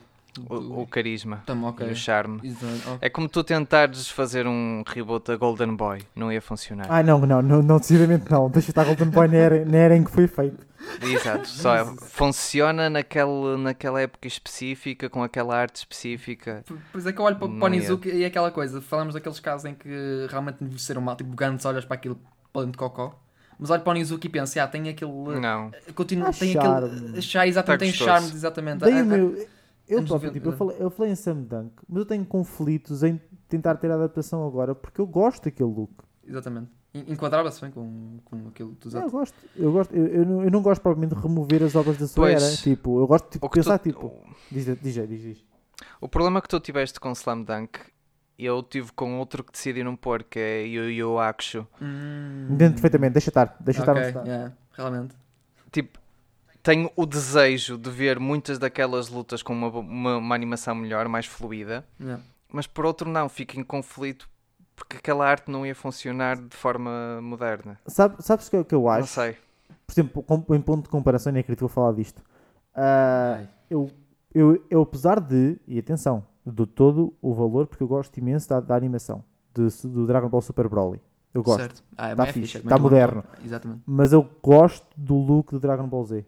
[0.48, 1.88] O, o carisma Tam, ok.
[1.88, 2.40] e o charme.
[2.42, 2.98] Exato, ok.
[3.00, 6.86] É como tu tentares fazer um reboot a Golden Boy, não ia funcionar.
[6.88, 8.48] Ah, não, não, não, não decididamente não.
[8.48, 10.66] Deixa estar Golden Boy na era, na era em que foi feito.
[11.00, 16.64] Exato, só é- funciona naquele, naquela época específica, com aquela arte específica.
[16.92, 17.68] Pois é que eu olho para, para o.
[17.68, 18.80] Nizuka e é aquela coisa.
[18.80, 21.14] Falamos daqueles casos em que realmente envelheceram mal.
[21.16, 22.18] Tipo, Gantz olhas para aquilo
[22.54, 23.18] dentro de cocó.
[23.58, 25.12] Mas olho para o Nizuka e penso, ah, tem aquele.
[25.40, 26.86] Não, Continua, Ah, tem charme.
[26.88, 27.22] aquele.
[27.22, 28.84] Chá, exatamente, Tá tem charme, exatamente.
[28.84, 29.46] Ah, o ah, meu.
[29.92, 33.02] Eu próprio, 90, tipo, eu falei, eu falei em Sam Dunk, mas eu tenho conflitos
[33.02, 35.92] em tentar ter a adaptação agora porque eu gosto daquele look.
[36.26, 36.70] Exatamente.
[36.94, 39.34] En- Enquadrava-se bem com, com aquilo que tu É, eu gosto.
[39.56, 42.24] Eu, gosto eu, eu, não, eu não gosto propriamente de remover as obras da sua
[42.26, 42.42] Pois.
[42.42, 42.56] era.
[42.56, 44.12] Tipo, eu gosto tipo, de que pensar, tu- tipo.
[44.50, 45.44] Diz, diz, diz, diz.
[46.00, 47.78] O problema que tu tiveste com Slam Dunk,
[48.38, 51.66] eu tive com outro que decidi não pôr, que é Yu Yu Hakusho.
[51.80, 54.22] Hum, Entendo perfeitamente, deixa estar, deixa estar ok, onde está.
[54.30, 55.14] yeah, realmente.
[55.70, 55.98] Tipo,
[56.62, 61.26] tenho o desejo de ver muitas daquelas lutas com uma, uma, uma animação melhor, mais
[61.26, 62.22] fluida, Yeah.
[62.52, 64.28] mas por outro não, fico em conflito
[64.76, 67.78] porque aquela arte não ia funcionar de forma moderna.
[67.86, 69.08] Sabe, sabes o que, é que eu Não acho?
[69.08, 69.36] sei.
[69.86, 72.22] Por exemplo, com- em ponto de comparação, nem acredito que vou falar disto.
[72.74, 73.48] Ai.
[73.70, 73.90] eu,
[74.34, 78.60] eu, eu, apesar de, e atenção, dou todo o valor porque eu gosto imenso da,
[78.60, 79.22] da animação
[79.54, 81.00] de- do Dragon Ball Super Broly.
[81.34, 81.60] Eu gosto.
[81.60, 81.82] Certo.
[81.96, 82.84] Ah, é Tá fixe, é tá bom.
[82.84, 83.24] moderno.
[83.44, 83.82] Exatamente.
[83.86, 86.24] Mas eu gosto do look do Dragon Ball Z.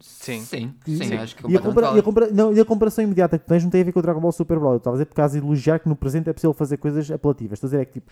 [0.00, 0.40] Sim.
[0.44, 1.14] Sim, sim, Sim.
[1.16, 3.62] acho que E a, compara- e, a compara- não, e a comparação imediata que tens
[3.64, 4.74] não tem a ver com o Dragon Ball Super Brawl.
[4.74, 7.10] Eu estava a dizer por causa de elogiar que no presente é possível fazer coisas
[7.10, 7.56] apelativas.
[7.56, 8.10] Estou a dizer é que tipo,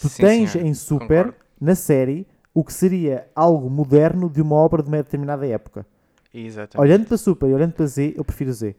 [0.00, 0.66] tu Sim, tens senhor.
[0.66, 1.34] em Super, Concordo.
[1.60, 5.86] na série, o que seria algo moderno de uma obra de uma determinada época.
[6.32, 6.78] Exatamente.
[6.80, 8.74] Olhando para Super e olhando para Z, eu prefiro Z.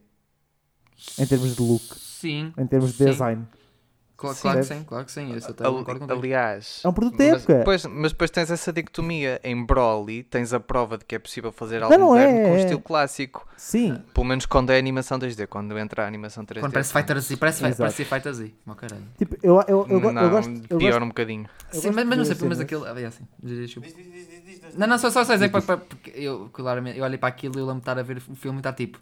[1.20, 2.52] Em termos de look, Sim.
[2.58, 3.06] em termos de Sim.
[3.06, 3.44] design.
[4.18, 4.42] Claro, Sim.
[4.42, 5.36] claro que sim, claro que sim.
[5.36, 7.62] Isso até Ali- concordo aliás, É um produto da mas, época.
[7.64, 9.40] pois, mas depois tens essa dicotomia.
[9.44, 12.54] Em Broly tens a prova de que é possível fazer algo não moderno é, com
[12.54, 12.58] é.
[12.58, 13.48] estilo clássico.
[13.56, 15.46] Sim, Pelo menos quando é animação 2D.
[15.46, 16.62] Quando entra a animação 3D.
[16.62, 17.78] Quando parece Fighter Z, parece, Exato.
[17.78, 18.54] parece Fighter Z.
[18.66, 19.04] Meu caralho.
[19.20, 20.52] tipo, eu, eu, eu, não, eu gosto.
[20.68, 21.48] Eu pior gosto um bocadinho.
[21.72, 22.86] eu Sim, mas, mas não sei, mas cenas- aquilo.
[22.86, 23.24] Ah, é assim.
[23.40, 23.90] Desculpa.
[24.76, 27.66] Não, não, só, só, só para, porque eu, claramente, eu olhei para aquilo e eu
[27.66, 29.00] lembro de estar a ver o filme e está tipo.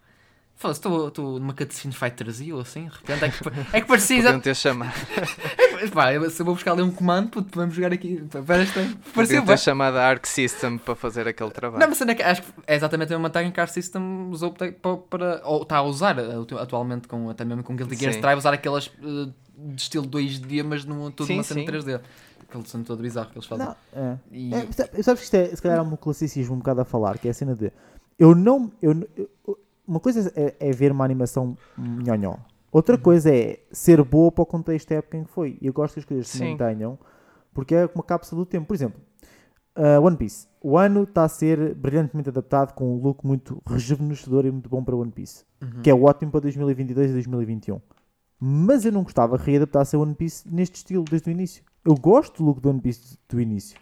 [0.57, 3.81] Foda-se, estou estou numa cutscene de Fighter Z ou assim, de repente é que, é
[3.81, 4.21] que parecia.
[4.23, 4.93] Podiam ter chamado,
[5.93, 8.23] Pá, eu- se eu vou buscar ali um comando, puto, vamos jogar aqui.
[8.31, 11.81] Parecia podiam ter chamado a Arc System para fazer aquele trabalho.
[11.81, 13.63] Não, mas a cena é que acho que é exatamente a mesma técnica que a
[13.63, 17.75] Art System usou para, para, ou está a usar uh, atualmente com, até mesmo com
[17.75, 18.13] Guilty Gear.
[18.13, 21.67] Strive, usar aquelas uh, de estilo 2D, mas num, tudo Sim, uma cena sim.
[21.67, 21.99] 3D.
[22.47, 23.65] Aquele som todo bizarro que eles fazem.
[23.65, 24.17] Não, é.
[24.31, 26.85] E, É, sabe- sabes que isto é, se calhar, é um classicismo um bocado a
[26.85, 27.71] falar, que é a cena de.
[28.17, 28.71] Eu não.
[28.81, 32.31] Eu, eu- uma coisa é, é ver uma animação nhonhó.
[32.31, 32.37] Uhum.
[32.71, 35.57] Outra coisa é ser boa para o contexto da época em que foi.
[35.61, 36.99] E eu gosto que as coisas se mantenham,
[37.53, 38.67] porque é uma cápsula do tempo.
[38.67, 38.99] Por exemplo,
[39.77, 40.47] uh, One Piece.
[40.61, 44.83] O ano está a ser brilhantemente adaptado com um look muito rejuvenescedor e muito bom
[44.83, 45.45] para One Piece.
[45.61, 45.81] Uhum.
[45.81, 47.79] Que é ótimo para 2022 e 2021.
[48.39, 51.63] Mas eu não gostava que readaptasse a One Piece neste estilo desde o início.
[51.85, 53.77] Eu gosto do look do One Piece do início.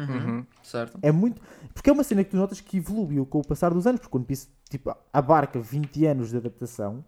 [0.00, 0.16] Uhum.
[0.16, 0.46] Uhum.
[0.62, 0.98] Certo.
[1.02, 1.40] É muito.
[1.74, 4.00] Porque é uma cena que tu notas que evoluiu com o passar dos anos.
[4.00, 7.04] Porque One Piece tipo, abarca 20 anos de adaptação,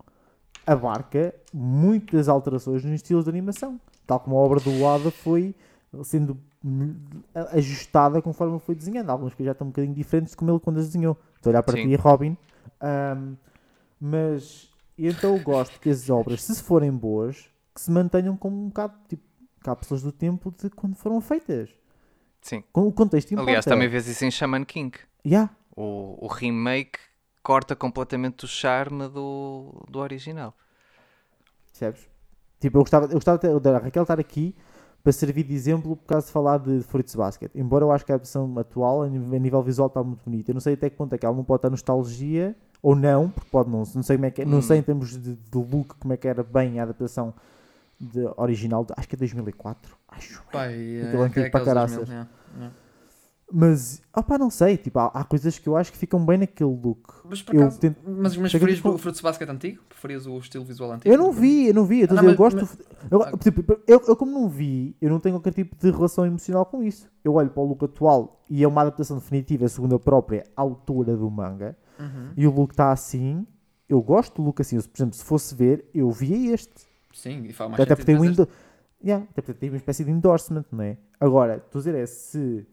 [0.66, 3.80] abarca muitas alterações nos estilos de animação.
[4.06, 5.54] Tal como a obra do Wada foi
[6.04, 6.38] sendo
[7.52, 9.10] ajustada conforme foi desenhando.
[9.10, 11.16] Algumas coisas já estão um bocadinho diferentes de como ele quando as desenhou.
[11.36, 11.88] Estou a olhar para Sim.
[11.88, 12.36] ti, Robin.
[12.80, 13.34] Ahm,
[14.00, 18.68] mas então eu gosto que as obras, se forem boas, que se mantenham como um
[18.68, 19.22] bocado tipo
[19.62, 21.70] cápsulas do tempo de quando foram feitas.
[22.42, 22.62] Sim.
[22.72, 23.50] Com o contexto importa.
[23.50, 24.96] Aliás, também vês isso em Shaman King.
[25.26, 25.50] Yeah.
[25.76, 26.98] O, o remake
[27.42, 30.54] corta completamente o charme do, do original.
[31.70, 32.08] Percebes?
[32.58, 34.54] Tipo, eu gostava, eu gostava de- da Raquel estar aqui
[35.02, 37.50] para servir de exemplo por causa de falar de Fruits Basket.
[37.54, 40.50] Embora eu acho que a versão atual, a nível, visual, está muito bonita.
[40.50, 43.30] Eu não sei até que ponto é que ela não pode estar nostalgia ou não,
[43.30, 43.78] porque pode não.
[43.94, 44.62] Não sei, como é que, é- não Hum.
[44.62, 47.32] sei em termos de, de look como é que era bem a adaptação
[48.00, 48.84] de original.
[48.84, 49.96] de- acho que é 2004.
[50.08, 50.42] Acho.
[50.50, 51.96] Pai, é, Aquele antigo é para aqueles caraças.
[52.08, 52.70] 2000, é, é.
[53.52, 54.76] Mas, opá, não sei.
[54.76, 57.12] Tipo, há, há coisas que eu acho que ficam bem naquele look.
[57.28, 59.82] Mas por Eu acaso, tento- mas, mas preferias o Fruits Basket antigo?
[59.88, 61.12] Preferias o estilo visual antigo?
[61.12, 62.02] Eu não vi, eu não vi.
[62.02, 62.68] Eu, Ah, eu mas- gosto.
[63.10, 66.64] Eu, tipo, eu, eu, como não vi, eu não tenho qualquer tipo de relação emocional
[66.64, 67.08] com isso.
[67.24, 71.16] Eu olho para o look atual e é uma adaptação definitiva, segundo a própria autora
[71.16, 72.30] do manga, Uhum.
[72.36, 73.44] e o look está assim.
[73.88, 74.76] Eu gosto do look assim.
[74.76, 76.88] Eu, por exemplo, se fosse ver, eu via este.
[77.12, 78.48] Sim, e faz mais Até porque tem um endo...
[79.02, 80.96] yeah, até porque tem uma espécie de endorsement, não é?
[81.18, 82.66] Agora, estou a dizer é se.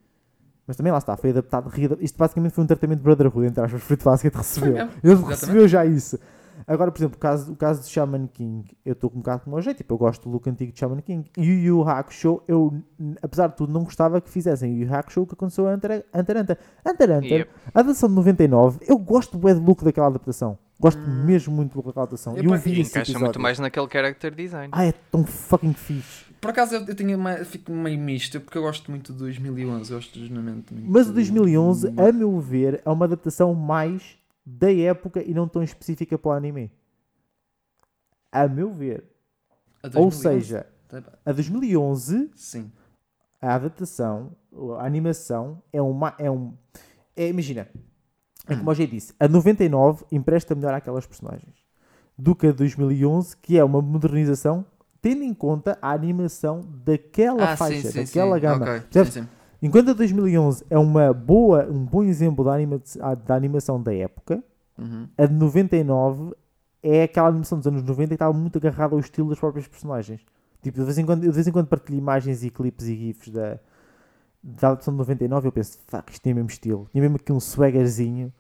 [0.66, 1.72] Mas também lá está, foi adaptado.
[2.02, 4.76] Isto basicamente foi um tratamento de Brotherhood, entre aspas, Fruit Basket recebeu.
[5.04, 6.20] Ele recebeu já isso.
[6.66, 9.44] Agora, por exemplo, o caso, o caso de Shaman King, eu estou com um bocado
[9.44, 9.78] com o meu jeito.
[9.78, 11.30] Tipo, eu gosto do look antigo de Shaman King.
[11.38, 12.74] E o Yu Hakusho, eu,
[13.22, 16.06] apesar de tudo, não gostava que fizessem o Yu Hakusho o que aconteceu a Hunter
[16.14, 16.38] Hunter.
[16.38, 16.58] Hunter.
[16.86, 17.52] Hunter, Hunter, Yep.
[17.68, 20.58] a adaptação de 99, eu gosto do look daquela adaptação.
[20.80, 21.26] Gosto Hum.
[21.26, 22.36] mesmo muito do look daquela adaptação.
[22.38, 23.20] Eu E eu vi E encaixa episódio.
[23.26, 24.70] muito mais naquele character design.
[24.72, 26.26] Ah, é tão fucking fixe.
[26.40, 29.92] Por acaso eu, eu tinha uma, fico meio misto, porque eu gosto muito de 2011,
[29.92, 30.88] eu gosto genuinamente muito.
[30.90, 31.94] Mas o 2011, Hum.
[31.98, 34.17] a meu ver, é uma adaptação mais
[34.50, 36.72] da época e não tão específica para o anime.
[38.32, 39.04] A meu ver.
[39.84, 40.14] A Ou 2011?
[40.14, 40.68] seja,
[41.26, 42.72] a 2011, Sim.
[43.42, 44.32] a adaptação,
[44.80, 46.16] a animação, é uma.
[46.18, 46.54] É um,
[47.16, 47.68] é, imagina,
[48.48, 51.56] é como eu já disse, a 99 empresta melhor àquelas personagens
[52.18, 54.66] do que a 2011, que é uma modernização,
[55.02, 58.42] tendo em conta a animação daquela Ah, faixa, sim, sim, daquela sim.
[58.42, 58.66] gama.
[58.66, 59.14] Ok, Percebes?
[59.14, 59.30] sim, sim.
[59.62, 62.82] Enquanto a 2011 é uma boa, um bom exemplo da, anima
[63.26, 64.44] da animação da época,
[64.78, 65.08] Uhum.
[65.18, 66.36] a de 99
[66.84, 70.22] é aquela animação dos anos 90 que estava muito agarrada ao estilo das próprias personagens.
[70.62, 73.30] Tipo, de vez em quando, de vez em quando partilho imagens e clipes e gifs
[73.30, 73.60] da,
[74.44, 76.88] da adaptação de 99 eu penso, fuck, isto tem o mesmo estilo.
[76.92, 78.32] Tinha mesmo aqui um swaggerzinho.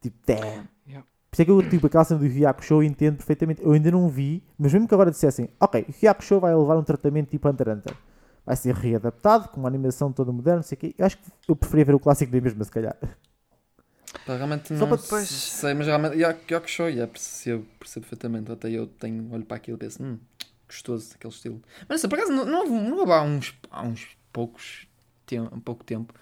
[0.00, 0.68] Tipo, damn.
[0.86, 1.06] Yeah.
[1.30, 3.62] Por isso é que eu, tipo, aquela cena do Hyaku Show eu entendo perfeitamente.
[3.62, 6.76] Eu ainda não vi, mas mesmo que agora dissessem, ok, o Hyaku Show vai levar
[6.76, 7.94] um tratamento tipo Hunter Hunter.
[8.44, 10.94] Vai ser readaptado, com uma animação toda moderna, não sei o quê.
[10.98, 12.96] Eu acho que eu preferia ver o clássico da mesma, se calhar.
[14.26, 18.06] Pá, realmente Só não para depois- sei, mas realmente, yeah, que show, yeah, percebo, percebo
[18.06, 18.50] perfeitamente.
[18.52, 20.18] Até eu tenho, olho para aquilo e penso, hum,
[20.68, 21.62] gostoso aquele estilo.
[21.88, 24.86] Mas assim, por acaso, não, não, houve- não houve há uns, há uns poucos,
[25.26, 26.12] tem, um pouco tempo,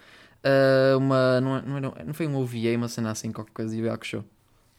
[0.44, 3.74] ah, uma, não, é- não, era, não foi um OVA, uma cena assim, qualquer coisa,
[3.74, 4.24] de Yu Hakusho.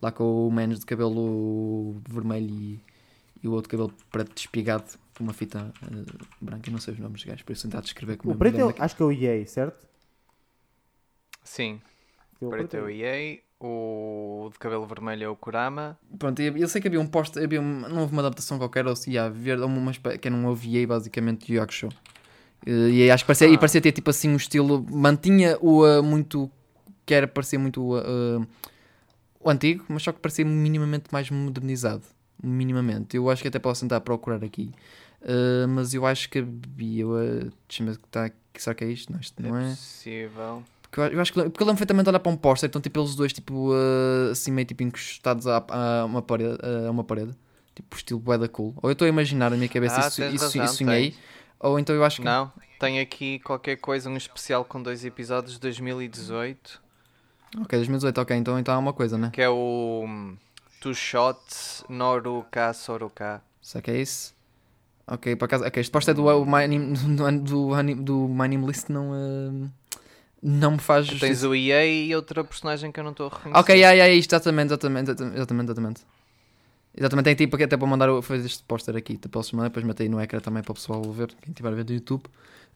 [0.01, 2.80] Lá com o menos de cabelo vermelho e,
[3.43, 4.85] e o outro cabelo preto despigado
[5.22, 6.69] com uma fita ah, branca.
[6.69, 8.60] Eu não sei os nomes dos gajos, por isso tentar descrever como O me preto
[8.60, 9.88] é, o- acho que é o EA, certo?
[11.43, 11.81] Sim,
[12.41, 12.98] é o preto é o preto.
[12.99, 15.98] EA, o de cabelo vermelho é o Kurama.
[16.18, 18.85] Pronto, eu eu sei que havia um post, havia um, não houve uma adaptação qualquer,
[18.88, 21.89] ou se ia haver uma, que era um OVA basicamente de Hakusho.
[22.65, 23.57] Eh, E aí acho que parecia, e Ah.
[23.57, 26.49] parecia ter tipo assim um estilo, mantinha o ah, muito,
[27.06, 28.45] que era parecia muito ah,
[29.39, 32.03] o antigo, mas só que parecia minimamente mais modernizado.
[32.43, 33.15] Minimamente.
[33.18, 34.72] Eu acho que até posso tentar procurar aqui.
[35.23, 37.07] Ah, mas eu acho que havia.
[37.07, 38.35] Uh, Deixa-me ver que está aqui.
[38.56, 39.11] Será que é isto?
[39.11, 39.69] Não, isto não é é.
[39.69, 40.64] possível.
[40.81, 43.15] Porque eu, eu acho que porque lembro perfeitamente olhar para um póster, então tipo eles
[43.15, 47.31] dois tipo uh, assim meio tipo encostados a, a uma parede, a uma parede,
[47.73, 48.73] tipo estilo bué da cool.
[48.81, 51.15] Ou eu estou a imaginar na minha cabeça Ah, isso, isso, razão, isso sonhei,
[51.60, 55.53] ou então eu acho que Não, tem aqui qualquer coisa, um especial com dois episódios
[55.53, 56.81] de 2018,
[57.61, 59.30] ok 2018, ok, então então há uma coisa, né?
[59.31, 60.35] que é o hum,
[60.81, 63.41] Two Shots Noruka Soruka.
[63.61, 64.35] Será que é isso?
[65.07, 68.90] Ok, por acaso, ok, este póster do, o My do, do, do My Name List
[68.90, 69.69] não, uh,
[70.41, 71.26] não me faz justiça.
[71.28, 73.60] tens o EA e outra personagem que eu não estou a reconhecer.
[73.60, 76.02] Ok, ai, ai, isto, exatamente, exatamente, exatamente, exatamente.
[76.95, 80.03] Exatamente, tem tipo até para mandar fazer este póster aqui, tipo, posso mandar, depois meter
[80.03, 82.23] aí no ecrã também para o pessoal ver, quem estiver a ver do YouTube.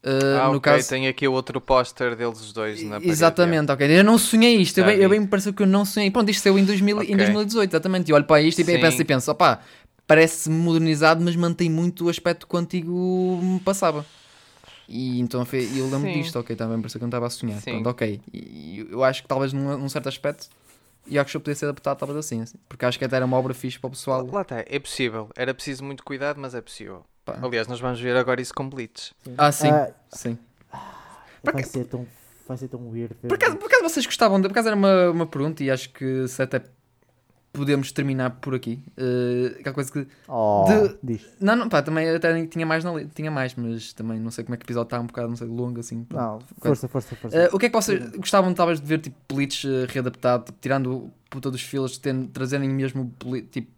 [0.04, 3.10] Uh, Ah, no ok, caso, tem aqui o outro póster deles os dois na parede.
[3.10, 4.00] exatamente, ok.
[4.00, 6.12] Eu não sonhei isto, eu Já bem, eu bem me pareceu que eu não sonhei.
[6.12, 7.16] Pronto, isto saiu em, 2000, em Ok.
[7.18, 8.10] 2018, exatamente.
[8.10, 8.80] E olho para isto e Sim.
[8.80, 9.62] penso e penso, opá,
[10.08, 14.06] parece modernizado, mas mantém muito o aspecto que o antigo me passava.
[14.88, 16.22] E então foi- eu lembro Sim.
[16.22, 17.60] disto, ok, também pareceu que eu não estava a sonhar.
[17.60, 17.72] Sim.
[17.72, 18.22] Pronto, ok.
[18.32, 20.48] E eu acho que talvez num, num certo aspecto,
[21.08, 23.38] e acho que podia ser adaptado talvez assim, assim, porque acho que até era uma
[23.38, 24.28] obra fixe para o pessoal.
[24.32, 25.30] Lá está, é possível.
[25.36, 27.04] Era preciso muito cuidado, mas é possível.
[27.24, 27.40] Pá.
[27.42, 29.14] Aliás, nós vamos ver agora isso com Blitz.
[29.38, 30.38] Ah, sim, Ah, sim.
[31.44, 32.08] vai, ser tão,
[32.48, 33.16] vai ser tão weird.
[33.16, 35.90] Por acaso, por acaso vocês gostavam, de, por acaso era uma, uma pergunta e acho
[35.90, 36.62] que se até
[37.56, 38.82] podemos terminar por aqui.
[38.98, 40.08] Uh, aquela coisa que.
[40.28, 41.26] Oh, de- diz.
[41.40, 44.56] Não, não, pá, também até tinha mais, na tinha mais, mas também não sei como
[44.56, 46.04] é que o episódio está um bocado, não sei, longo assim.
[46.04, 46.22] pronto.
[46.24, 47.38] Não, força, força, força.
[47.52, 50.58] Uh, o que é que vocês gostavam talvez de ver tipo Bleach uh, readaptado, tipo,
[50.62, 53.12] tirando puta dos fillers, ten- trazerem mesmo
[53.52, 53.72] tipo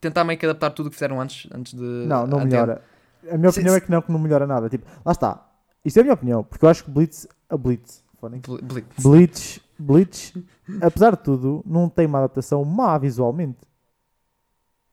[0.00, 2.82] tentar meio que adaptar tudo o que fizeram antes, antes de não, não melhora.
[3.30, 4.68] A minha opinião é que não, que não melhora nada.
[4.68, 5.46] Tipo, lá está.
[5.84, 8.42] Isto é a minha opinião, porque eu acho que Blitz, a Blitz, foda-se.
[8.62, 9.60] Ble- Bleach.
[9.80, 10.34] Bleach,
[10.80, 13.58] apesar de tudo, não tem uma adaptação má visualmente.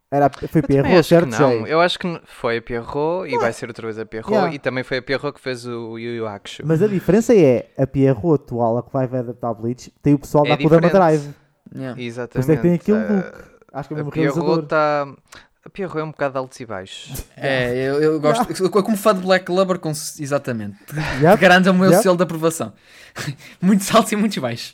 [0.10, 1.38] Era, foi Pierrot, certo, não.
[1.38, 1.64] Jay?
[1.68, 4.32] Eu acho que foi a Pierrot e vai ser outra vez a Pierrot.
[4.32, 4.54] Yeah.
[4.56, 6.64] E também foi a Pierrot que fez o Yu Yu Hakusho.
[6.66, 10.46] Mas a diferença é, a Pierrot atual, a que vai adaptar Bleach, tem o pessoal
[10.46, 10.90] É da Kodama.
[10.90, 11.30] Drive.
[11.76, 12.02] Yeah.
[12.02, 12.40] Exatamente.
[12.44, 13.44] Isso é que tem aquele Ah, look.
[13.74, 14.64] Acho que é o A mesmo Pierrot realizador.
[14.64, 15.08] está...
[15.68, 17.26] A Pierrot é um bocado de altos e baixos.
[17.36, 20.78] É, eu, eu gosto, eu, como fã de Black Clover, com, exatamente.
[21.22, 21.42] Yep.
[21.42, 22.02] Garante o meu Yep.
[22.02, 22.74] selo de aprovação.
[23.62, 24.74] muitos altos e muitos baixos.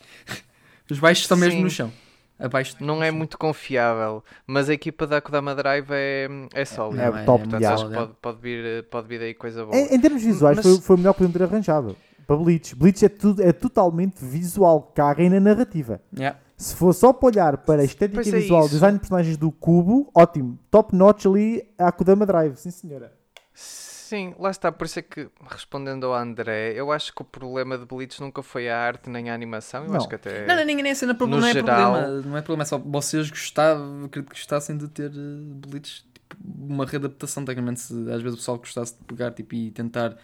[0.89, 1.63] Os baixos estão mesmo Sim.
[1.63, 1.91] no chão.
[2.39, 7.03] Abaixo Não é muito confiável, mas a equipa da Kodama Drive é, é sólida.
[7.03, 7.73] É Não, top, Portanto, yeah.
[7.73, 9.75] acho que pode, pode, vir, pode vir daí coisa boa.
[9.75, 11.97] Em, em termos visuais, Mas- foi, foi o melhor que podiam ter arranjado.
[12.27, 12.75] Para Bleach.
[12.75, 15.99] Bleach é, tudo, é totalmente visual, caga na narrativa.
[16.15, 16.37] Yeah.
[16.63, 18.69] Se for só para olhar para a estética Pois é visual, isso.
[18.75, 20.57] design de personagens do Cubo, ótimo.
[20.71, 23.11] Top notch ali a Kodama Drive, sim senhora.
[23.53, 24.71] Sim, lá está.
[24.71, 28.43] Por isso é que, respondendo ao André, eu acho que o problema de Bleach nunca
[28.43, 29.83] foi a arte nem a animação.
[29.85, 29.97] Eu Não.
[29.97, 30.45] acho que até.
[30.45, 32.21] Não, não, ninguém nem é cena problema, no não é geral- problema.
[32.21, 36.37] Não é problema, é só vocês gostavam, acredito que gostassem de ter uh, Bleach, tipo,
[36.45, 40.15] uma readaptação, tecnicamente, se às vezes o pessoal gostasse de pegar tipo, e tentar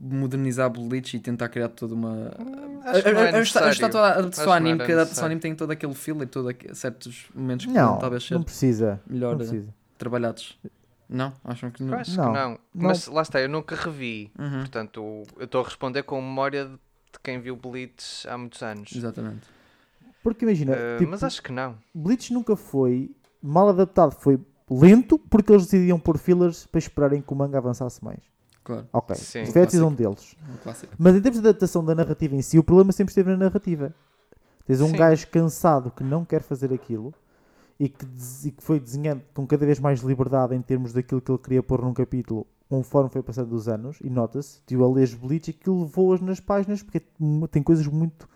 [0.00, 2.30] modernizar Bleach e tentar criar toda uma.
[2.84, 3.52] acho que não é a- a- a- a- Acho
[4.32, 7.66] que não anime, a adaptação anime tem todo aquele feel e todo aquele, certos momentos
[7.66, 9.00] que Não, podem talvez ser não precisa.
[9.06, 9.74] melhor Não uh, precisa.
[9.98, 10.58] trabalhados.
[11.08, 11.32] Não?
[11.44, 11.98] Acham que Eu não?
[11.98, 12.50] acho Não, que não.
[12.50, 12.58] não.
[12.74, 14.30] Mas lá está, eu nunca revi.
[14.38, 15.00] Uhum, Portanto,
[15.38, 16.72] eu estou a responder com memória de
[17.12, 18.90] de quem viu Bleach há muitos anos.
[18.94, 19.46] Exatamente.
[20.22, 21.78] Porque imagina, Uh, tipo, mas acho que não.
[21.94, 23.10] Bleach nunca foi
[23.42, 24.38] mal adaptado, foi
[24.68, 28.18] lento porque eles decidiam pôr fillers para esperarem que o manga avançasse mais.
[28.66, 28.88] Claro.
[28.92, 29.42] Ok, Sim.
[29.42, 30.36] isso foi a decisão deles.
[30.64, 30.92] Clássico.
[30.98, 33.94] Mas em termos de adaptação da narrativa em si, o problema sempre esteve na narrativa.
[34.66, 34.96] Tens um Sim.
[34.96, 37.14] gajo cansado que não quer fazer aquilo
[37.78, 38.04] e que,
[38.44, 41.62] e que foi desenhando com cada vez mais liberdade em termos daquilo que ele queria
[41.62, 45.54] pôr num capítulo, conforme foi passando os anos, e nota-se, tu a lês Bleach e
[45.56, 47.00] aquilo levou-as nas páginas porque
[47.52, 48.28] tem coisas muito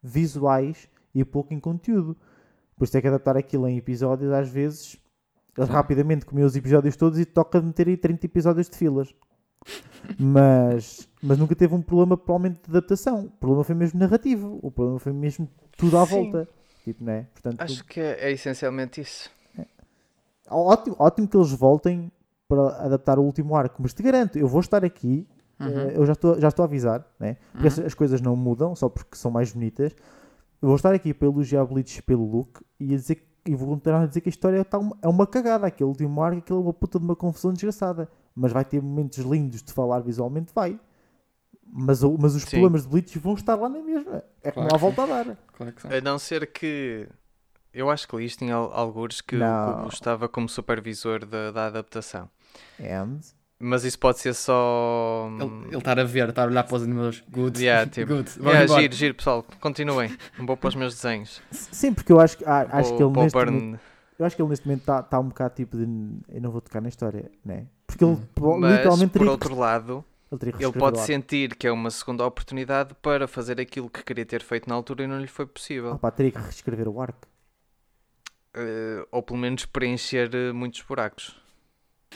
[0.00, 2.16] visuais e pouco em conteúdo.
[2.74, 4.96] Depois tem que adaptar aquilo em episódios, às vezes,
[5.58, 9.12] eles rapidamente comiam os episódios todos e toca meter aí 30 episódios de filas.
[10.18, 13.26] Mas, mas nunca teve um problema provavelmente de adaptação.
[13.26, 14.58] O problema foi mesmo narrativo.
[14.62, 16.14] O problema foi mesmo tudo à Sim.
[16.14, 16.48] volta.
[16.84, 17.26] Tipo, né?
[17.32, 19.30] Portanto, Acho que é, é essencialmente isso.
[20.48, 22.10] ótimo, ótimo que eles voltem
[22.48, 23.80] para adaptar o último arco.
[23.80, 25.26] Mas te garanto, eu vou estar aqui
[25.60, 25.68] Uhum.
[25.68, 27.36] eh, eu já estou, já estou a avisar, né?
[27.52, 27.72] porque Uhum.
[27.72, 29.94] as, as coisas não mudam só porque são mais bonitas.
[30.60, 33.68] Eu vou estar aqui para elogiar Bleach pelo look e, a dizer, que- e vou
[33.68, 35.66] continuar a dizer que a história tá uma- é uma cagada.
[35.68, 38.08] Aquele último arco, aquilo é uma puta de uma confusão desgraçada.
[38.34, 40.78] Mas vai ter momentos lindos de falar visualmente, vai.
[41.74, 42.50] Mas, o- mas os Sim.
[42.50, 44.22] problemas de Bleach vão estar lá na mesma.
[44.42, 44.78] É que não há Claro.
[44.94, 45.36] volta a dar.
[45.56, 45.88] Claro que sim.
[45.88, 47.08] A não ser que.
[47.72, 49.86] Eu acho que li isto em al- algures que Não.
[49.86, 52.28] o estava como supervisor da, da adaptação.
[52.78, 53.20] And
[53.58, 55.30] Mas isso pode ser só.
[55.68, 57.22] Ele, estar a ver, estar a olhar para os animadores.
[57.30, 57.62] Good.
[57.62, 58.30] Yeah, tipo, Good.
[58.38, 58.82] Yeah, embora.
[58.82, 59.46] giro, giro, pessoal.
[59.60, 60.14] Continuem.
[60.38, 61.40] Vou para os meus desenhos.
[61.50, 63.38] Sim, porque eu acho, que- ah, acho que ele neste
[64.18, 65.82] eu acho que ele neste momento está tá um bocado tipo de
[66.28, 67.66] eu não vou tocar na história, né?
[67.86, 71.90] Porque ele po- Mas, literalmente por outro lado, ele ele pode sentir que é uma
[71.90, 75.46] segunda oportunidade para fazer aquilo que queria ter feito na altura e não lhe foi
[75.46, 75.92] possível.
[75.94, 77.26] Opa, teria que reescrever o arco.
[78.54, 81.40] Eh, ou pelo menos preencher eh, muitos buracos.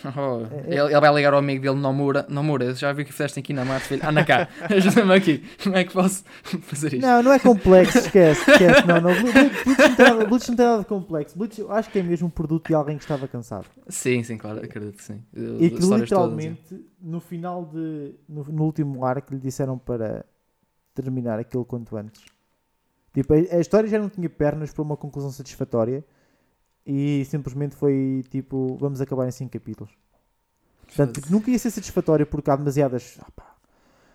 [0.16, 2.26] Oh, É- ele, ele vai ligar ao amigo dele, Nomura.
[2.28, 4.06] Nomura, já vi o que fizeste aqui na Marte, filho.
[4.08, 5.44] Anda cá, ajuda-me aqui.
[5.62, 6.24] Como é que posso
[6.62, 7.02] fazer isto?
[7.06, 8.86] Não, não é complexo, esquece, esquece.
[8.86, 9.10] Não, não.
[9.12, 9.30] Bl-
[10.22, 11.38] Bl- Bleach não, tem nada, de complexo.
[11.38, 13.66] Bleach, acho que é mesmo um produto de alguém que estava cansado.
[13.88, 15.22] Sim, sim, claro, acredito que sim.
[15.34, 18.14] E que histórias todas, literalmente, no final de.
[18.28, 20.24] No, no último arco, lhe disseram para
[20.94, 22.22] terminar aquilo quanto antes.
[23.12, 26.04] Tipo, a, a história já não tinha pernas para uma conclusão satisfatória
[26.86, 29.92] e simplesmente foi tipo: vamos acabar em 5 capítulos.
[30.86, 33.18] Portanto, tipo, nunca ia ser satisfatório porque há demasiadas.
[33.38, 33.56] ah.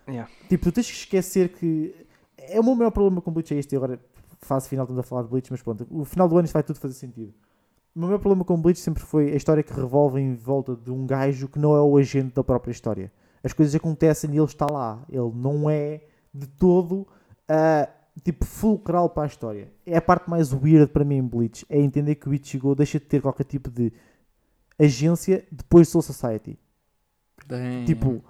[0.08, 0.30] Yeah.
[0.48, 1.94] Tipo, tu tens que esquecer que.
[2.38, 3.74] É o meu maior problema com Bleach é este.
[3.74, 4.00] e Agora,
[4.40, 6.62] fase final, estamos a falar de Bleach, mas pronto, o final do ano isto vai
[6.62, 7.32] tudo fazer sentido.
[7.94, 10.90] O meu maior problema com Bleach sempre foi a história que revolve em volta de
[10.90, 13.12] um gajo que não é o agente da própria história.
[13.44, 15.04] As coisas acontecem e ele está lá.
[15.08, 16.00] Ele não é
[16.32, 17.06] de todo
[17.48, 17.88] ah,
[18.22, 19.72] tipo fulcral para a história.
[19.86, 21.64] É a parte mais weird para mim em Bleach.
[21.68, 23.92] É entender que o Ichigo deixa de ter qualquer tipo de
[24.78, 26.58] agência depois de Soul Society.
[27.86, 28.22] Tipo,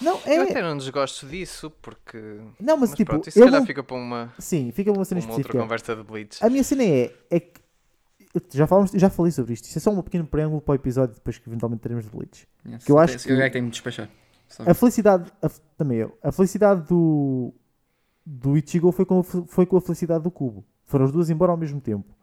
[0.00, 0.50] não Eu é.
[0.50, 2.18] até não desgosto disso, porque.
[2.60, 4.92] Não, mas, Mas, tipo, pronto, isso eu se calhar não- fica para uma, Sim, fica
[4.92, 5.58] uma cena uma outra específica.
[5.62, 6.44] conversa de Bleach.
[6.44, 7.60] A minha cena é, é que
[8.52, 9.64] já, falamos, já falei sobre isto.
[9.66, 12.46] Isto é só um pequeno preâmbulo para o episódio depois que eventualmente teremos de Bleach.
[12.66, 12.84] Yes.
[12.84, 14.10] que eu acho Esse que- gajo tem de despachar.
[14.48, 14.62] Só.
[14.68, 17.52] A felicidade, a também eu, a felicidade do,
[18.24, 20.64] do Ichigo foi com, foi com a felicidade do Cubo.
[20.84, 22.14] Foram as duas embora ao mesmo tempo.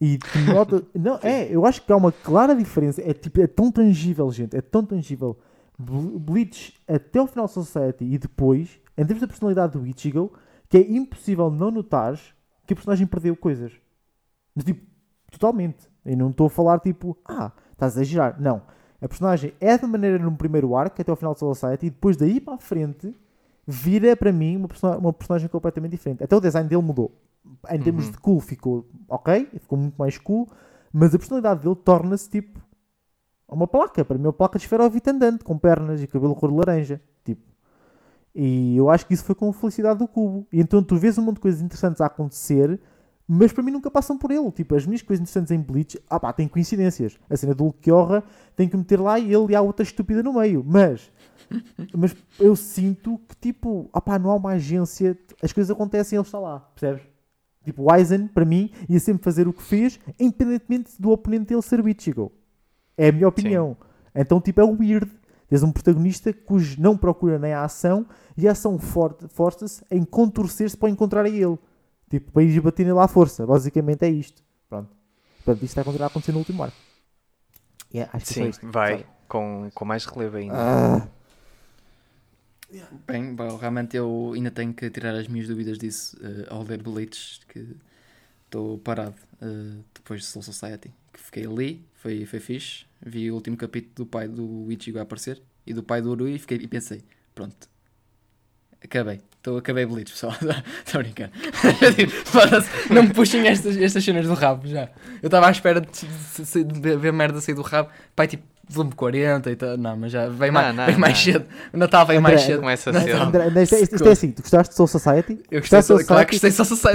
[0.00, 3.02] E de nota, não, é, eu acho que há uma clara diferença.
[3.02, 5.38] É, tipo, é tão tangível, gente, é tão tangível.
[5.78, 10.32] Bl- Bleach até o final de Society e depois, em termos da personalidade do Ichigo,
[10.68, 12.14] que é impossível não notar
[12.66, 13.72] que a personagem perdeu coisas.
[14.54, 14.84] Mas, tipo,
[15.30, 15.88] totalmente.
[16.04, 18.40] E não estou a falar tipo, ah, estás a exagerar.
[18.40, 18.62] Não.
[19.00, 21.90] A personagem é da maneira no primeiro arco, até ao final de Soul Society, e
[21.90, 23.14] depois daí para a frente,
[23.70, 26.22] vira para mim uma, persona- uma personagem completamente diferente.
[26.24, 27.12] Até o design dele mudou.
[27.70, 28.10] Em termos Uhum.
[28.12, 30.46] de cool, ficou ok, ficou muito mais cool,
[30.92, 32.60] mas a personalidade dele torna-se tipo
[33.48, 34.04] uma placa.
[34.04, 37.00] Para mim, é uma placa de esferovite andante, com pernas e cabelo cor de laranja.
[37.24, 37.42] Tipo.
[38.34, 40.46] E eu acho que isso foi com a felicidade do cubo.
[40.52, 42.80] E então tu vês um monte de coisas interessantes a acontecer,
[43.32, 44.50] mas para mim nunca passam por ele.
[44.50, 47.16] Tipo, as minhas coisas interessantes em Bleach, ah pá, tem coincidências.
[47.30, 48.24] A cena do Ulquiorra
[48.56, 50.64] tem que meter lá e ele e há outra estúpida no meio.
[50.66, 51.12] Mas,
[51.96, 56.18] mas eu sinto que, tipo, ah pá, não há uma agência, as coisas acontecem e
[56.18, 57.02] ele está lá, percebes?
[57.64, 61.62] Tipo, o Aizen, para mim, ia sempre fazer o que fez, independentemente do oponente dele
[61.62, 62.32] ser o Ichigo.
[62.96, 63.76] É a minha opinião.
[64.12, 65.08] Então, tipo, é weird.
[65.46, 70.04] Tens um protagonista cujo não procura nem a ação e a ação for- força-se em
[70.04, 71.58] contorcer-se para encontrar a ele.
[72.10, 73.46] Tipo, para ir bater nele à força.
[73.46, 74.42] Basicamente é isto.
[74.68, 74.90] Pronto.
[75.44, 76.76] Portanto, isto vai continuar a acontecer no último arco.
[77.94, 78.70] Yeah, acho que Sim, isto.
[78.70, 80.54] vai, com, com mais relevo ainda.
[80.56, 81.08] Ah,
[83.06, 86.80] Bem, bom, realmente eu ainda tenho que tirar as minhas dúvidas disso eh, ao ler
[86.80, 87.76] Bleach, que
[88.44, 90.92] estou parado eh, depois de Soul Society.
[91.12, 92.84] Que fiquei ali, foi, foi fixe.
[93.04, 96.34] Vi o último capítulo do pai do Ichigo a aparecer e do pai do Urui
[96.34, 97.02] e, fiquei, e pensei,
[97.34, 97.68] pronto,
[98.82, 99.20] acabei.
[99.40, 100.34] Então acabei Bleach, pessoal.
[100.84, 101.30] Estou a brincar.
[102.24, 104.88] Foda-se, não me puxem estas, estas cenas do rabo já.
[105.22, 107.88] Eu estava à espera de, de- de ver, merda sair do rabo.
[108.14, 109.76] Pai, tipo, volume 40 e tal.
[109.78, 111.32] Não, mas já veio, mais, não, veio mais não.
[111.32, 111.46] cedo.
[111.72, 112.60] O Natal André, mais cedo.
[112.60, 113.16] Começa cedo.
[113.22, 115.38] André, André, isto, é- isto é assim, tu gostaste de Soul Society?
[115.50, 116.46] Eu gostei, de Soul claro que Society?
[116.46, 116.92] gostei só Society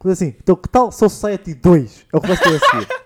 [0.00, 2.06] Tal, assim, então que tal Soul Society 2?
[2.12, 2.88] É o que vai ter a seguir.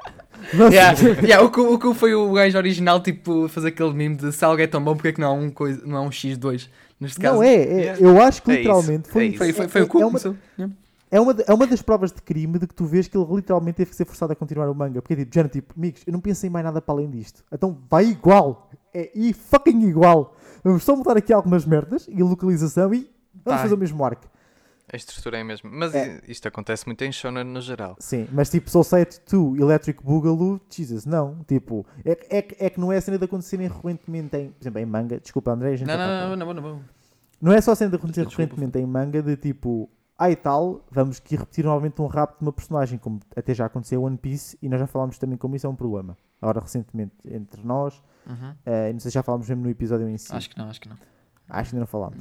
[0.54, 0.78] Não sei.
[0.78, 4.32] Yeah, yeah, o, que, o que foi o gajo original, tipo, fazer aquele meme de
[4.32, 6.10] se algo é tão bom, porque é que não há um, coisa, não há um
[6.10, 6.68] X2
[7.02, 7.34] neste caso?
[7.36, 8.00] Não é, é- Yeah.
[8.02, 9.38] eu acho que É isso, literalmente é foi, isso.
[9.38, 10.36] Foi, foi, foi o que é, uma, começou.
[10.58, 10.74] Yeah.
[11.10, 13.76] é, uma, é uma das provas de crime de que tu vês que ele literalmente
[13.76, 15.02] teve que ser forçado a continuar o manga.
[15.02, 17.44] Porque é tipo, já tipo, amigos, eu não pensei em mais nada para além disto.
[17.52, 18.70] Então vai igual.
[18.94, 20.34] É e fucking igual.
[20.64, 23.10] Vamos só mudar aqui algumas merdas e a localização e
[23.44, 23.58] vamos Tá.
[23.58, 24.26] fazer o mesmo arco.
[24.92, 25.70] A estrutura é a mesma.
[25.72, 26.20] Mas É.
[26.28, 27.96] isto acontece muito em shonen no geral.
[27.98, 31.42] Sim, mas tipo Soul Site 2, Electric Boogaloo, Jesus, não.
[31.44, 34.62] Tipo, é, é, que- é que não é a cena de acontecerem recorrentemente em, por
[34.62, 35.18] exemplo, em manga.
[35.18, 36.82] Desculpa, André, a gente Não, tá não, não, não, não, não.
[37.40, 39.88] Não é só a cena de acontecer recorrentemente em manga de tipo,
[40.18, 43.64] ah e tal, vamos aqui repetir novamente um rapto de uma personagem, como até já
[43.66, 46.16] aconteceu em One Piece, e nós já falámos também como isso é um problema.
[46.40, 48.54] Agora, recentemente, entre nós, Uhum.
[48.66, 50.32] eh, e não sei se já falámos mesmo no episódio em si.
[50.34, 50.96] Acho que não, acho que não.
[51.48, 52.18] Acho que ainda não falámos.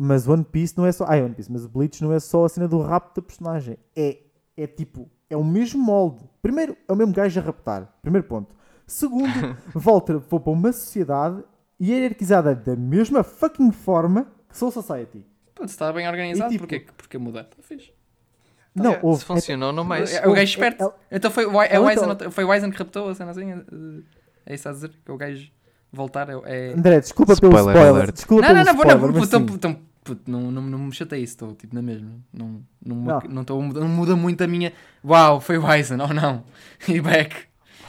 [0.00, 1.04] Mas One Piece não é só.
[1.08, 3.26] Ah, é One Piece, mas o Bleach não é só a cena do rapto da
[3.26, 3.76] personagem.
[3.96, 4.18] É,
[4.56, 6.22] é tipo, é o mesmo molde.
[6.40, 7.92] Primeiro, é o mesmo gajo a raptar.
[8.00, 8.54] Primeiro ponto.
[8.86, 9.28] Segundo,
[9.74, 11.42] volta para para uma sociedade
[11.80, 15.24] hierarquizada da mesma fucking forma que Soul Society.
[15.54, 17.40] Putz, está bem organizado, E, tipo- porquê, porquê mudar?
[17.42, 17.92] Está fixe.
[18.74, 19.18] Não, É, houve.
[19.18, 20.14] se funcionou no mais.
[20.14, 20.92] É o gajo esperto.
[21.10, 23.50] é- Então foi, é então- Wizen, foi que raptou a cena assim?
[24.46, 24.92] É isso a dizer?
[25.04, 25.50] Que o gajo
[25.92, 26.34] voltar é...
[26.44, 27.94] é- André, desculpa pelo Spoiler spoiler.
[28.02, 28.14] alert.
[28.14, 29.46] Desculpa Não, não, pelo não, vou, não, spoiler, vou, mas então, sim.
[30.14, 32.10] Puto, não, não, não me chatei isso, estou tipo na mesma.
[32.32, 33.20] Não, não, me- Não.
[33.28, 34.72] não, tô- não muda muito a minha.
[35.04, 36.44] Uau, foi o Wizen, ou não?
[36.88, 37.36] E back.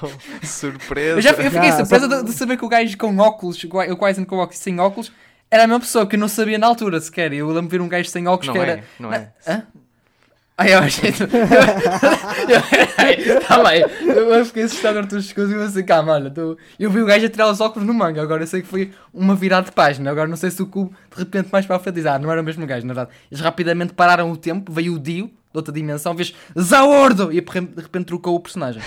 [0.43, 1.17] Surpresa.
[1.17, 3.61] Eu, já, eu fiquei Já, surpresa só- de, de saber que o gajo com óculos,
[3.63, 5.11] o Wizen com óculos e sem óculos,
[5.51, 7.33] era a mesma pessoa que eu não sabia na altura sequer.
[7.33, 8.83] Eu lembro de ver um gajo sem óculos Não que é, era.
[8.99, 9.31] não é.
[9.47, 9.63] Hã?
[10.59, 11.13] Ai, eu achei.
[13.47, 16.57] Calma aí, eu fiquei assustado as tuas coisas e eu assim, calma, olha, tô...
[16.77, 18.91] eu vi o gajo a tirar os óculos no manga, agora eu sei que foi
[19.13, 21.79] uma virada de página, agora não sei se o cubo de repente mais para a
[21.79, 23.17] frente diz, ah, não era o mesmo gajo, na verdade.
[23.31, 27.31] Eles rapidamente pararam o tempo, veio o Dio, de outra dimensão, vês Zaordo!
[27.31, 28.81] E de repente, trocou o personagem.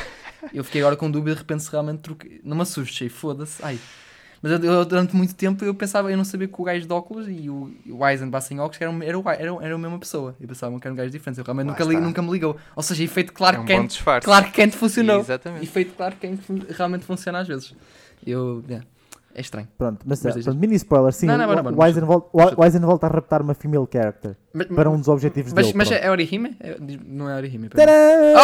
[0.52, 2.38] Eu fiquei agora com dúvida de repente se realmente troquei.
[2.44, 3.78] Não me assustei, foda-se, ai.
[4.42, 6.92] Mas eu, eu, durante muito tempo eu pensava, eu não sabia que o gajo de
[6.92, 9.78] óculos e o, e o Eisenbach sem óculos que eram, era, o- era, era a
[9.78, 10.34] mesma pessoa.
[10.40, 11.38] Eu pensava que eram gajos diferentes.
[11.38, 12.56] Eu realmente Lá nunca, li, nunca me ligou.
[12.74, 14.02] Ou seja, efeito É Clark um bom Kent.
[14.24, 15.20] Clark Kent funcionou.
[15.20, 15.62] Exatamente.
[15.62, 16.40] Efeito Clark Kent
[16.70, 17.72] realmente funciona às vezes.
[18.26, 18.84] Eu, yeah,
[19.34, 19.68] é estranho.
[19.78, 21.26] Pronto, mas, Mas pronto, mini spoiler, sim.
[21.26, 25.08] Não, não, o- não, não, volta a raptar uma female character Mas, para um dos
[25.08, 25.78] objetivos mas, dele.
[25.78, 26.02] mas pronto.
[26.04, 26.56] é Orihime?
[26.60, 26.76] É-
[27.06, 27.68] não é Orihime.
[27.68, 27.92] Tadã!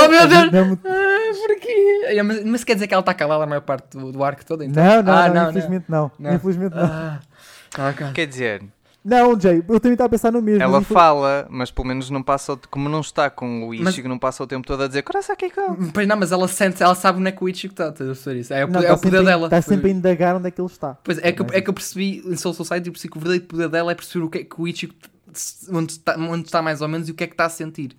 [0.04, 0.52] Oh, meu A Deus!
[0.52, 2.02] não- Ah, porquê?
[2.06, 4.44] É, Mas, mas quer dizer que ela está calada a maior parte do, do arco
[4.44, 4.62] todo?
[4.64, 4.82] Então?
[4.82, 6.10] Não, não, Ah, não, infelizmente não.
[6.18, 6.34] Não.
[6.34, 6.84] Infelizmente não.
[6.84, 7.20] Ah,
[7.78, 8.12] ah.
[8.14, 8.62] Quer dizer,
[9.04, 10.62] Não, Jay, eu também estava a pensar no mesmo.
[10.62, 13.94] ela mas infel- fala, mas pelo menos não passa, como não está com o Mas-
[13.94, 15.90] Ichigo, não passa o tempo todo a dizer Coração aqui com.
[15.92, 18.12] Pois não, mas ela sente, ela sabe onde é que o Ichigo está, estás a
[18.12, 18.52] perceber isso?
[18.52, 19.46] É o, Não, é tá o poder dela.
[19.46, 20.98] Está Foi- sempre a indagar onde é que ele está.
[21.02, 23.16] Pois é, que, eu- Mas- é que eu percebi em Soul Society, eu percebi que
[23.16, 24.94] o verdadeiro poder dela é perceber o que é que o Ichigo
[25.72, 27.96] onde está, onde está mais ou menos e o que é que está a sentir.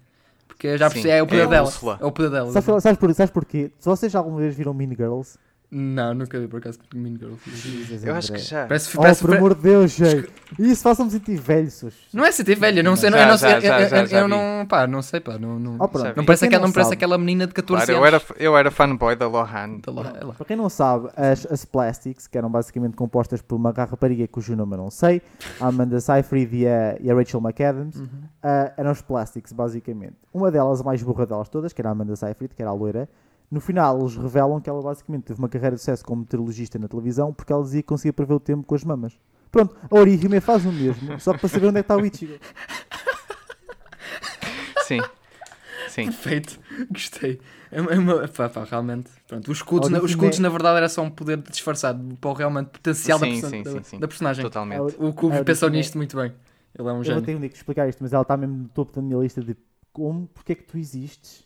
[0.47, 1.71] Porque eu já Sim, percebi, é o poder é dela.
[2.01, 2.51] É o poder dela.
[2.51, 3.71] Sabes, sabes, por, sabes porquê?
[3.79, 5.37] Se vocês alguma vez viram Mean Girls,
[5.71, 7.33] Não, nunca vi por acaso Mean Girl.
[7.45, 8.65] Jesus, Eu acho que já.
[8.65, 10.27] Parece, Oh, parece, por amor de Deus, Jay.
[10.57, 11.93] Isso faça-me sentir velho, sus.
[12.11, 14.17] Não é CT velha, não sei, Já, eu não já, sei, eu- já, eu- eu-
[14.21, 16.17] eu não, pá, não sei, pá, não, não, Oh, pronto.
[16.17, 18.25] Não parece, aquela, não não parece aquela menina de 14 Claro, eu anos.
[18.31, 19.79] era, eu era fanboy da Lohan.
[19.79, 20.25] Tá lá, é.
[20.25, 24.55] Para quem não sabe, as, as Plastics, que eram basicamente compostas por uma rapariga cujo
[24.55, 25.21] nome eu não sei,
[25.61, 28.07] a Amanda Seyfried e a, e a Rachel McAdams, Uhum.
[28.41, 30.15] ah, eram os Plastics, basicamente.
[30.33, 32.73] Uma delas, a mais burra delas todas, que era a Amanda Seyfried, que era a
[32.73, 33.07] loira,
[33.51, 36.87] no final eles revelam que ela basicamente teve uma carreira de sucesso como meteorologista na
[36.87, 39.17] televisão porque ela dizia que conseguia prever o tempo com as mamas.
[39.51, 42.05] Pronto, a Orihime faz o mesmo, só que para saber onde é que está o
[42.05, 42.33] Ichigo.
[44.83, 44.99] Sim.
[45.89, 46.05] Sim.
[46.05, 46.59] Perfeito,
[46.91, 47.39] gostei.
[47.71, 49.09] É uma, é uma- pá, pá, realmente.
[49.27, 52.33] Pronto, os escudos, na, os escudos na verdade era só um poder disfarçado para o
[52.33, 53.99] realmente potencial da, Sim, perso- sim, da, sim, sim.
[53.99, 54.43] da personagem.
[54.43, 54.95] Totalmente.
[54.99, 56.33] O Cubo pensou nisto muito bem.
[56.77, 57.21] Ele é um Eu vou gênio.
[57.23, 59.41] ter um dia que explicar isto, mas ela está mesmo no topo da minha lista
[59.41, 59.55] de
[59.91, 61.43] como, porque é que tu existes?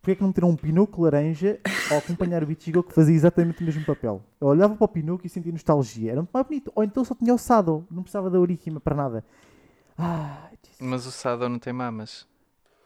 [0.00, 1.60] Porque é que não meteram um Pinocchio laranja
[1.90, 4.22] ao acompanhar o Ichigo que fazia exatamente o mesmo papel?
[4.40, 6.12] Eu olhava para o Pinocchio e sentia nostalgia.
[6.12, 6.72] Era muito mais bonito.
[6.74, 7.86] Ou então só tinha o Sado.
[7.90, 9.24] Não precisava da Orihime para nada.
[9.98, 10.48] Ah.
[10.80, 12.26] Mas o Sado não tem mamas.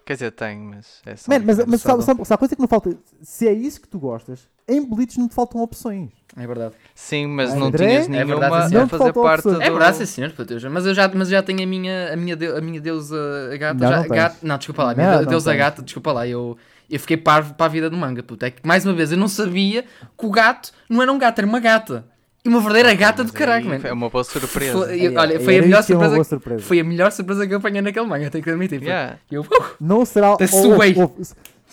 [0.04, 1.32] Quer dizer, tem, mas é só.
[1.32, 2.94] Man, mas, é mas sabe, sabe, sabe a coisa que não falta?
[3.22, 6.10] Se é isso que tu gostas, em Bleach não te faltam opções.
[6.36, 6.74] É verdade.
[6.94, 7.86] Sim, mas não André?
[7.86, 8.76] tinhas É nenhuma verdade, sim.
[8.76, 9.56] a Não fazer parte opções.
[9.56, 9.62] do...
[9.62, 10.34] É verdade, sim, senhor.
[10.70, 13.16] Mas eu já, mas eu já tenho a minha, a minha, a minha deusa
[13.58, 13.74] gata.
[13.82, 14.90] Não, já- não gata- não, desculpa lá.
[14.90, 15.58] A minha Não, de- não deusa tens.
[15.58, 16.26] gata, desculpa lá.
[16.28, 16.58] Eu,
[16.90, 18.22] eu fiquei parvo para a vida do manga.
[18.22, 18.44] Puto.
[18.44, 19.82] É que, mais uma vez, eu não sabia
[20.18, 22.04] que o gato não era um gato, era uma gata.
[22.44, 23.86] E uma verdadeira gata Mas do caralho, mano.
[23.86, 24.72] É uma boa surpresa.
[24.72, 26.14] Foi- eu- olha, foi a melhor que é uma surpresa.
[26.14, 26.62] boa surpresa.
[26.62, 28.82] Foi a melhor surpresa que eu apanhei naquele manga, tenho que admitir.
[28.82, 29.16] Yeah.
[29.30, 29.46] Eu, uh,
[29.80, 30.36] Não será.
[30.46, 30.94] Suei.
[30.98, 31.10] oh,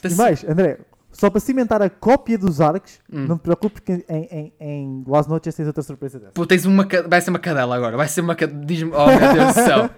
[0.08, 0.78] E mais, André,
[1.22, 3.28] só para cimentar a cópia dos arcos, Hum.
[3.28, 6.32] não te preocupes que em, em, em Las Noches tens outra surpresa dessa.
[6.32, 6.88] Pô, tens uma.
[7.08, 7.96] Vai ser uma cadela agora.
[7.96, 8.60] Vai ser uma cadela.
[8.66, 8.92] Diz-me.
[8.92, 9.90] Oh, meu Deus do céu.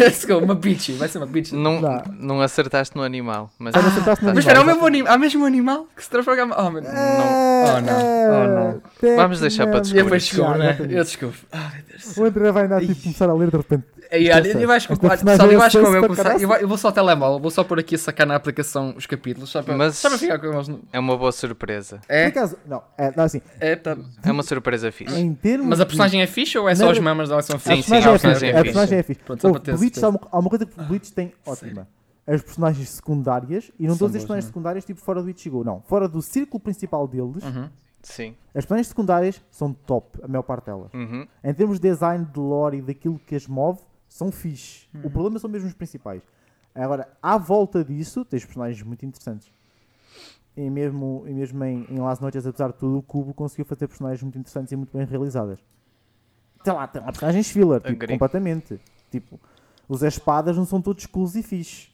[0.00, 0.38] Let's go.
[0.38, 0.90] Uma bitch.
[0.98, 1.52] Vai ser uma bitch.
[1.52, 2.02] Não, Não.
[2.18, 3.50] não acertaste no animal.
[3.56, 5.04] Mas Só não acertaste no Mas animal, espera, é o mesmo, anim...
[5.06, 6.56] há mesmo animal que se transforma.
[6.58, 6.92] Oh, meu Deus.
[6.92, 7.14] É,
[7.64, 7.94] Oh, não.
[8.26, 8.46] Oh,
[9.06, 9.16] não.
[9.16, 10.18] Vamos deixar para descobrir.
[10.18, 10.76] descubro, Já, né?
[10.80, 11.36] Eu descubro.
[11.52, 11.70] Ah.
[12.16, 13.84] O André vai andar tipo, começar a ler de repente.
[14.12, 16.24] Olha, eu acho que olha, personagem pessoal, eu é acho que eu, vou começar- eu,
[16.24, 16.42] caraças.
[16.48, 19.06] vou- eu vou só ao telemóvel, vou só por aqui a sacar na aplicação os
[19.06, 20.70] capítulos, só para, Mas- só para ficar com eles.
[20.92, 21.98] É uma boa surpresa.
[22.06, 23.96] Por É, acaso, não, é, não, assim, é, tá.
[24.22, 25.14] É uma surpresa fixe.
[25.18, 27.04] em termos Mas a de- personagem é fixe ou é só Não, as não.
[27.04, 28.22] mamas dela que são A Sim, sim, personagem a é fixe.
[28.28, 28.64] personagem é A fixe.
[28.64, 29.20] personagem é fixe.
[29.24, 31.88] Pronto, só Bleach, há uma, há uma coisa que o Bleach tem ótima.
[32.26, 34.48] As personagens secundárias, e não a dizer boas, personagens é?
[34.48, 35.82] secundárias tipo fora do Ichigo, não.
[35.86, 37.68] Fora do círculo principal deles, Uhum.
[38.02, 38.34] Sim.
[38.48, 40.88] as personagens secundárias são top, a maior parte delas.
[40.94, 41.26] Uhum.
[41.44, 43.78] Em termos de design, de lore e daquilo que as move,
[44.14, 44.86] são fixe.
[44.94, 45.00] Uhum.
[45.06, 46.22] O problema são mesmo os principais.
[46.72, 49.52] Agora, à volta disso, tens personagens muito interessantes.
[50.56, 53.88] E mesmo, e mesmo em, em Las Noites, apesar de tudo, o Cubo conseguiu fazer
[53.88, 55.58] personagens muito interessantes e muito bem realizadas.
[56.62, 58.80] Sei lá, tem lá personagens filler, tipo, completamente.
[59.10, 59.40] Tipo,
[59.88, 61.88] os espadas não são todos cools e fixe.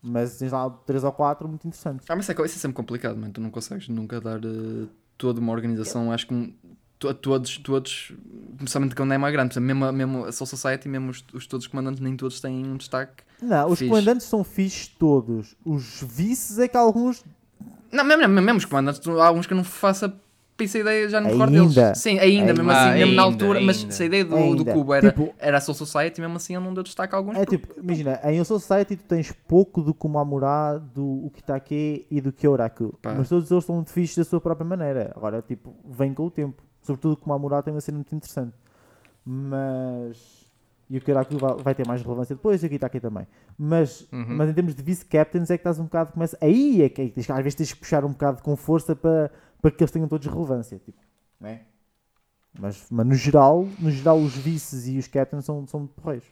[0.00, 2.06] Mas tens lá 3 ou 4 muito interessantes.
[2.08, 3.32] Ah, mas é, isso é sempre complicado, mano.
[3.34, 4.86] Tu não consegues nunca dar eh,
[5.18, 6.54] toda uma organização, acho que um-
[6.98, 8.12] todos, todos,
[8.56, 11.24] principalmente quando é mais grande, por exemplo, mesmo, a- mesmo a Soul Society, mesmo os,
[11.34, 13.22] os todos os comandantes, nem todos têm um destaque.
[13.42, 13.90] Não, os Fixe.
[13.90, 15.54] comandantes são fixes todos.
[15.64, 17.22] Os vices é que alguns
[17.92, 20.12] Não, mesmo, mesmo, mesmo os comandantes, há alguns que eu não faço a
[20.56, 21.68] pizza ideia, já não me recordo deles.
[21.76, 21.94] Ainda.
[21.94, 22.80] Sim, ainda, mesmo Ainda.
[22.90, 23.92] assim, mesmo na Ainda, altura, mas ainda.
[23.92, 26.64] se a ideia do, do cubo era, Tipo- era a Soul Society, mesmo assim ele
[26.64, 27.36] não deu destaque a alguns.
[27.36, 32.32] É tipo, imagina, em Soul Society tu tens pouco do Kumamura, do Ukitake e do
[32.32, 32.98] Kyoraku.
[33.02, 33.14] Pá.
[33.14, 35.12] Mas todos eles muito fixos da sua própria maneira.
[35.14, 36.62] Agora, tipo, vem com o tempo.
[36.86, 38.54] Sobretudo o Kumamura tem uma cena muito interessante.
[39.24, 40.46] Mas.
[40.88, 43.26] E o Kyoraku vai, vai ter mais relevância depois, e o Ukitake também.
[43.58, 44.36] Mas, Uhum.
[44.36, 46.12] mas em termos de vice-captains é que estás um bocado.
[46.12, 48.94] Começa, aí é que é que às vezes tens que puxar um bocado com força
[48.94, 50.78] para, para que eles tenham todos relevância.
[50.78, 50.98] Tipo,
[51.40, 51.62] não é?
[52.58, 56.26] Mas, mas no geral, no geral os vices e os captains são, são porreiros.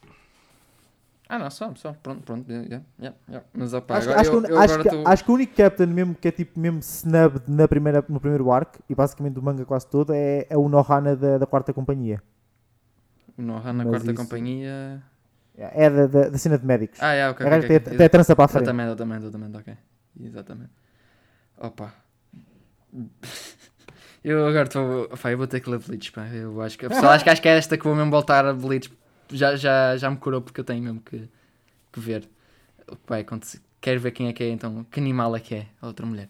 [1.28, 3.46] Ah, não, só, só, pronto, pronto, yeah, yeah, yeah.
[3.55, 5.09] Mas opá, Acho, agora acho eu, que, eu acho, agora que, estou.
[5.12, 8.52] acho que o único captain mesmo que é tipo mesmo snub na primeira, no primeiro
[8.52, 12.22] arco e basicamente do manga quase todo é, é o Nohana da, da quarta companhia.
[13.38, 15.02] O Nohan na Mas quarta isso- companhia.
[15.56, 17.01] É da, da, da cena de médicos.
[17.01, 17.46] Ah, é, ok.
[17.46, 18.62] a gaja ok, tem a trança para a frente.
[18.64, 19.76] Exatamente, exatamente, exatamente, ok.
[20.20, 20.70] Exatamente.
[21.59, 21.94] Opa.
[24.22, 25.05] Eu agora estou.
[25.05, 26.26] Opa, eu vou ter que ler Bleach, pá.
[26.28, 28.52] Eu acho que, pessoal, acho, que, acho que é esta que vou mesmo voltar a
[28.55, 28.90] Bleach.
[29.30, 31.28] Já, já, já me curou porque eu tenho mesmo que,
[31.92, 32.28] que ver
[32.88, 33.60] o que vai acontecer.
[33.80, 34.84] Quero ver quem é que é, então.
[34.84, 36.28] Que animal é que é a outra mulher.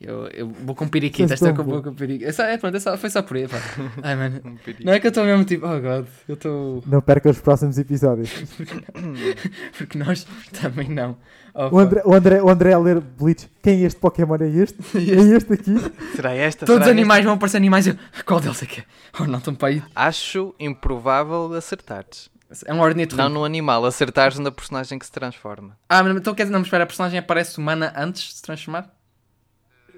[0.00, 2.30] Eu, eu vou com periquita, esta é eu vou com periquita.
[2.30, 3.58] Essa, é, pronto, essa, foi só por aí, pá.
[4.02, 4.40] Ai, mano.
[4.46, 4.56] Um.
[4.82, 6.82] Não é que eu estou mesmo tipo, oh god, eu estou.
[6.86, 8.30] Não perca os próximos episódios.
[9.76, 10.26] Porque nós
[10.58, 11.18] também não.
[11.52, 13.46] Oh, O André, o, André, o André a ler Bleach.
[13.62, 14.36] Quem é este Pokémon?
[14.36, 14.78] É este?
[14.96, 15.74] É este aqui?
[16.16, 16.64] Será esta?
[16.64, 17.94] Todos os animais vão aparecer animais eu,
[18.24, 18.84] qual deles é que é?
[19.20, 19.82] Oh não, estão para aí.
[19.94, 22.30] Acho improvável acertares.
[22.64, 23.28] É um ornitorrinco.
[23.28, 25.76] Não no animal, acertares na personagem que se transforma.
[25.88, 28.42] Ah, mas então quer dizer, não, mas espera, a personagem aparece humana antes de se
[28.42, 28.90] transformar?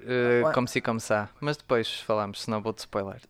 [0.03, 0.53] Uh, Ué.
[0.53, 3.21] como se como se Mas depois falamos, senão vou-te spoiler.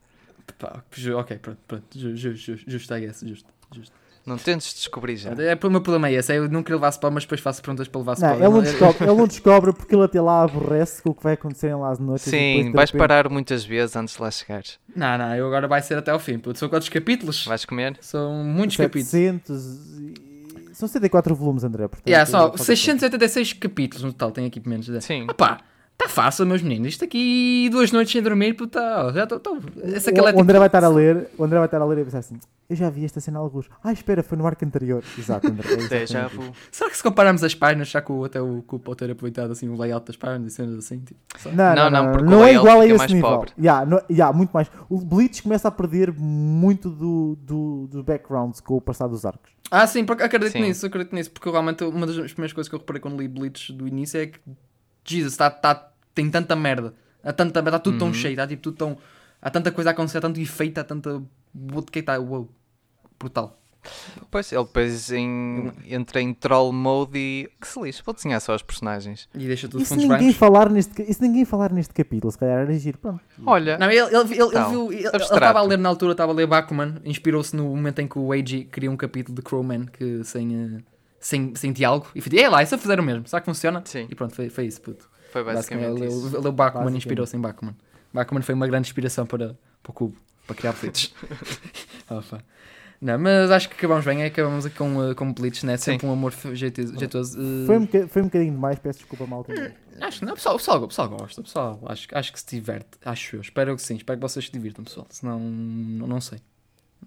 [0.59, 0.83] Pá,
[1.15, 1.83] ok, pronto, pronto.
[1.97, 3.49] Ju- ju- ju- Justo, I guess, justo.
[3.73, 3.95] justo.
[4.25, 5.31] Não tentes descobrir já.
[5.31, 7.61] É, o meu problema é esse, é eu não queria levar spoiler, mas depois faço
[7.61, 8.45] perguntas para levar Não, spoiler.
[8.45, 11.33] ele não, descobre, ele não descobre porque ele até lá aborrece com o que vai
[11.33, 12.27] acontecer em Las Noites.
[12.27, 14.79] e depois, Sim, de vais repente- parar muitas vezes antes de lá chegares.
[14.95, 16.39] Não, não, eu agora vai ser até ao fim.
[16.39, 16.57] puto.
[16.57, 17.45] São quantos capítulos?
[17.45, 17.97] Vais comer?
[17.99, 19.07] São muitos capítulos.
[19.09, 20.13] 700 e...
[20.73, 21.87] São 74 volumes, André.
[21.89, 24.85] Portanto, Yeah, só falta 686 capítulos no total, tem aqui menos.
[24.85, 25.27] de- Sim.
[25.29, 25.59] Opá,
[25.93, 26.89] está fácil, meus meninos.
[26.89, 28.79] Isto aqui, duas noites sem dormir, puta,
[29.13, 29.57] já estou.
[29.83, 31.85] Essa O, é o tipo- André vai estar a ler, o André vai estar a
[31.85, 32.37] ler e pensar assim:
[32.69, 33.69] Eu já vi esta cena alguns.
[33.83, 35.03] Ah, espera, foi no arco anterior.
[35.17, 35.67] Exato, André.
[35.69, 36.51] é exatamente vu.
[36.71, 39.69] Será que se compararmos as páginas, já com o- até o Cupo ter aproveitado assim,
[39.69, 40.99] o layout das páginas e cenas assim?
[40.99, 41.19] Tipo.
[41.45, 43.29] Não, não, Não, não, não, porque não o é igual a esse mais nível.
[43.29, 43.51] pobre.
[43.59, 44.69] Yeah, no- yeah, muito mais.
[44.89, 49.51] O Bleach começa a perder muito do, do, dos backgrounds com o passado dos arcos.
[49.71, 50.61] Ah, sim, porque acredito Sim.
[50.61, 53.71] nisso, acredito nisso, porque realmente uma das primeiras coisas que eu reparei quando li Bleach
[53.73, 54.39] do início é que,
[55.05, 56.93] Jesus, tá, tá, tem tanta merda,
[57.23, 58.13] há tanta merda, está tudo tão Uhum.
[58.13, 58.97] cheio, está tipo tudo tão.
[59.41, 61.21] Há tanta coisa a acontecer, há tanto efeito, há tanta.
[61.91, 62.49] Que está, uou,
[63.19, 63.59] brutal.
[64.31, 68.55] Pois, ele depois em, entra em troll mode e que se lixe, vou desenhar só
[68.55, 69.27] os personagens.
[69.35, 70.35] E deixa tudo E se ninguém, brancos.
[70.37, 72.97] falar neste, e se ninguém falar neste capítulo, se calhar era giro.
[72.97, 73.19] Pronto.
[73.45, 74.69] Olha, Não, ele, ele, ele, ele Tal.
[74.69, 78.07] viu, ele estava a ler na altura, estava a ler Bakuman, inspirou-se no momento em
[78.07, 80.81] que o Eiji cria um capítulo de Crowman que sem, eh,
[81.25, 83.81] sem, sem diálogo e fez, é lá, isso a fazer o mesmo, será que funciona?
[83.85, 84.07] Sim.
[84.09, 85.09] E pronto, foi, foi isso, puto.
[85.31, 86.27] foi Basicamente, basicamente ele, isso.
[86.27, 86.97] ele, ele Bakuman Basicamente.
[86.97, 87.75] inspirou-se em Bakuman.
[88.13, 91.13] Bakuman foi uma grande inspiração para, para o cubo, para criar Bleach.
[92.09, 92.43] Opa.
[93.01, 95.75] Não, mas acho que acabamos bem, é, acabamos aqui com, eh, com Bleach, né?
[95.75, 96.93] Sempre um amor jeitoso.
[97.37, 99.51] eh, Foi um, foi um bocadinho demais, peço desculpa, malta.
[99.99, 102.39] Acho que não, o pessoal, o pessoal, o pessoal gosta, o pessoal acho, acho que
[102.39, 106.07] se diverte, acho eu, espero que sim, espero que vocês se divirtam, pessoal, senão não,
[106.07, 106.39] não sei.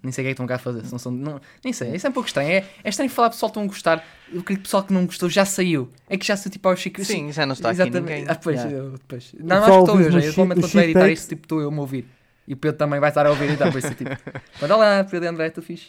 [0.02, 1.94] Nem sei o que é que estão cá a fazer, não são, não, nem sei,
[1.96, 4.40] isso é um pouco estranho, é, é estranho falar pessoal que estão a gostar, eu
[4.40, 6.78] acredito que o pessoal que não gostou já saiu, é que já saiu tipo aos
[6.80, 7.04] Chico.
[7.04, 8.10] Sim, já não está aqui Exatamente.
[8.12, 8.26] ninguém.
[8.28, 8.76] Ah, pois, Yeah.
[8.78, 9.34] eu, depois.
[9.38, 10.18] Não, acho que estou eu já.
[10.18, 12.06] Eu, shit- quando vai editar isto, tipo, estou eu a me ouvir.
[12.48, 14.10] E o Pedro também vai estar a ouvir e está por isso tipo.
[14.60, 15.88] Mas olá, Pedro e André, tu fixe.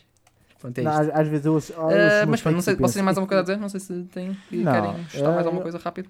[0.59, 1.01] Pronto, é Não, isto.
[1.13, 3.03] às, às vezes eu, ouço- eu ouço meus mas pronto, não sei, e vocês têm
[3.03, 3.57] mais penso, alguma coisa a dizer?
[3.61, 6.09] Não sei se têm Não, querem chutar mais eh, alguma coisa rápido.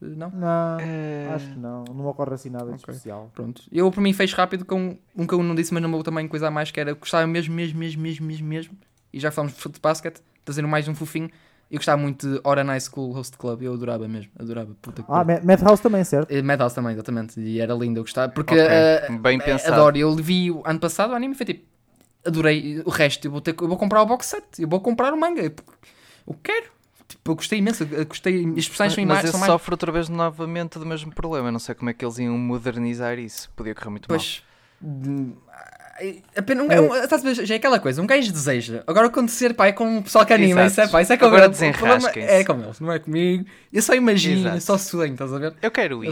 [0.00, 0.30] Não?
[0.30, 1.84] Não, Eh, acho que não.
[1.84, 2.92] Não ocorre assim nada de Ok.
[2.92, 3.30] especial.
[3.34, 3.62] Pronto.
[3.72, 6.28] Eu, por mim, fecho rápido com um que eu não disse, mas não vou também
[6.28, 8.76] coisa a mais, que era gostava mesmo, mesmo, mesmo, mesmo, mesmo, mesmo.
[9.12, 11.30] E já falamos de futebol de basquete, trazendo mais um fofinho.
[11.70, 14.72] Eu gostava muito de Hora Night School Host Club, eu adorava mesmo, adorava.
[14.80, 16.30] Puta Ah, Madhouse também, certo?
[16.30, 17.40] Eh, Madhouse também, exatamente.
[17.40, 18.30] E era lindo, eu gostava.
[18.30, 19.72] Porque Ok, eh, bem pensado.
[19.74, 19.96] adoro.
[19.96, 21.66] Eu vi o ano passado o anime e foi tipo,
[22.24, 22.82] adorei.
[22.84, 25.16] O resto, eu vou, ter, eu vou comprar o box set, eu vou comprar o
[25.18, 25.42] manga.
[25.42, 26.75] Eu quero.
[27.08, 28.40] Tipo, eu gostei imenso, eu gostei.
[28.56, 29.52] As personagens são, mas mais, esse são mais.
[29.52, 31.48] sofre outra vez novamente do mesmo problema.
[31.48, 33.48] Eu não sei como é que eles iam modernizar isso.
[33.54, 34.42] Podia correr muito Pois.
[34.82, 35.34] hum,
[36.36, 36.80] Apenas, um, é.
[36.80, 38.84] um, já é aquela coisa, um gajo deseja.
[38.86, 40.66] Agora acontecer, pá, é com o pessoal que anima, Exato.
[40.72, 42.28] isso é pá, isso é com Agora desenrasquem-se.
[42.28, 43.46] É com eles, não é comigo.
[43.72, 44.56] Eu só imagino, Exato.
[44.56, 45.50] eu só sonho, estás a ver?
[45.52, 45.58] mal.
[45.62, 46.10] Eu quero Eu.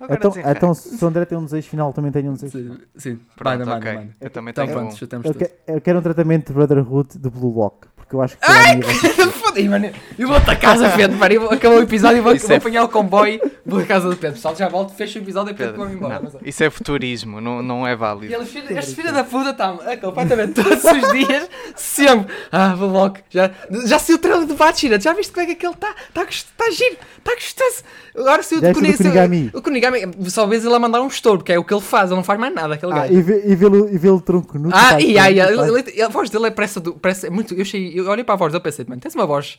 [0.00, 0.56] Agora Então, desenrasquem.
[0.56, 2.74] então, se o André tem um desejo final, também tenho um desejo.
[2.74, 3.20] Sim, sim.
[3.34, 3.94] Pronto, manda, manda, ok.
[3.94, 4.16] manda.
[4.20, 4.96] Eu também Então tenho pronto, um.
[4.96, 8.44] chutamos Eu, eu quero um tratamento de Brotherhood de Blue Lock, porque eu acho que.
[8.44, 8.80] Ai,
[9.32, 9.90] Foda-se, mano.
[10.18, 11.40] Eu vou à casa, Pedro, mano.
[11.40, 14.08] Vou- Acabou o episódio e vou, Isso vou é- apanhar o comboio, vou à casa
[14.08, 14.36] do Pedro.
[14.36, 16.14] Pessoal, já volto, fecho o episódio e Pedro vou embora.
[16.16, 16.38] não, Mas, ó.
[16.44, 18.34] isso é futurismo, não, não é E válido.
[18.34, 22.32] ele, filho, este filho da puta está completamente todos os dias, sempre.
[22.50, 23.16] Ah, vou logo.
[23.30, 23.50] Já,
[23.86, 25.00] já saiu o trailer do Bachira.
[25.00, 25.94] Já viste como é que aquele está?
[26.08, 26.24] Está
[26.56, 27.82] tá giro, está gostoso.
[28.16, 29.50] Agora saiu o o Kunigami?
[29.54, 30.00] O Kunigami,
[30.30, 32.10] só vês ele a mandar um estouro, que é o que ele faz.
[32.10, 33.12] Ele não faz mais nada, aquele ah, gajo.
[33.14, 34.70] e vê- e vê-lo e vê-lo tronco nu.
[34.72, 37.54] Ah, e ele- ele- a voz dele é parece, do, parece é muito.
[37.54, 39.58] Eu, achei, eu olhei para a voz dele e pensei, mano, tens uma voz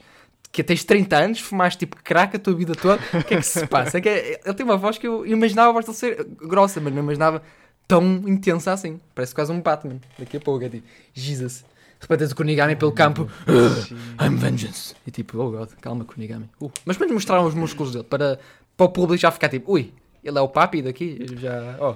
[0.52, 3.44] que tens 30 anos, fumaste tipo crack a tua vida toda, o que é que
[3.44, 3.98] se passa?
[3.98, 6.80] É que é- ele tem uma voz que eu imaginava a voz dele ser grossa,
[6.80, 7.42] mas não imaginava
[7.88, 9.00] tão intensa assim.
[9.16, 10.00] Parece quase um Batman.
[10.18, 11.66] Daqui a pouco é tipo, Jesus.
[12.00, 13.30] De repente o Kunigami pelo campo,
[14.18, 14.94] "Ah, I'm vengeance.
[15.08, 16.50] E tipo, oh god, calma, Kunigami.
[16.60, 16.72] Uh.
[16.86, 18.40] Mas depois mostraram os músculos dele para,
[18.78, 19.94] para o público já ficar tipo, ui,
[20.24, 21.96] ele é o papi daqui, já, oh.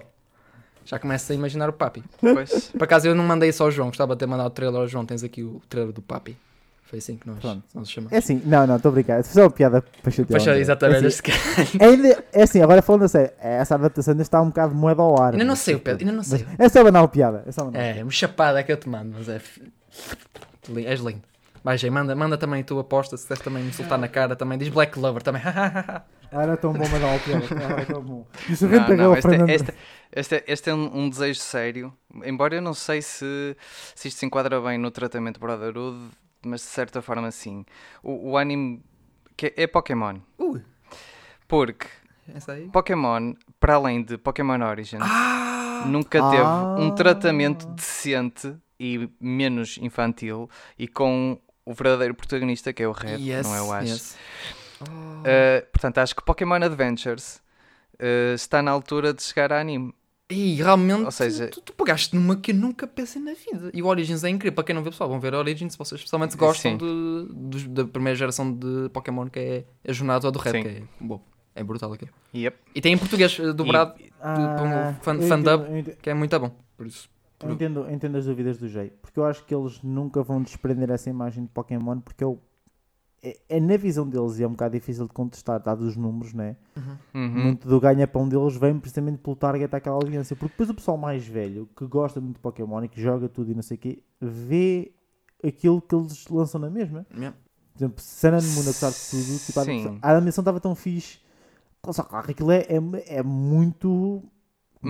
[0.87, 2.01] Já começa a imaginar o papi.
[2.21, 2.69] Pois.
[2.71, 4.87] Por acaso eu não mandei só ao João, gostava de ter mandado o trailer ao
[4.87, 5.05] João.
[5.05, 6.37] Tens aqui o trailer do Papi.
[6.85, 7.61] Foi assim que nós, Pronto.
[7.75, 8.13] nós chamamos.
[8.13, 9.21] É assim, não, não, estou a brincar.
[9.21, 10.39] Foi só uma piada para chatear.
[10.39, 11.03] Poxa, exatamente.
[11.03, 14.73] É assim, ainda, é assim, agora falando a sério, essa adaptação ainda está um bocado
[14.73, 15.33] de moeda ao ar.
[15.33, 16.45] Ainda não mas, sei o Pedro, ainda não sei.
[16.57, 17.43] mas É só banal piada.
[17.45, 17.81] É só banal.
[17.81, 19.41] É, uma chapada que eu te mando, mas é.
[20.85, 21.23] És lindo.
[21.61, 24.37] Vai, Jay, manda, manda também a tua aposta, se quiseres também me soltar na cara,
[24.37, 25.41] também diz Black Lover também.
[25.43, 27.05] Ah, era tão bom piada.
[27.05, 28.25] Ah, Era tão bom.
[28.47, 29.47] E o Não, não, agarrou o
[30.11, 31.93] este, é- este, é- um, um desejo sério.
[32.23, 33.55] Embora eu não sei se,
[33.95, 36.09] se isto se enquadra bem no tratamento Brotherhood,
[36.45, 37.65] mas de certa forma sim.
[38.01, 38.83] O, o anime
[39.35, 40.17] que é, é Pokémon.
[40.37, 40.61] Ui,
[41.47, 41.87] Porque.
[42.73, 45.83] Pokémon, para além de Pokémon Origins, Ah!
[45.85, 46.75] nunca teve Ah.
[46.77, 53.17] um tratamento decente e menos infantil e com o verdadeiro protagonista que é o Red,
[53.21, 53.89] Yes, não é o Ash.
[53.89, 54.17] yes.
[54.81, 57.41] Uh, portanto, acho que Pokémon Adventures
[57.95, 59.93] uh, está na altura de chegar a anime.
[60.29, 63.71] E realmente, Ou seja- tu, tu pegaste numa que eu nunca pensei na vida.
[63.73, 64.53] E o Origins é incrível.
[64.55, 67.85] Para quem não vê, pessoal, vão ver Origins se vocês especialmente gostam de, dos- da
[67.85, 70.61] primeira geração de Pokémon, que é a jornada do Red, Sim.
[70.63, 71.21] que é, bom,
[71.55, 72.11] é brutal aquilo.
[72.35, 72.57] Yep.
[72.75, 75.63] E tem em português eh, dobrado, Ah, um fan- fandub.
[75.69, 76.51] eu entendo- que é muito bom.
[76.75, 77.09] Por isso.
[77.41, 80.89] Eu entendo, entendo as dúvidas do Jay, porque eu acho que eles nunca vão desprender
[80.89, 82.41] essa imagem de Pokémon, porque eu,
[83.27, 86.33] é, é na visão deles e é um bocado difícil de contestar, dados os números,
[86.33, 86.55] né?
[87.13, 87.29] Uhum.
[87.29, 91.27] Muito do ganha-pão deles vem precisamente pelo target daquela audiência, porque depois o pessoal mais
[91.27, 94.03] velho, que gosta muito de Pokémon e que joga tudo e não sei o quê,
[94.21, 94.91] vê
[95.43, 97.05] aquilo que eles lançam na mesma.
[97.13, 97.35] Yeah.
[97.73, 99.71] Por exemplo, Sun and Moon, apesar de tudo, tipo, a, Sim.
[99.71, 101.19] animação, a animação estava tão fixe.
[101.91, 104.23] Só que aquilo é, é, é muito.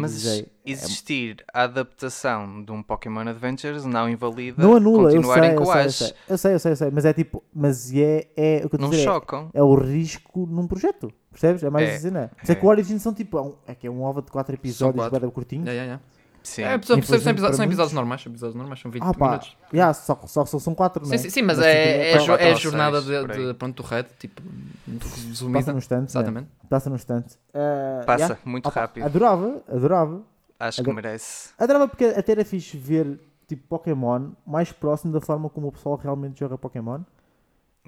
[0.01, 5.17] Mas Jay, existir a adaptação de um Pokémon Adventures não invalida Não anula, eu sei,
[5.21, 7.13] continuarem eu com o sei, eu sei, eu sei, eu sei, eu sei, mas é
[7.13, 9.49] tipo, mas é, é o que eu Não dizer, é- chocam.
[9.53, 11.63] é, o risco num projeto, percebes?
[11.63, 12.29] É mais É, assim, não é?
[12.41, 12.55] Isso é é.
[12.55, 15.03] que o Origins são tipo, é, um, é que é um OVA de 4 episódios,
[15.03, 15.19] quatro.
[15.19, 15.67] bem curtinhos.
[15.67, 16.16] Yeah, yeah, yeah.
[16.47, 16.61] Sim.
[16.63, 19.57] É, são, são, episódios, são episódios normais, são episódios normais, são 20 Ah, pá, minutos.
[19.73, 21.17] yeah, só, só, só são 4, não é?
[21.17, 23.47] Sim, sim, sim, mas tipo, é, é, pá, jo- quatro é a jornada seis, de,
[23.47, 24.41] de, pronto, do Red, tipo,
[24.87, 25.71] muito Passa resumida.
[25.73, 26.05] no instante, né?
[26.09, 26.47] Exatamente.
[26.69, 27.35] Passa no instante.
[27.53, 28.39] Ah, Passa yeah.
[28.45, 29.03] muito Opa, rápido.
[29.05, 30.21] Adorava, adorava.
[30.59, 31.49] Acho que merece.
[31.59, 35.95] Adorava porque até era fixe ver tipo Pokémon mais próximo da forma como o pessoal
[36.01, 37.01] realmente joga Pokémon.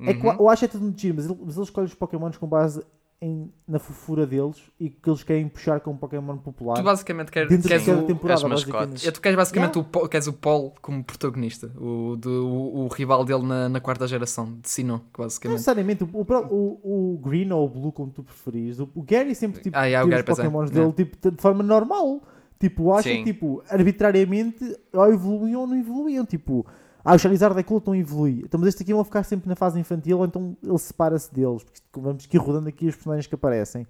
[0.01, 0.33] É que Uhum.
[0.39, 2.47] eu acho que é tudo muito giro, mas ele, mas ele escolhe os Pokémons com
[2.47, 2.81] base
[3.21, 6.75] em, na fofura deles e que eles querem puxar com um Pokémon popular.
[6.75, 9.07] Tu basicamente quer, dentro queres o, temporada, as basicamente.
[9.07, 12.87] é, tu queres basicamente o, Paul- queres o Paul como protagonista, o, do, o, o
[12.87, 15.55] rival dele na, na quarta geração de Sinnoh, que Não basicamente.
[15.57, 19.35] necessariamente, o, o, o, o Green ou o Blue, como tu preferires, o, o Gary
[19.35, 20.43] sempre tipo, Ah, yeah, o tira os é.
[20.43, 20.91] Pokémons Yeah.
[20.93, 22.21] dele tipo, de forma normal.
[22.57, 26.25] Tipo, acha que tipo, arbitrariamente ou evoluíam ou não evoluíam.
[26.25, 26.65] Tipo,
[27.03, 28.41] ah, o Charizard é cool, então evolui.
[28.45, 31.63] Então, mas este aqui vão ficar sempre na fase infantil, ou então ele separa-se deles.
[31.63, 33.87] Porque vamos aqui rodando aqui os personagens que aparecem.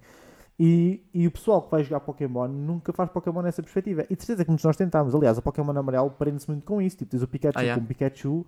[0.58, 4.04] E, e o pessoal que vai jogar Pokémon nunca faz Pokémon nessa perspectiva.
[4.10, 5.14] E de certeza que muitos nós tentámos.
[5.14, 6.98] Aliás, o Pokémon amarelo prende-se muito com isso.
[6.98, 7.80] Tipo, tens o Pikachu Ah, yeah.
[7.80, 8.46] com Pikachu.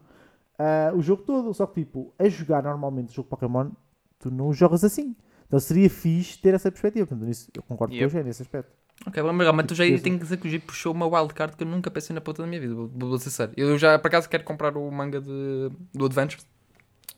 [0.58, 1.52] ah, o jogo todo.
[1.54, 3.70] Só que, tipo, a jogar normalmente o jogo Pokémon,
[4.18, 5.16] tu não o jogas assim.
[5.46, 7.06] Então seria fixe ter essa perspectiva.
[7.06, 8.04] Portanto, nisso, eu concordo com Yep.
[8.04, 8.70] o Eugênio nesse aspecto.
[9.06, 10.02] Ok, mas realmente tu já Certeza.
[10.02, 12.42] tenho que dizer que o G puxou uma wildcard que eu nunca pensei na puta
[12.42, 13.54] da minha vida, vou, vou ser sério.
[13.56, 16.40] Eu já, por acaso, quero comprar o manga de, do Adventure.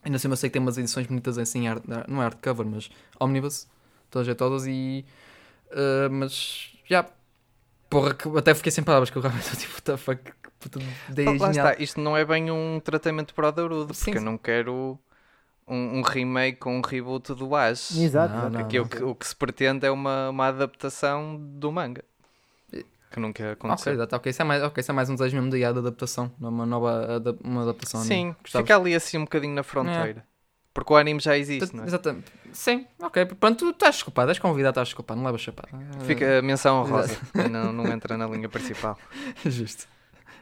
[0.03, 2.91] Ainda assim, eu sei que tem umas edições bonitas assim, art, não é hardcover, mas
[3.21, 3.67] omnibus,
[4.11, 5.05] todas e todas, e...
[5.73, 7.07] ah, mas, já,
[7.91, 10.81] porra, que até fiquei sem palavras, que eu realmente estou tipo, what the fuck, puta
[10.81, 11.53] de ideia Lá genial.
[11.53, 14.27] está, isto não é bem um tratamento para o Darude, Sim, porque eu sim.
[14.27, 14.99] não quero
[15.67, 17.93] um, um remake ou um reboot do Ash.
[17.97, 18.35] Exato.
[18.35, 22.05] Não, não, Aqui o, que, o que se pretende é uma, uma adaptação do manga.
[23.11, 23.93] Que nunca Ok, aconteceu.
[23.93, 26.33] exato, ok, isso é mais, ok, isso é mais um desejo mesmo de, de adaptação,
[26.41, 28.01] não é uma nova ada- uma adaptação.
[28.01, 28.15] anime.
[28.17, 28.67] Sim, Gostavas?
[28.67, 30.27] fica ali assim um bocadinho na fronteira.
[30.73, 31.87] Porque o anime já existe, não é?
[31.87, 32.33] Exatamente.
[32.53, 33.25] Sim, ok.
[33.27, 35.69] Pronto, tu estás desculpado, és convidado, estás desculpado, não levas chapada.
[36.05, 37.17] Fica a menção rosa.
[37.49, 38.99] não, não entra na linha principal
[39.47, 39.87] Justo.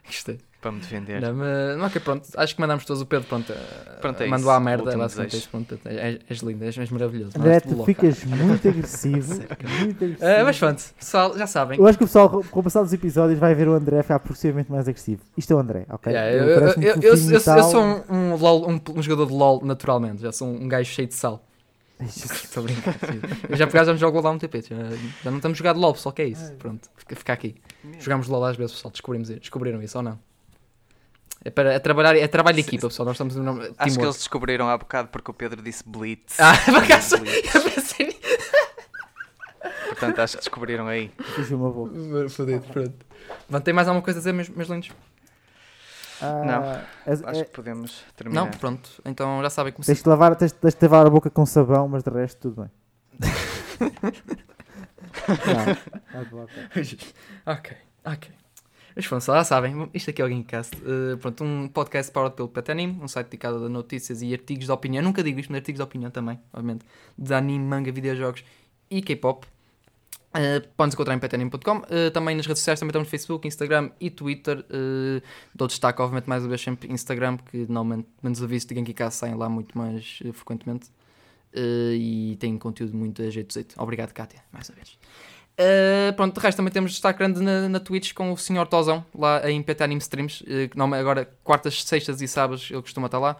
[0.06, 0.38] Gostei.
[0.60, 1.20] para me defender.
[1.20, 2.28] Não, mas, não, ok, pronto.
[2.36, 3.52] Acho que mandamos todos o Pedro, pronto.
[3.52, 5.78] eh, Pronto, é mandou à merda, basicamente é isso, pronto.
[5.84, 7.32] És, és lindo, és, és maravilhoso.
[7.36, 9.34] André, tu ficas muito agressivo.
[9.34, 10.24] muito agressivo.
[10.24, 11.78] Ah, mas pronto, pessoal, já sabem.
[11.78, 14.20] Eu acho que o pessoal, com o passar dos episódios, vai ver o André ficar
[14.20, 15.22] progressivamente mais agressivo.
[15.36, 16.12] Isto é o André, ok?
[16.12, 20.22] Yeah, eu, eu, eu, eu, sou um, um, LOL, um, um jogador de LOL naturalmente,
[20.22, 21.44] já sou um gajo cheio de sal.
[22.06, 22.94] Estou a brincar.
[23.48, 24.76] Eu já por acaso já me jogo LOL há um TP, já,
[25.24, 26.52] já não estamos a jogar de LOL, só que é isso.
[26.54, 27.54] Pronto, fica, fica aqui.
[27.98, 30.18] Jogamos LOL às vezes, pessoal, descobrimos, descobriram isso ou não?
[31.44, 33.70] É, para, é, trabalhar, é trabalho de equipa, pessoal, nós estamos no nome.
[33.76, 36.38] Acho que eles descobriram há bocado porque o Pedro disse Blitz.
[36.38, 37.54] Ah, por acaso, Blitz.
[37.54, 38.20] eu pensei nisso.
[39.88, 41.10] Portanto, acho que descobriram aí.
[41.34, 42.28] Fiz uma boca.
[42.28, 42.94] Fodido, pronto.
[43.48, 44.90] Bom, tem mais alguma coisa a dizer, meus, meus lindos?
[46.22, 47.12] Ah, Não.
[47.12, 48.44] és- Acho é- que podemos terminar.
[48.44, 48.50] Não?
[48.50, 48.88] Pronto.
[49.04, 50.04] Então já sabem como Tens se...
[50.04, 52.70] de, lavar, tens, tens de lavar a boca com sabão, mas de resto tudo bem.
[56.14, 56.42] não,
[57.54, 58.30] ok, ok.
[58.94, 60.76] Mas pronto, já sabem, isto aqui é o Gamecast.
[60.76, 64.66] Uh, pronto, um podcast powered pelo Pet Anime, um site dedicado a notícias e artigos
[64.66, 65.02] de opinião.
[65.02, 66.84] Nunca digo isto, mas artigos de opinião também, obviamente.
[67.16, 68.44] De anime, manga, videojogos
[68.90, 69.46] e K-pop.
[70.34, 71.78] Uh, encontrar em petanime.com.
[71.78, 74.60] Uh, também nas redes sociais, também estamos no Facebook, Instagram e Twitter.
[74.60, 75.22] Uh,
[75.54, 79.34] dou destaque, obviamente, mais uma vez sempre Instagram, porque normalmente, menos avisos de Genkicast saem
[79.34, 80.90] lá muito mais uh, frequentemente.
[81.54, 83.74] E tem conteúdo muito a jeito jeito.
[83.76, 84.96] Obrigado, Kátia, mais uma vez.
[85.52, 88.66] Uh, pronto, de resto também temos destaque grande na, na Twitch com o Sr.
[88.66, 93.36] Tozão, lá em PT Streams, uh, agora quartas, sextas e sábados ele costuma estar lá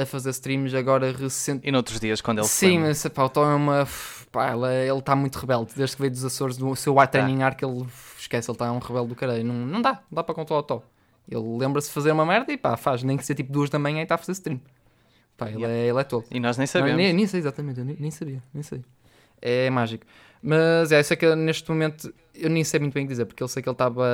[0.00, 1.66] a fazer streams, agora recente.
[1.68, 3.88] E noutros dias, quando ele Sim, mas pá, o Tom é uma.
[4.30, 5.72] Pá, ele está muito rebelde.
[5.74, 7.86] Desde que veio dos Açores, do seu white training arc, ele
[8.18, 9.44] esquece, ele está um rebelde do caralho.
[9.44, 10.82] Não, não dá, não dá para controlar o Tom.
[11.30, 13.78] Ele lembra-se de fazer uma merda e pá, faz, nem que seja tipo duas da
[13.78, 14.60] manhã e está a fazer stream.
[15.36, 15.74] Pá, ele, Yeah.
[15.76, 16.24] é, ele é tolo.
[16.30, 16.96] E nós nem Não, sabemos.
[16.96, 18.82] nem, nem sei exatamente, eu nem, nem sabia, nem sei.
[19.40, 20.04] É mágico.
[20.42, 23.42] Mas é, sei que neste momento eu nem sei muito bem o que dizer, porque
[23.42, 24.04] eu sei que ele estava.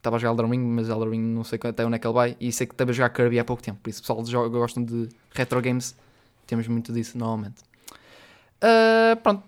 [0.00, 2.14] Estava a jogar Elden Ring, mas Elden Ring não sei até onde é que ele
[2.14, 2.34] vai.
[2.40, 3.78] E sei que estava a jogar Kirby há pouco tempo.
[3.82, 5.94] Por isso, pessoal que joga- gostam de retro games,
[6.46, 7.62] temos muito disso normalmente.
[8.62, 9.42] Ah, pronto,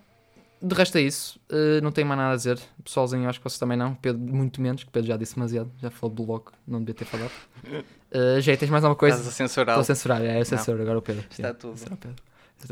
[0.61, 1.41] de resto é isso.
[1.51, 2.61] Ah, não tenho mais nada a dizer.
[2.85, 3.95] Pessoalzinho, acho que vocês também não.
[3.95, 5.71] Pedro, muito menos, que Pedro já disse demasiado.
[5.81, 7.33] Já falou do bloco, não devia ter falado.
[7.65, 9.17] Uh, Jay, tens mais alguma coisa?
[9.17, 9.79] Estás a censurar.
[9.79, 11.25] Estou a censurar, é, é censura agora o Pedro.
[11.31, 12.15] Está Sim, tudo.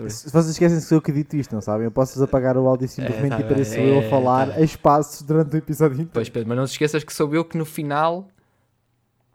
[0.08, 1.84] Se vocês esquecem que sou eu que dito isto, não sabem?
[1.84, 4.48] Eu posso-vos apagar o áudio É, simplesmente tá e pareço bem, eu é, a falar
[4.48, 6.10] tá a espaços durante o episódio inteiro.
[6.12, 8.28] Pois, Pedro, mas não te esqueças que sou eu que no final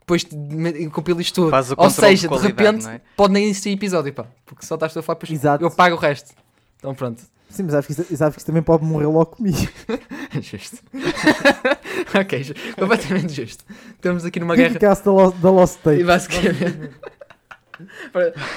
[0.05, 1.49] depois de compilo isto tudo.
[1.49, 3.01] Faz o Ou de seja, de, qualidade, repente é?
[3.17, 4.27] pode nem existir episódio, pá.
[4.45, 5.63] Porque só estás tu a falar, depois Exato.
[5.63, 6.31] eu pago o resto.
[6.77, 7.23] Então pronto.
[7.49, 9.57] Sim, mas sabes que, isso, sabes que isso também pode morrer logo comigo.
[10.41, 10.77] justo.
[12.19, 13.63] ok, completamente justo.
[13.95, 14.73] Estamos aqui numa guerra.
[14.73, 16.03] Podcast da Lost, da Lost E Tape.
[16.03, 16.89] basicamente.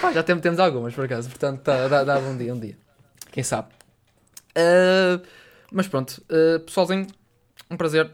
[0.01, 2.77] Pá, já temos, temos algumas por acaso, portanto tá, dá, dá um dia, um dia.
[3.33, 3.69] Quem sabe.
[4.55, 5.21] Ah,
[5.73, 7.07] mas pronto, ah, pessoalzinho,
[7.71, 8.11] um prazer.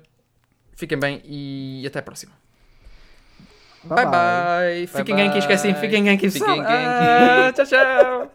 [0.76, 2.32] Fiquem bem e até a próxima.
[3.84, 4.86] Bye bye.
[4.86, 5.72] Fiquem Bye Genki, esqueci.
[5.72, 5.80] bye.
[5.80, 6.30] Fiquem Genki.
[6.30, 6.66] Fiquem pessoal.
[6.66, 8.34] Ah, tchau, tchau.